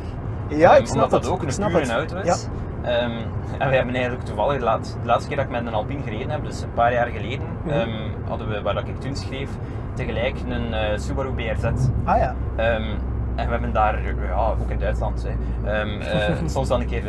ja, 0.49 0.77
ik 0.77 0.87
snap 0.87 0.95
Omdat 0.95 1.11
dat 1.11 1.23
het. 1.25 1.33
ook 1.33 1.43
een 1.43 1.53
snap 1.53 1.69
pure 1.69 1.81
het. 1.81 1.91
auto 1.91 2.17
is. 2.17 2.49
Ehm, 2.83 3.11
en 3.59 3.69
wij 3.69 3.77
hebben 3.77 3.95
eigenlijk 3.95 4.25
toevallig, 4.25 4.59
de 4.59 4.65
laatste, 4.65 5.01
de 5.01 5.07
laatste 5.07 5.29
keer 5.29 5.37
dat 5.37 5.47
ik 5.47 5.51
met 5.53 5.67
een 5.67 5.75
Alpine 5.75 6.03
gereden 6.03 6.31
heb, 6.31 6.45
dus 6.45 6.63
een 6.63 6.73
paar 6.75 6.93
jaar 6.93 7.07
geleden, 7.07 7.47
Mhm. 7.65 7.75
ehm, 7.75 7.91
hadden 8.29 8.49
we, 8.49 8.63
waar 8.63 8.75
dat 8.75 8.89
ik 8.89 9.01
toen 9.01 9.17
schreef, 9.17 9.49
tegelijk 9.95 10.37
een 10.49 10.75
eh, 10.75 10.99
Subaru 10.99 11.31
BRZ. 11.33 11.63
Ja. 11.63 11.71
Ah 12.05 12.19
ja, 12.19 12.35
Ehm, 12.57 12.83
en 13.35 13.45
we 13.47 13.51
hebben 13.51 13.73
daar, 13.73 13.99
ja, 14.29 14.35
ook 14.61 14.71
in 14.71 14.79
Duitsland, 14.79 15.27
hè, 15.63 15.71
eh, 15.71 16.35
soms 16.47 16.69
dan 16.69 16.81
een 16.81 16.87
keer 16.87 17.03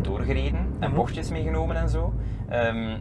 mee 0.00 0.12
doorgereden 0.12 0.66
en 0.78 0.88
Mhm. 0.88 0.94
bochtjes 0.96 1.30
meegenomen 1.30 1.76
en 1.76 1.88
zo. 1.88 2.12
Ehm, 2.48 2.96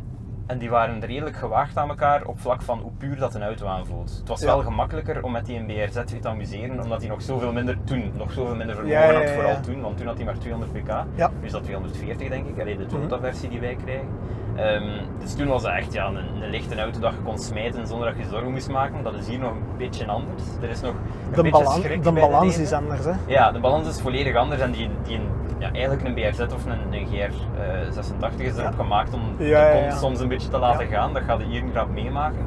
en 0.48 0.58
die 0.58 0.70
waren 0.70 1.00
redelijk 1.06 1.36
gewaagd 1.36 1.78
aan 1.78 1.90
elkaar 1.90 2.26
op 2.26 2.40
vlak 2.40 2.62
van 2.62 2.80
hoe 2.80 2.92
puur 2.98 3.16
dat 3.18 3.36
een 3.36 3.44
auto 3.44 3.66
aanvoelt. 3.68 4.18
Het 4.20 4.28
was 4.28 4.40
Ja. 4.42 4.46
wel 4.46 4.62
gemakkelijker 4.64 5.24
om 5.24 5.32
met 5.32 5.46
die 5.46 5.64
BRZ 5.66 6.04
te 6.22 6.28
amuseren, 6.30 6.82
omdat 6.84 7.00
hij 7.00 7.10
nog 7.10 7.22
zoveel 7.22 7.54
minder, 7.54 7.78
toen 7.84 8.12
nog 8.18 8.32
zoveel 8.32 8.56
minder 8.56 8.76
vermogen 8.76 9.00
Ja, 9.00 9.12
ja, 9.12 9.20
had, 9.20 9.30
vooral 9.30 9.60
toen, 9.62 9.82
want 9.82 9.98
toen 9.98 10.08
had 10.08 10.16
hij 10.16 10.26
maar 10.26 10.38
200 10.38 10.74
pk. 10.74 10.94
Nu 11.40 11.46
is 11.46 11.52
dat 11.52 11.64
240 11.64 12.30
denk 12.30 12.48
ik, 12.48 12.60
allee, 12.62 12.78
de. 12.78 12.86
Toyota-versie 12.86 13.50
die 13.50 13.60
wij 13.60 13.76
krijgen. 13.84 14.08
Ehm, 14.56 14.84
dus 15.20 15.34
toen 15.34 15.48
was 15.48 15.62
dat 15.62 15.72
echt 15.72 15.94
ja, 15.94 16.08
een, 16.08 16.16
een 16.44 16.50
lichte 16.50 16.82
auto 16.82 17.00
dat 17.00 17.12
je 17.12 17.18
kon 17.24 17.38
smijten 17.38 17.88
zonder 17.88 18.08
dat 18.08 18.18
je 18.24 18.30
zorgen 18.30 18.52
moest 18.52 18.70
maken. 18.70 19.04
Dat 19.04 19.14
is 19.14 19.28
hier 19.28 19.40
nog 19.40 19.52
een 19.52 19.78
beetje 19.78 20.08
anders. 20.08 20.44
Er 20.62 20.70
is 20.70 20.82
nog 20.82 20.92
een 20.92 21.34
de, 21.36 21.42
beetje 21.42 21.64
balan- 21.64 21.82
schrik 21.82 22.04
de 22.04 22.12
balans 22.12 22.58
is 22.58 22.72
anders. 22.74 23.06
Hè. 23.06 23.12
Ja, 23.28 23.52
de 23.52 23.60
balans 23.60 23.88
is 23.88 24.02
volledig 24.02 24.36
anders 24.36 24.62
en 24.62 24.72
die, 24.72 24.90
die 25.04 25.20
ja, 25.60 25.72
eigenlijk 25.72 26.04
een 26.08 26.14
BRZ 26.14 26.40
of 26.40 26.66
een, 26.66 26.94
een 26.94 27.08
GR86 27.08 28.36
is 28.42 28.52
erop 28.58 28.58
Ja. 28.58 28.72
gemaakt 28.72 29.14
om 29.14 29.22
Ja, 29.38 29.72
de 29.74 29.80
kont 29.80 30.00
soms 30.00 30.20
een 30.20 30.28
beetje 30.28 30.50
te 30.50 30.58
laten 30.58 30.88
gaan. 30.88 31.14
Dat 31.14 31.24
gaat 31.24 31.40
je 31.40 31.46
hier 31.46 31.64
niet 31.64 31.74
rap 31.74 31.90
meemaken. 31.90 32.46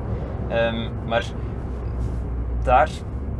Ehm, 0.49 0.89
maar 1.07 1.25
daar 2.63 2.89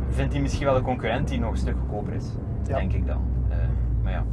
vindt 0.09 0.33
hij 0.33 0.41
misschien 0.41 0.65
wel 0.65 0.75
een 0.75 0.83
concurrent 0.83 1.27
die 1.27 1.39
nog 1.39 1.51
een 1.51 1.57
stuk 1.57 1.75
goedkoper 1.79 2.13
is, 2.13 2.25
denk 2.67 2.93
ik 2.93 3.05
dan. 3.07 3.21
Eh, 3.49 3.57
maar 4.03 4.11
ja, 4.11 4.23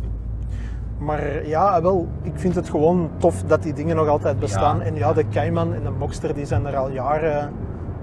Maar 1.01 1.47
ja, 1.47 1.83
wel, 1.83 2.09
ik 2.23 2.33
vind 2.35 2.55
het 2.55 2.69
gewoon 2.71 3.11
tof 3.17 3.43
dat 3.43 3.63
die 3.63 3.73
dingen 3.73 3.97
nog 3.97 4.09
altijd 4.09 4.39
bestaan. 4.39 4.79
Ja. 4.79 4.85
En 4.85 4.95
ja, 4.95 5.13
de 5.13 5.29
Cayman 5.29 5.75
en 5.75 5.83
de 5.83 5.91
Boxster 5.91 6.35
die 6.35 6.45
zijn 6.47 6.67
er 6.67 6.77
al 6.77 6.91
jaren 6.91 7.53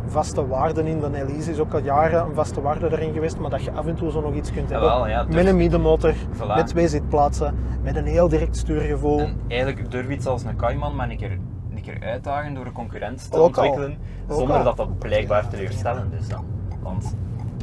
vaste 0.06 0.48
waarden 0.48 0.86
in. 0.86 1.00
De 1.00 1.10
Elise 1.22 1.52
is 1.52 1.60
ook 1.60 1.74
al 1.74 1.80
jaren 1.80 2.26
een 2.26 2.34
vaste 2.34 2.62
waarde 2.62 2.92
erin 2.92 3.14
geweest, 3.14 3.38
maar 3.40 3.50
dat 3.50 3.64
je 3.64 3.72
af 3.72 3.88
en 3.88 3.96
toe 3.96 4.12
zo 4.12 4.22
nog 4.22 4.34
iets 4.34 4.52
kunt 4.52 4.70
hebben. 4.70 4.90
Jawel, 4.90 5.08
ja, 5.08 5.26
met 5.30 5.46
een 5.46 5.58
middenmotor, 5.58 6.14
Voilà. 6.14 6.56
met 6.56 6.68
twee 6.68 6.88
zitplaatsen, 6.88 7.56
met 7.84 7.96
een 7.96 8.06
heel 8.06 8.28
direct 8.28 8.58
stuurgevoel. 8.58 9.20
En 9.20 9.38
eigenlijk 9.48 9.92
durf 9.92 10.10
iets 10.10 10.26
als 10.26 10.44
een 10.44 10.56
Cayman 10.56 10.96
maar 10.96 11.10
een 11.10 11.18
keer, 11.18 11.38
een 11.76 11.82
keer 11.82 11.98
uitdagen 12.02 12.54
door 12.54 12.66
een 12.66 12.72
concurrent 12.72 13.32
te 13.32 13.38
Ook 13.38 13.46
ontwikkelen, 13.46 13.98
Ook 14.28 14.38
zonder 14.38 14.58
al. 14.58 14.64
dat 14.64 14.78
dat 14.78 14.98
blijkbaar 15.00 15.48
teleurstellend 15.50 16.14
is 16.20 16.28
dan. 16.28 16.44
Want 16.82 17.16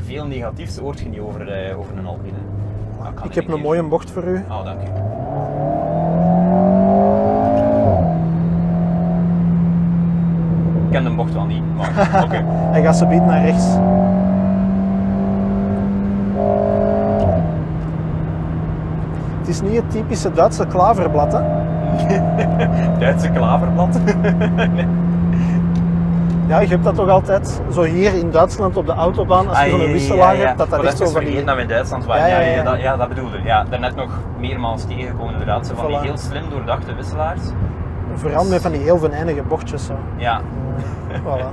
veel 0.05 0.27
negatiefs 0.27 0.79
hoort 0.79 1.01
je 1.01 1.09
niet 1.09 1.20
over, 1.20 1.49
eh, 1.53 1.79
over 1.79 1.97
een 1.99 2.07
Alpine. 2.07 2.37
Ik 3.23 3.35
heb 3.35 3.49
een 3.49 3.61
mooie 3.61 3.83
bocht 3.83 4.11
voor 4.11 4.25
u. 4.25 4.45
Oh, 4.49 4.64
dank 4.64 4.81
u. 4.81 4.85
Ik 10.85 10.90
ken 10.90 11.05
de 11.05 11.11
bocht 11.11 11.33
wel 11.33 11.45
niet, 11.45 11.62
maar 11.77 11.88
oké. 12.25 12.45
Hij 12.47 12.83
gaat 12.83 12.97
ze 12.97 13.07
biedt 13.07 13.25
naar 13.25 13.45
rechts. 13.45 13.67
Het 19.38 19.49
is 19.49 19.61
niet 19.61 19.77
het 19.77 19.90
typische 19.90 20.33
Duitse 20.33 20.67
klaverblad, 20.67 21.33
hè? 21.33 21.40
Duitse 22.99 23.31
klaverblad. 23.31 23.99
Ja, 26.46 26.61
je 26.61 26.68
hebt 26.68 26.85
dat 26.85 26.94
toch 26.94 27.09
altijd 27.09 27.61
zo 27.72 27.83
hier 27.83 28.14
in 28.14 28.30
Duitsland 28.30 28.76
op 28.76 28.87
de 28.87 28.92
autobaan, 28.92 29.48
als 29.48 29.62
je 29.62 29.70
zo'n 29.70 29.78
wisselaar 29.92 30.37
hebt, 30.37 30.59
dat 30.59 30.70
dat 30.70 30.78
Maar 30.78 30.88
echt 30.88 30.98
zo 30.98 31.04
van 31.04 31.12
vergeten 31.12 31.37
die... 31.37 31.44
dat 31.44 31.54
we 31.57 31.62
in 31.62 31.68
Duitsland 31.68 32.04
waren. 32.04 32.28
Ja, 32.28 32.38
Ja, 32.38 32.40
ja, 32.40 32.46
ja. 32.46 32.57
ja, 32.57 32.62
dat, 32.62 32.80
ja, 32.80 32.96
dat 32.96 33.09
bedoelde. 33.09 33.40
Ja, 33.44 33.64
daarnet 33.70 33.96
nog 33.96 34.11
meermaals 34.38 34.85
tegengekomen 34.85 35.33
inderdaad. 35.33 35.66
Zo 35.66 35.74
van 35.74 35.86
die 35.86 35.99
heel 35.99 36.18
slim 36.18 36.51
doordachte 36.51 36.95
wisselaars. 36.95 37.40
Vooral 38.14 38.45
met 38.45 38.62
van 38.62 38.72
die 38.72 38.80
heel 38.80 38.99
venijnige 38.99 39.42
bochtjes 39.42 39.86
zo. 39.86 39.95
Ja, 40.16 40.40
Voilà. 41.22 41.47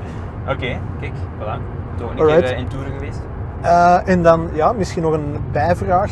Oké, 0.52 0.78
kijk, 1.00 1.12
voilà. 1.40 1.58
Toch 1.96 2.10
een 2.10 2.18
Alright. 2.18 2.40
keer 2.42 2.52
eh, 2.52 2.58
in 2.58 2.68
toeren 2.68 2.92
geweest. 2.92 3.20
Eh, 3.60 4.08
en 4.08 4.22
dan 4.22 4.48
ja, 4.52 4.72
misschien 4.72 5.02
nog 5.02 5.12
een 5.12 5.36
bijvraag. 5.52 6.10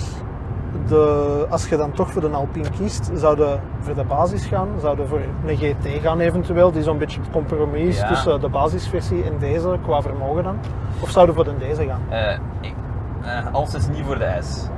De, 0.89 1.47
als 1.51 1.69
je 1.69 1.77
dan 1.77 1.93
toch 1.93 2.11
voor 2.11 2.21
de 2.23 2.29
Alpine 2.29 2.69
kiest, 2.79 3.11
zou 3.15 3.39
je 3.39 3.57
voor 3.81 3.95
de 3.95 4.05
basis 4.05 4.45
gaan? 4.47 4.69
Zou 4.81 5.01
je 5.01 5.07
voor 5.07 5.21
een 5.47 5.57
GT 5.57 6.03
gaan 6.03 6.21
eventueel, 6.21 6.73
die 6.73 6.83
zo'n 6.83 6.99
beetje 6.99 7.21
het 7.21 7.31
compromis 7.31 7.83
is 7.89 7.99
Ja. 8.01 8.07
tussen 8.09 8.41
de 8.41 8.49
basisversie 8.49 9.25
en 9.25 9.33
deze, 9.39 9.77
qua 9.83 10.03
vermogen 10.03 10.43
dan? 10.45 10.57
Of 11.01 11.11
zou 11.11 11.27
je 11.27 11.33
voor 11.33 11.45
de 11.45 11.57
deze 11.59 11.85
gaan? 11.87 12.01
Eh, 12.09 12.39
ik, 12.61 12.75
eh, 13.23 13.55
als 13.55 13.75
is 13.75 13.89
niet 13.89 14.03
voor 14.07 14.19
de 14.19 14.37
S. 14.43 14.69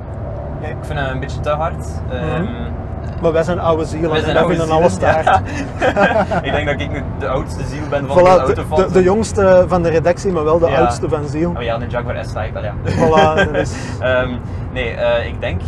Nee. 0.61 0.71
Ik 0.71 0.77
vind 0.81 0.99
hem 0.99 1.09
een 1.13 1.19
beetje 1.19 1.39
te 1.39 1.49
hard. 1.49 1.85
Ehm, 2.09 2.45
Maar 3.21 3.31
wij 3.31 3.43
zijn 3.43 3.59
oude 3.59 3.85
zielen 3.85 4.09
wij 4.09 4.17
en 4.19 4.23
zijn 4.23 4.35
wij 4.35 4.43
oude 4.43 4.57
vinden 4.57 4.75
alles 4.75 4.95
te 4.97 5.05
hard. 5.05 5.25
ja. 5.25 6.41
ik 6.47 6.51
denk 6.51 6.65
dat 6.67 6.79
ik 6.81 6.91
nu 6.91 7.03
de 7.19 7.27
oudste 7.27 7.63
ziel 7.63 7.81
ben 7.89 8.07
van 8.07 8.17
Voilà, 8.19 8.45
de 8.45 8.53
de, 8.53 8.75
de, 8.75 8.91
de 8.91 9.03
jongste 9.03 9.65
van 9.67 9.81
de 9.83 9.89
redactie, 9.89 10.31
maar 10.31 10.43
wel 10.43 10.59
de 10.59 10.67
Ja. 10.69 10.77
oudste 10.77 11.09
van 11.09 11.27
ziel. 11.27 11.53
Oh 11.57 11.61
ja, 11.61 11.75
een 11.81 11.89
Jaguar 11.89 12.25
S-Type, 12.25 12.49
wel 12.53 12.63
ja. 12.63 12.73
Voilà, 12.85 13.51
dat 13.51 13.55
is... 13.61 13.73
Ehm, 13.99 14.29
nee, 14.73 14.91
eh, 14.91 15.27
ik 15.27 15.41
denk. 15.41 15.61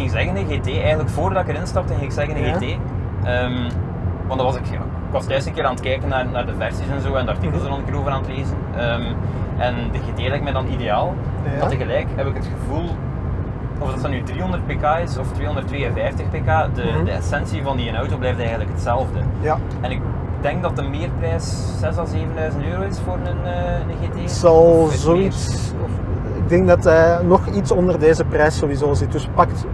Ik 0.00 0.10
ging 0.10 0.20
zeggen 0.28 0.36
een 0.36 0.60
GT, 0.60 0.80
eigenlijk 0.80 1.08
voordat 1.10 1.42
ik 1.42 1.48
erin 1.54 1.66
stapte, 1.66 1.92
ging 1.92 2.04
ik 2.04 2.12
zeggen 2.12 2.36
een 2.36 2.42
Ja. 2.44 2.54
GT. 2.54 2.62
Ehm, 3.24 3.62
want 4.26 4.36
dan 4.40 4.46
was 4.46 4.56
ik, 4.56 4.64
ja, 4.66 4.76
ik 5.06 5.12
was 5.12 5.26
thuis 5.26 5.46
een 5.46 5.52
keer 5.52 5.64
aan 5.64 5.70
het 5.72 5.80
kijken 5.80 6.08
naar, 6.08 6.26
naar 6.28 6.46
de 6.46 6.52
versies 6.58 6.86
en 6.94 7.00
zo 7.00 7.14
en 7.14 7.24
de 7.24 7.30
artikels 7.30 7.62
er 7.64 7.70
een 7.70 7.84
keer 7.84 7.96
over 7.98 8.10
aan 8.12 8.22
het 8.22 8.28
lezen. 8.36 8.56
Ehm, 8.76 9.02
en 9.58 9.74
de 9.92 9.98
GT 9.98 10.28
lijkt 10.28 10.42
mij 10.44 10.52
dan 10.52 10.66
ideaal. 10.66 11.14
Ja. 11.44 11.58
Maar 11.60 11.68
tegelijk 11.68 12.06
heb 12.16 12.26
ik 12.26 12.34
het 12.34 12.48
gevoel, 12.58 12.88
of 13.78 13.90
dat 13.92 14.02
dan 14.02 14.10
nu 14.10 14.22
300 14.22 14.66
pk 14.66 14.84
is 15.04 15.18
of 15.18 15.32
252 15.32 16.26
pk, 16.28 16.74
de, 16.74 16.82
Mhm. 16.94 17.04
de 17.04 17.10
essentie 17.10 17.62
van 17.62 17.76
die 17.76 17.96
auto 17.96 18.16
blijft 18.16 18.38
eigenlijk 18.38 18.70
hetzelfde. 18.70 19.18
Ja, 19.40 19.58
En 19.80 19.90
ik 19.90 20.00
denk 20.40 20.62
dat 20.62 20.76
de 20.76 20.82
meerprijs 20.82 21.78
6.000 21.80 21.98
à 21.98 22.04
7.000 22.06 22.62
euro 22.70 22.82
is 22.82 22.98
voor 23.04 23.14
een, 23.24 23.44
eh, 23.52 23.72
een 23.88 24.24
GT. 24.24 24.30
zal 24.30 24.88
zoiets... 24.92 25.72
Ik 26.36 26.48
denk 26.56 26.68
dat 26.68 26.84
hij 26.84 27.18
nog 27.22 27.46
iets 27.46 27.70
onder 27.70 27.98
deze 27.98 28.24
prijs 28.24 28.56
sowieso 28.58 28.94
zit. 28.94 29.12
Dus 29.12 29.28
pakt, 29.34 29.64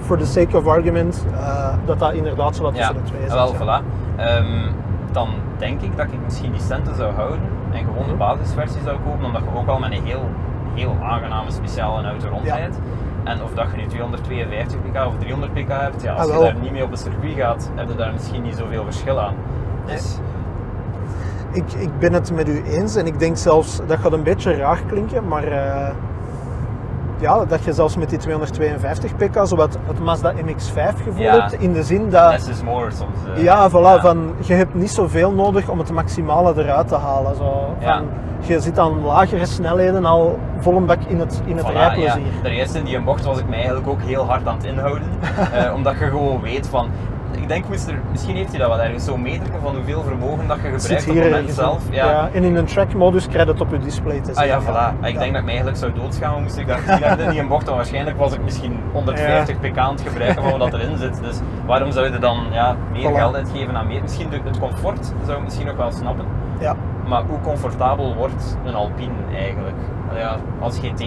for 0.00 0.18
the 0.18 0.26
sake 0.26 0.56
of 0.56 0.66
argument, 0.66 1.24
eh, 1.32 1.68
dat 1.84 1.98
dat 1.98 2.12
inderdaad 2.12 2.56
zo 2.56 2.62
wat 2.62 2.74
tussen 2.74 2.94
de 2.94 3.02
twee 3.02 3.20
Ja, 3.20 3.46
zit. 3.46 3.58
wel, 3.58 3.66
ja. 3.66 3.80
voilà. 3.80 3.84
Ehm, 4.16 4.72
dan 5.12 5.28
denk 5.58 5.80
ik 5.80 5.96
dat 5.96 6.06
ik 6.06 6.18
misschien 6.24 6.52
die 6.52 6.60
centen 6.60 6.94
zou 6.94 7.12
houden 7.14 7.40
en 7.72 7.78
gewoon 7.84 8.06
de 8.06 8.14
Mhm. 8.14 8.18
basisversie 8.18 8.80
zou 8.84 8.96
kopen, 9.04 9.24
omdat 9.24 9.40
je 9.42 9.58
ook 9.58 9.68
al 9.68 9.78
met 9.78 9.92
een 9.92 10.04
heel, 10.04 10.28
heel 10.74 10.96
aangename 11.02 11.50
speciale 11.50 12.08
auto 12.08 12.28
rondrijdt. 12.28 12.78
En 13.24 13.42
of 13.42 13.52
dat 13.54 13.66
je 13.70 13.76
nu 13.76 13.86
252 13.86 14.80
pk 14.80 15.06
of 15.06 15.16
300 15.18 15.52
pk 15.52 15.68
hebt, 15.68 16.02
ja, 16.02 16.12
als 16.12 16.28
Ah, 16.30 16.36
je 16.36 16.42
daar 16.44 16.54
niet 16.62 16.72
mee 16.72 16.84
op 16.84 16.90
het 16.90 17.00
circuit 17.00 17.34
gaat, 17.36 17.70
heb 17.74 17.88
je 17.88 17.94
daar 17.94 18.12
misschien 18.12 18.42
niet 18.42 18.56
zoveel 18.56 18.84
verschil 18.84 19.20
aan. 19.20 19.34
Dus, 19.86 20.18
Ik, 21.52 21.72
ik 21.72 21.98
ben 21.98 22.12
het 22.12 22.32
met 22.34 22.48
u 22.48 22.62
eens 22.64 22.96
en 22.96 23.06
ik 23.06 23.18
denk 23.18 23.36
zelfs, 23.36 23.80
dat 23.86 23.98
gaat 23.98 24.12
een 24.12 24.22
beetje 24.22 24.56
raar 24.56 24.82
klinken, 24.86 25.28
maar 25.28 25.44
eh, 25.44 25.88
ja, 27.20 27.44
dat 27.44 27.64
je 27.64 27.72
zelfs 27.72 27.96
met 27.96 28.08
die 28.08 28.18
252 28.18 29.16
pk 29.16 29.46
zo 29.46 29.56
wat 29.56 29.78
het 29.86 29.98
Mazda 29.98 30.32
MX-5 30.32 31.02
gevoel 31.04 31.22
Ja. 31.22 31.40
hebt, 31.40 31.52
in 31.52 31.72
de 31.72 31.82
zin 31.82 32.10
dat... 32.10 32.30
less 32.30 32.48
is 32.48 32.62
more 32.62 32.90
soms. 32.90 33.16
eh. 33.36 33.42
Ja, 33.42 33.70
voilà, 33.70 34.00
Van, 34.00 34.34
je 34.38 34.52
hebt 34.54 34.74
niet 34.74 34.90
zoveel 34.90 35.32
nodig 35.32 35.68
om 35.68 35.78
het 35.78 35.92
maximale 35.92 36.52
eruit 36.56 36.88
te 36.88 36.94
halen. 36.96 37.36
Zo. 37.36 37.74
Van, 37.80 38.06
Je 38.46 38.60
zit 38.60 38.78
aan 38.78 39.00
lagere 39.04 39.46
snelheden 39.46 40.04
al 40.04 40.38
vol 40.58 40.76
een 40.76 40.86
bak 40.86 40.98
in 41.06 41.20
het, 41.20 41.42
in 41.44 41.56
het 41.56 41.66
Voilà, 41.66 41.72
rijplezier. 41.72 42.20
ja. 42.20 42.42
Daar 42.42 42.52
eerst 42.52 42.74
in 42.74 42.84
die 42.84 43.00
bocht 43.00 43.24
was 43.24 43.38
ik 43.38 43.48
mij 43.48 43.58
eigenlijk 43.58 43.88
ook 43.88 44.00
heel 44.02 44.24
hard 44.24 44.46
aan 44.46 44.54
het 44.56 44.64
inhouden. 44.64 45.08
Eh, 45.52 45.74
omdat 45.74 45.98
je 45.98 46.04
gewoon 46.04 46.40
weet 46.40 46.68
van. 46.68 46.88
Ik 47.50 47.62
denk, 47.68 47.80
er, 47.88 48.00
misschien 48.10 48.36
heeft 48.36 48.50
hij 48.50 48.58
dat 48.58 48.68
wel 48.68 48.80
ergens 48.80 49.04
zo'n 49.04 49.22
meter 49.22 49.46
van 49.62 49.74
hoeveel 49.74 50.02
vermogen 50.02 50.46
dat 50.48 50.56
je 50.56 50.62
gebruikt 50.62 50.82
zit 50.82 51.06
op 51.08 51.12
hier 51.12 51.22
het 51.22 51.30
moment 51.30 51.50
zelf. 51.50 51.82
Ja. 51.90 52.06
Ja, 52.10 52.28
en 52.32 52.42
in 52.44 52.56
een 52.56 52.64
track-modus 52.64 53.28
krijg 53.28 53.44
je 53.46 53.52
het 53.52 53.60
op 53.60 53.70
je 53.70 53.78
display 53.78 54.20
te 54.20 54.34
zien. 54.34 54.42
Ah 54.42 54.46
ja, 54.46 54.60
voilà. 54.62 55.04
Ik 55.06 55.12
Ja. 55.12 55.18
denk 55.18 55.18
dat 55.18 55.26
ik 55.26 55.32
mij 55.32 55.44
eigenlijk 55.46 55.76
zou 55.76 55.92
doodschamen 55.92 56.42
moest 56.42 56.56
ik 56.56 56.66
dat 56.66 56.76
gezien 56.78 57.02
hebben 57.02 57.26
in 57.26 57.32
die 57.32 57.46
bocht. 57.46 57.64
Want 57.64 57.76
waarschijnlijk 57.76 58.18
was 58.18 58.32
ik 58.32 58.42
misschien 58.42 58.78
150 58.92 59.58
pk 59.60 59.76
aan 59.78 59.92
het 59.92 60.00
gebruiken 60.00 60.42
van 60.42 60.58
wat 60.58 60.72
erin 60.72 60.96
zit. 60.96 61.20
Dus 61.22 61.38
waarom 61.66 61.92
zou 61.92 62.12
je 62.12 62.18
dan 62.18 62.38
ja, 62.52 62.76
meer 62.92 63.10
Voilà. 63.10 63.14
geld 63.14 63.34
uitgeven 63.34 63.76
aan 63.76 63.86
meer? 63.86 64.02
Misschien 64.02 64.28
het 64.44 64.58
comfort 64.58 65.12
zou 65.24 65.38
ik 65.38 65.44
misschien 65.44 65.66
nog 65.66 65.76
wel 65.76 65.92
snappen. 65.92 66.24
Ja. 66.58 66.76
Maar 67.06 67.22
hoe 67.28 67.40
comfortabel 67.40 68.14
wordt 68.14 68.56
een 68.64 68.74
Alpine 68.74 69.12
eigenlijk? 69.34 69.76
Nou 70.10 70.22
Ja, 70.22 70.36
als 70.60 70.78
GT, 70.78 71.00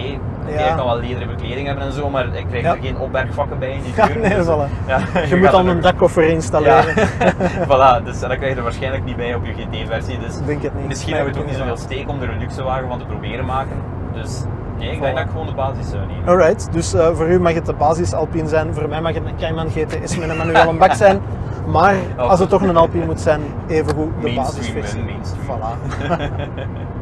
Ja. 0.58 0.74
kan 0.74 0.86
wel 0.86 0.98
lederen 0.98 1.28
bekleding 1.28 1.66
hebben 1.66 1.84
en 1.84 1.92
zo, 1.92 2.10
maar 2.10 2.26
ik 2.34 2.46
krijg 2.48 2.62
Ja. 2.64 2.70
er 2.74 2.78
geen 2.82 2.98
opbergvakken 2.98 3.58
bij 3.58 3.70
in 3.72 3.82
die 3.82 3.92
Ja, 3.96 4.06
deur. 4.06 4.18
nee, 4.18 4.34
dus, 4.36 4.46
voilà. 4.46 4.68
ja, 4.86 4.98
Je 5.28 5.36
moet 5.36 5.50
dan 5.50 5.68
een 5.68 5.80
dakkoffer 5.80 6.22
Ja, 6.24 6.30
installeren. 6.32 6.94
voilà, 7.70 8.04
dus 8.04 8.20
dat 8.20 8.36
krijg 8.36 8.48
je 8.52 8.54
er 8.56 8.62
waarschijnlijk 8.62 9.04
niet 9.04 9.16
bij 9.16 9.34
op 9.34 9.44
je 9.44 9.52
GT-versie. 9.52 10.18
Dus 10.18 10.36
Ik 10.38 10.46
denk 10.46 10.62
het 10.62 10.74
niet. 10.74 10.86
misschien 10.88 11.12
Nee, 11.12 11.22
hebben 11.22 11.34
we 11.34 11.40
het 11.40 11.50
ook 11.50 11.62
ik 11.62 11.66
niet 11.68 11.76
zoveel 11.78 11.96
steek 11.96 12.08
om 12.08 12.22
er 12.22 12.28
een 12.30 12.38
luxe 12.38 12.62
wagen 12.62 12.88
van 12.88 12.98
te 12.98 13.04
proberen 13.04 13.44
maken. 13.46 13.76
Dus 14.14 14.42
nee, 14.78 14.90
ik 14.90 14.98
Voilà. 14.98 15.00
denk 15.02 15.14
dat 15.16 15.24
ik 15.24 15.30
gewoon 15.30 15.46
de 15.46 15.52
basis 15.54 15.90
zou 15.90 16.06
nemen. 16.06 16.28
Alright, 16.28 16.68
dus 16.72 16.94
eh, 16.94 17.06
voor 17.14 17.28
u 17.28 17.40
mag 17.40 17.54
het 17.54 17.66
de 17.66 17.72
basis 17.74 18.12
Alpine 18.14 18.48
zijn, 18.48 18.74
voor 18.74 18.88
mij 18.88 19.00
mag 19.00 19.14
het 19.14 19.24
een 19.26 19.36
Cayman 19.36 19.68
GTS 19.70 20.16
met 20.18 20.28
een 20.28 20.36
manuele 20.36 20.72
bak 20.78 20.92
zijn. 20.94 21.20
Maar 21.66 21.94
Oh. 22.18 22.28
als 22.30 22.40
het 22.40 22.48
toch 22.48 22.62
een 22.62 22.76
Alpine 22.76 23.04
moet 23.04 23.20
zijn, 23.20 23.40
evengoed 23.68 23.94
de 24.20 24.22
Mainstream, 24.22 24.36
basisversie. 24.36 25.00
hè, 25.00 25.04
mainstream. 25.04 25.44
Voilà. 25.46 26.92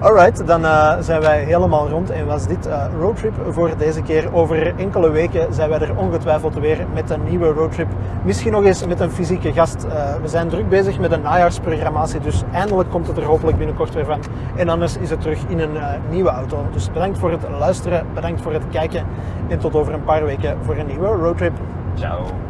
Alright, 0.00 0.46
dan 0.46 0.64
eh, 0.64 0.96
zijn 1.00 1.20
wij 1.20 1.44
helemaal 1.44 1.88
rond 1.88 2.10
en 2.10 2.26
was 2.26 2.46
dit 2.46 2.66
eh, 2.66 2.84
roadtrip 3.00 3.34
voor 3.48 3.76
deze 3.76 4.02
keer. 4.02 4.34
Over 4.34 4.74
enkele 4.76 5.10
weken 5.10 5.54
zijn 5.54 5.68
wij 5.68 5.80
er 5.80 5.96
ongetwijfeld 5.96 6.54
weer 6.54 6.86
met 6.94 7.10
een 7.10 7.24
nieuwe 7.28 7.52
roadtrip. 7.52 7.88
Misschien 8.24 8.52
nog 8.52 8.64
eens 8.64 8.86
met 8.86 9.00
een 9.00 9.10
fysieke 9.10 9.52
gast. 9.52 9.84
Eh, 9.84 10.14
we 10.22 10.28
zijn 10.28 10.48
druk 10.48 10.68
bezig 10.68 10.98
met 10.98 11.12
een 11.12 11.22
najaarsprogrammatie, 11.22 12.20
dus 12.20 12.42
eindelijk 12.52 12.90
komt 12.90 13.06
het 13.06 13.16
er 13.16 13.24
hopelijk 13.24 13.58
binnenkort 13.58 13.94
weer 13.94 14.04
van. 14.04 14.20
En 14.56 14.68
anders 14.68 14.96
is 14.96 15.10
het 15.10 15.20
terug 15.20 15.38
in 15.48 15.58
een 15.58 15.78
nieuwe 16.10 16.30
auto. 16.30 16.64
Dus 16.72 16.92
bedankt 16.92 17.18
voor 17.18 17.30
het 17.30 17.42
luisteren, 17.58 18.06
bedankt 18.14 18.42
voor 18.42 18.52
het 18.52 18.64
kijken 18.70 19.04
en 19.48 19.58
tot 19.58 19.74
over 19.74 19.92
een 19.92 20.04
paar 20.04 20.24
weken 20.24 20.56
voor 20.62 20.76
een 20.76 20.86
nieuwe 20.86 21.08
roadtrip. 21.08 21.52
Ciao. 21.94 22.49